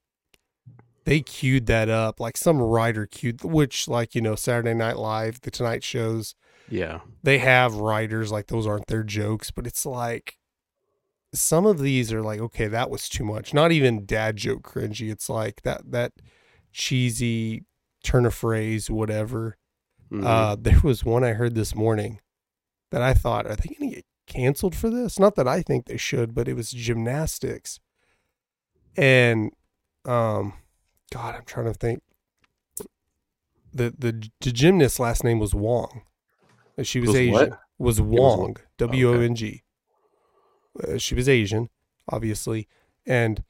they 1.04 1.20
queued 1.20 1.66
that 1.66 1.88
up 1.88 2.20
like 2.20 2.36
some 2.36 2.60
writer 2.62 3.06
queued, 3.06 3.42
which 3.44 3.88
like 3.88 4.14
you 4.14 4.20
know 4.20 4.34
Saturday 4.36 4.74
Night 4.74 4.96
Live, 4.96 5.40
the 5.42 5.50
Tonight 5.50 5.82
shows, 5.84 6.34
Yeah. 6.70 7.00
they 7.22 7.38
have 7.38 7.74
writers 7.74 8.30
like 8.32 8.46
those 8.46 8.66
aren't 8.66 8.86
their 8.86 9.02
jokes, 9.02 9.50
but 9.50 9.66
it's 9.66 9.84
like 9.84 10.38
some 11.34 11.66
of 11.66 11.80
these 11.80 12.12
are 12.12 12.22
like 12.22 12.38
okay, 12.40 12.68
that 12.68 12.90
was 12.90 13.08
too 13.08 13.24
much. 13.24 13.52
Not 13.52 13.72
even 13.72 14.06
dad 14.06 14.36
joke 14.36 14.62
cringy. 14.62 15.10
It's 15.10 15.28
like 15.28 15.62
that 15.62 15.90
that 15.90 16.12
cheesy 16.72 17.64
turn 18.04 18.24
of 18.26 18.34
phrase, 18.34 18.88
whatever. 18.90 19.56
Mhm. 20.20 20.24
Uh, 20.26 20.56
there 20.60 20.80
was 20.82 21.04
one 21.04 21.24
I 21.24 21.32
heard 21.32 21.54
this 21.54 21.74
morning 21.74 22.20
that 22.90 23.02
I 23.02 23.14
thought, 23.14 23.46
are 23.46 23.56
they 23.56 23.74
going 23.74 23.90
to 23.90 23.96
get 23.96 24.06
canceled 24.26 24.74
for 24.76 24.90
this? 24.90 25.18
Not 25.18 25.34
that 25.36 25.48
I 25.48 25.62
think 25.62 25.86
they 25.86 25.96
should, 25.96 26.34
but 26.34 26.48
it 26.48 26.54
was 26.54 26.70
gymnastics. 26.70 27.80
And, 28.96 29.52
um, 30.04 30.54
God, 31.10 31.34
I'm 31.34 31.44
trying 31.44 31.66
to 31.66 31.74
think. 31.74 32.02
The, 33.76 33.92
the 33.98 34.30
the 34.40 34.52
gymnast's 34.52 35.00
last 35.00 35.24
name 35.24 35.40
was 35.40 35.52
Wong. 35.52 36.02
Uh, 36.78 36.84
She 36.84 37.00
was, 37.00 37.08
Was 37.08 37.16
Asian. 37.16 37.32
what? 37.32 37.48
Was 37.76 38.00
was 38.00 38.20
Wong. 38.20 38.56
W 38.78 39.10
O 39.10 39.20
N 39.20 39.34
G. 39.34 39.64
Uh, 40.80 40.96
she 40.98 41.16
was 41.16 41.28
Asian, 41.28 41.70
obviously, 42.08 42.68
and 43.04 43.42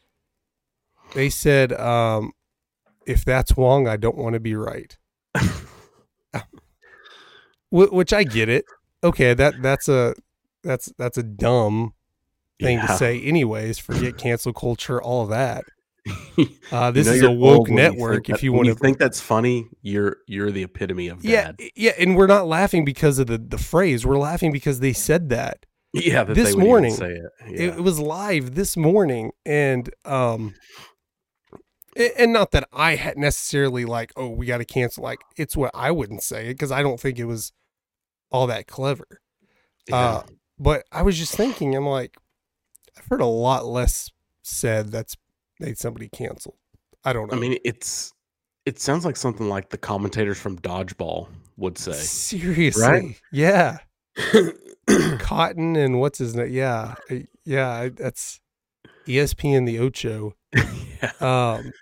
they 1.14 1.28
said, 1.28 1.74
um, 1.74 2.32
if 3.06 3.22
that's 3.22 3.54
Wong, 3.54 3.86
I 3.86 3.98
don't 3.98 4.16
want 4.16 4.32
to 4.32 4.40
be 4.40 4.54
right. 4.54 4.96
Wh- 7.74 7.92
which 7.92 8.12
I 8.12 8.24
get 8.24 8.48
it. 8.48 8.64
Okay, 9.02 9.34
that 9.34 9.54
that's 9.62 9.88
a 9.88 10.14
that's 10.62 10.92
that's 10.98 11.18
a 11.18 11.22
dumb 11.22 11.94
thing 12.60 12.80
to 12.80 12.88
say. 12.96 13.20
Anyways, 13.20 13.78
forget 13.78 14.16
cancel 14.18 14.52
culture, 14.52 15.02
all 15.02 15.22
of 15.24 15.28
that. 15.30 15.64
Uh, 16.72 16.86
You 16.86 16.92
this 16.92 17.06
know 17.06 17.12
is 17.12 17.22
a 17.22 17.30
woke 17.30 17.68
you 17.68 17.74
network. 17.74 18.26
that- 18.26 18.34
If 18.36 18.42
you 18.42 18.52
want 18.52 18.66
to, 18.68 18.74
think 18.74 18.98
that's 18.98 19.20
funny, 19.20 19.68
you're 19.82 20.16
you're 20.26 20.50
the 20.50 20.62
epitome 20.64 21.08
of 21.08 21.24
yeah, 21.24 21.52
dad. 21.52 21.60
yeah, 21.76 21.92
and 21.98 22.16
we're 22.16 22.26
not 22.26 22.46
laughing 22.46 22.84
because 22.84 23.18
of 23.18 23.26
the 23.26 23.38
the 23.38 23.58
phrase. 23.58 24.04
We're 24.04 24.18
laughing 24.18 24.52
because 24.52 24.80
they 24.80 24.92
said 24.92 25.28
that. 25.30 25.64
Yeah, 25.92 26.24
that 26.24 26.34
This 26.34 26.54
they 26.54 26.60
morning, 26.60 26.92
say 26.94 27.10
it. 27.12 27.22
Yeah. 27.48 27.66
it 27.76 27.80
was 27.80 28.00
live 28.00 28.54
this 28.54 28.76
morning, 28.76 29.30
and 29.46 29.88
um, 30.04 30.54
and 32.18 32.32
not 32.32 32.50
that 32.50 32.68
I 32.72 32.96
had 32.96 33.16
necessarily 33.16 33.84
like, 33.84 34.12
oh, 34.16 34.28
we 34.28 34.46
got 34.46 34.58
to 34.58 34.64
cancel. 34.64 35.04
Like, 35.04 35.20
it's 35.36 35.56
what 35.56 35.70
I 35.74 35.90
wouldn't 35.92 36.22
say 36.22 36.46
it 36.48 36.54
because 36.54 36.72
I 36.72 36.82
don't 36.82 36.98
think 36.98 37.18
it 37.18 37.24
was 37.26 37.52
all 38.34 38.48
that 38.48 38.66
clever. 38.66 39.06
Yeah. 39.88 39.96
Uh, 39.96 40.22
but 40.58 40.84
I 40.90 41.02
was 41.02 41.16
just 41.16 41.36
thinking, 41.36 41.76
I'm 41.76 41.86
like, 41.86 42.16
I've 42.98 43.06
heard 43.06 43.20
a 43.20 43.26
lot 43.26 43.64
less 43.64 44.10
said 44.42 44.90
that's 44.90 45.16
made 45.60 45.78
somebody 45.78 46.08
cancel. 46.08 46.58
I 47.04 47.12
don't 47.12 47.30
know. 47.30 47.36
I 47.36 47.40
mean, 47.40 47.58
it's 47.64 48.12
it 48.66 48.80
sounds 48.80 49.04
like 49.04 49.16
something 49.16 49.48
like 49.48 49.70
the 49.70 49.78
commentators 49.78 50.38
from 50.38 50.58
Dodgeball 50.58 51.28
would 51.56 51.78
say. 51.78 51.92
seriously, 51.92 52.82
right? 52.82 53.20
yeah. 53.30 53.78
Cotton 55.18 55.76
and 55.76 56.00
what's 56.00 56.18
his 56.18 56.34
name? 56.34 56.50
Yeah, 56.50 56.94
yeah. 57.44 57.88
That's 57.94 58.40
ESPN 59.06 59.64
the 59.64 59.78
Ocho. 59.78 60.34
yeah. 60.56 61.12
Um, 61.20 61.72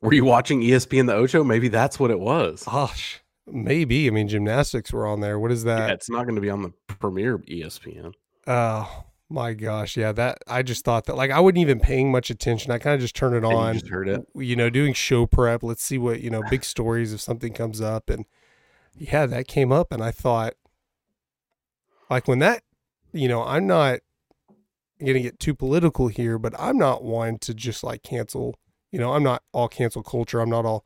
Were 0.00 0.14
you 0.14 0.24
watching 0.24 0.62
ESPN 0.62 1.06
the 1.06 1.14
Ocho? 1.14 1.44
Maybe 1.44 1.68
that's 1.68 2.00
what 2.00 2.10
it 2.10 2.18
was. 2.18 2.64
gosh, 2.64 3.20
maybe. 3.46 4.06
I 4.06 4.10
mean, 4.10 4.28
gymnastics 4.28 4.92
were 4.92 5.06
on 5.06 5.20
there. 5.20 5.38
What 5.38 5.52
is 5.52 5.64
yeah, 5.64 5.76
that? 5.76 5.90
it's 5.90 6.10
not 6.10 6.24
going 6.24 6.36
to 6.36 6.40
be 6.40 6.50
on 6.50 6.62
the 6.62 6.72
premier 6.86 7.38
ESPN. 7.38 8.12
Oh 8.46 9.04
my 9.28 9.54
gosh, 9.54 9.96
yeah. 9.96 10.12
That 10.12 10.38
I 10.46 10.62
just 10.62 10.84
thought 10.84 11.06
that 11.06 11.16
like 11.16 11.30
I 11.30 11.40
wasn't 11.40 11.58
even 11.58 11.80
paying 11.80 12.12
much 12.12 12.30
attention. 12.30 12.72
I 12.72 12.78
kind 12.78 12.94
of 12.94 13.00
just 13.00 13.16
turned 13.16 13.34
it 13.34 13.44
And 13.44 13.52
you 13.52 13.58
on. 13.58 13.74
just 13.74 13.88
heard 13.88 14.08
it. 14.08 14.26
you 14.34 14.56
know, 14.56 14.70
doing 14.70 14.92
show 14.92 15.26
prep. 15.26 15.62
Let's 15.62 15.82
see 15.82 15.98
what, 15.98 16.20
you 16.20 16.30
know, 16.30 16.42
big 16.50 16.64
stories 16.64 17.12
if 17.12 17.20
something 17.20 17.52
comes 17.52 17.80
up. 17.80 18.10
And 18.10 18.26
yeah, 18.96 19.26
that 19.26 19.48
came 19.48 19.72
up. 19.72 19.92
And 19.92 20.02
I 20.02 20.10
thought, 20.10 20.54
like, 22.10 22.28
when 22.28 22.38
that, 22.40 22.62
you 23.12 23.28
know, 23.28 23.42
I'm 23.42 23.66
not 23.66 24.00
going 25.00 25.14
to 25.14 25.20
get 25.20 25.40
too 25.40 25.54
political 25.54 26.08
here, 26.08 26.38
but 26.38 26.54
I'm 26.58 26.78
not 26.78 27.02
one 27.02 27.38
to 27.38 27.54
just 27.54 27.82
like 27.82 28.02
cancel, 28.02 28.54
you 28.92 28.98
know, 28.98 29.14
I'm 29.14 29.22
not 29.22 29.42
all 29.52 29.68
cancel 29.68 30.02
culture. 30.02 30.40
I'm 30.40 30.50
not 30.50 30.64
all 30.64 30.84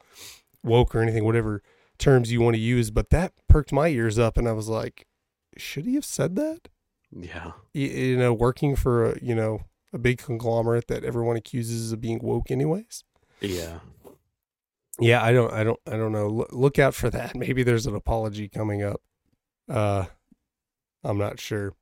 woke 0.62 0.94
or 0.94 1.00
anything, 1.00 1.24
whatever 1.24 1.62
terms 1.98 2.30
you 2.32 2.40
want 2.40 2.54
to 2.54 2.60
use. 2.60 2.90
But 2.90 3.10
that 3.10 3.32
perked 3.48 3.72
my 3.72 3.88
ears 3.88 4.18
up. 4.18 4.36
And 4.36 4.48
I 4.48 4.52
was 4.52 4.68
like, 4.68 5.06
should 5.56 5.86
he 5.86 5.94
have 5.94 6.04
said 6.04 6.36
that? 6.36 6.68
Yeah. 7.10 7.52
Y- 7.74 7.80
You 7.82 8.16
know, 8.16 8.32
working 8.34 8.76
for 8.76 9.12
a, 9.12 9.18
you 9.22 9.34
know, 9.34 9.62
a 9.92 9.98
big 9.98 10.18
conglomerate 10.18 10.86
that 10.88 11.04
everyone 11.04 11.36
accuses 11.36 11.92
of 11.92 12.00
being 12.00 12.20
woke, 12.22 12.50
anyways. 12.50 13.04
Yeah. 13.40 13.80
Yeah, 15.00 15.22
I 15.22 15.32
don't, 15.32 15.52
I 15.52 15.62
don't, 15.64 15.78
I 15.86 15.92
don't 15.92 16.12
know. 16.12 16.28
Look, 16.28 16.48
look 16.52 16.78
out 16.78 16.94
for 16.94 17.08
that. 17.10 17.34
Maybe 17.36 17.62
there's 17.62 17.86
an 17.86 17.94
apology 17.94 18.48
coming 18.48 18.82
up. 18.82 19.00
Uh, 19.68 20.06
I'm 21.04 21.18
not 21.18 21.38
sure. 21.40 21.74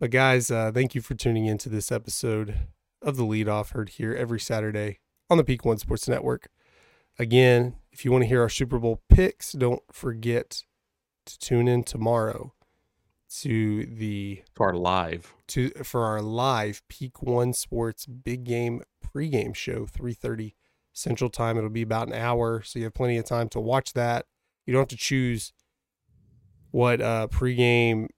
But 0.00 0.10
guys, 0.10 0.50
uh, 0.50 0.72
thank 0.74 0.94
you 0.94 1.00
for 1.00 1.14
tuning 1.14 1.46
into 1.46 1.68
this 1.68 1.92
episode 1.92 2.54
of 3.00 3.16
the 3.16 3.24
Lead 3.24 3.48
Off, 3.48 3.70
heard 3.70 3.90
here 3.90 4.12
every 4.14 4.40
Saturday 4.40 4.98
on 5.30 5.38
the 5.38 5.44
Peak 5.44 5.64
One 5.64 5.78
Sports 5.78 6.08
Network. 6.08 6.48
Again, 7.18 7.76
if 7.92 8.04
you 8.04 8.10
want 8.10 8.22
to 8.22 8.28
hear 8.28 8.42
our 8.42 8.48
Super 8.48 8.78
Bowl 8.78 9.00
picks, 9.08 9.52
don't 9.52 9.82
forget 9.92 10.62
to 11.26 11.38
tune 11.38 11.68
in 11.68 11.84
tomorrow 11.84 12.52
to 13.40 13.86
the 13.86 14.42
To 14.56 14.62
our 14.62 14.74
live. 14.74 15.34
to 15.48 15.70
for 15.82 16.04
our 16.04 16.20
live 16.20 16.82
Peak 16.88 17.22
One 17.22 17.52
Sports 17.52 18.06
Big 18.06 18.44
Game 18.44 18.82
pregame 19.04 19.54
show, 19.54 19.86
three 19.86 20.12
thirty 20.12 20.54
Central 20.92 21.30
Time. 21.30 21.56
It'll 21.56 21.70
be 21.70 21.82
about 21.82 22.08
an 22.08 22.14
hour, 22.14 22.62
so 22.62 22.78
you 22.78 22.84
have 22.84 22.94
plenty 22.94 23.16
of 23.16 23.24
time 23.24 23.48
to 23.50 23.60
watch 23.60 23.92
that. 23.94 24.26
You 24.66 24.72
don't 24.72 24.82
have 24.82 24.88
to 24.88 24.96
choose 24.96 25.52
what 26.70 27.00
uh, 27.00 27.28
pregame 27.28 28.08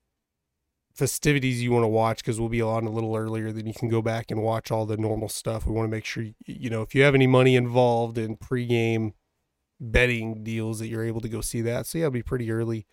festivities 0.97 1.61
you 1.61 1.71
want 1.71 1.83
to 1.83 1.87
watch 1.87 2.17
because 2.17 2.39
we'll 2.39 2.49
be 2.49 2.61
on 2.61 2.85
a 2.85 2.89
little 2.89 3.15
earlier. 3.15 3.51
Then 3.51 3.67
you 3.67 3.73
can 3.73 3.87
go 3.87 4.01
back 4.01 4.31
and 4.31 4.41
watch 4.41 4.71
all 4.71 4.85
the 4.85 4.97
normal 4.97 5.29
stuff. 5.29 5.67
We 5.67 5.73
want 5.73 5.85
to 5.85 5.95
make 5.95 6.05
sure 6.05 6.25
you, 6.45 6.69
know 6.69 6.81
if 6.81 6.95
you 6.95 7.03
have 7.03 7.15
any 7.15 7.27
money 7.27 7.55
involved 7.55 8.17
in 8.17 8.35
pregame 8.35 9.13
betting 9.79 10.43
deals 10.43 10.79
that 10.79 10.87
you're 10.87 11.05
able 11.05 11.21
to 11.21 11.29
go 11.29 11.41
see 11.41 11.61
that. 11.61 11.85
So 11.85 11.99
yeah, 11.99 12.05
it'll 12.05 12.13
be 12.13 12.23
pretty 12.23 12.51
early. 12.51 12.87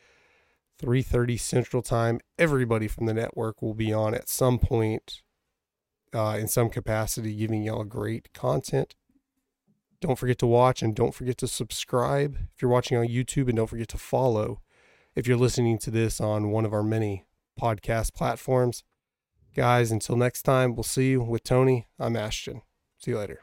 3:30 0.82 1.40
Central 1.40 1.82
Time. 1.82 2.20
Everybody 2.38 2.88
from 2.88 3.06
the 3.06 3.14
network 3.14 3.62
will 3.62 3.74
be 3.74 3.92
on 3.92 4.14
at 4.14 4.28
some 4.28 4.58
point 4.58 5.22
uh, 6.12 6.36
in 6.38 6.46
some 6.46 6.68
capacity 6.68 7.34
giving 7.34 7.62
y'all 7.62 7.84
great 7.84 8.32
content. 8.34 8.94
Don't 10.00 10.18
forget 10.18 10.38
to 10.40 10.46
watch 10.46 10.82
and 10.82 10.94
don't 10.94 11.14
forget 11.14 11.38
to 11.38 11.48
subscribe 11.48 12.36
if 12.54 12.60
you're 12.60 12.70
watching 12.70 12.98
on 12.98 13.06
YouTube 13.06 13.48
and 13.48 13.56
don't 13.56 13.68
forget 13.68 13.88
to 13.88 13.98
follow 13.98 14.60
if 15.14 15.26
you're 15.26 15.38
listening 15.38 15.78
to 15.78 15.90
this 15.90 16.20
on 16.20 16.50
one 16.50 16.66
of 16.66 16.74
our 16.74 16.82
many 16.82 17.24
podcast 17.60 18.14
platforms. 18.14 18.84
Guys, 19.54 19.92
until 19.92 20.16
next 20.16 20.42
time, 20.42 20.74
we'll 20.74 20.82
see 20.82 21.10
you 21.10 21.22
with 21.22 21.44
Tony. 21.44 21.86
I'm 21.98 22.16
Ashton. 22.16 22.62
See 22.98 23.12
you 23.12 23.18
later. 23.18 23.40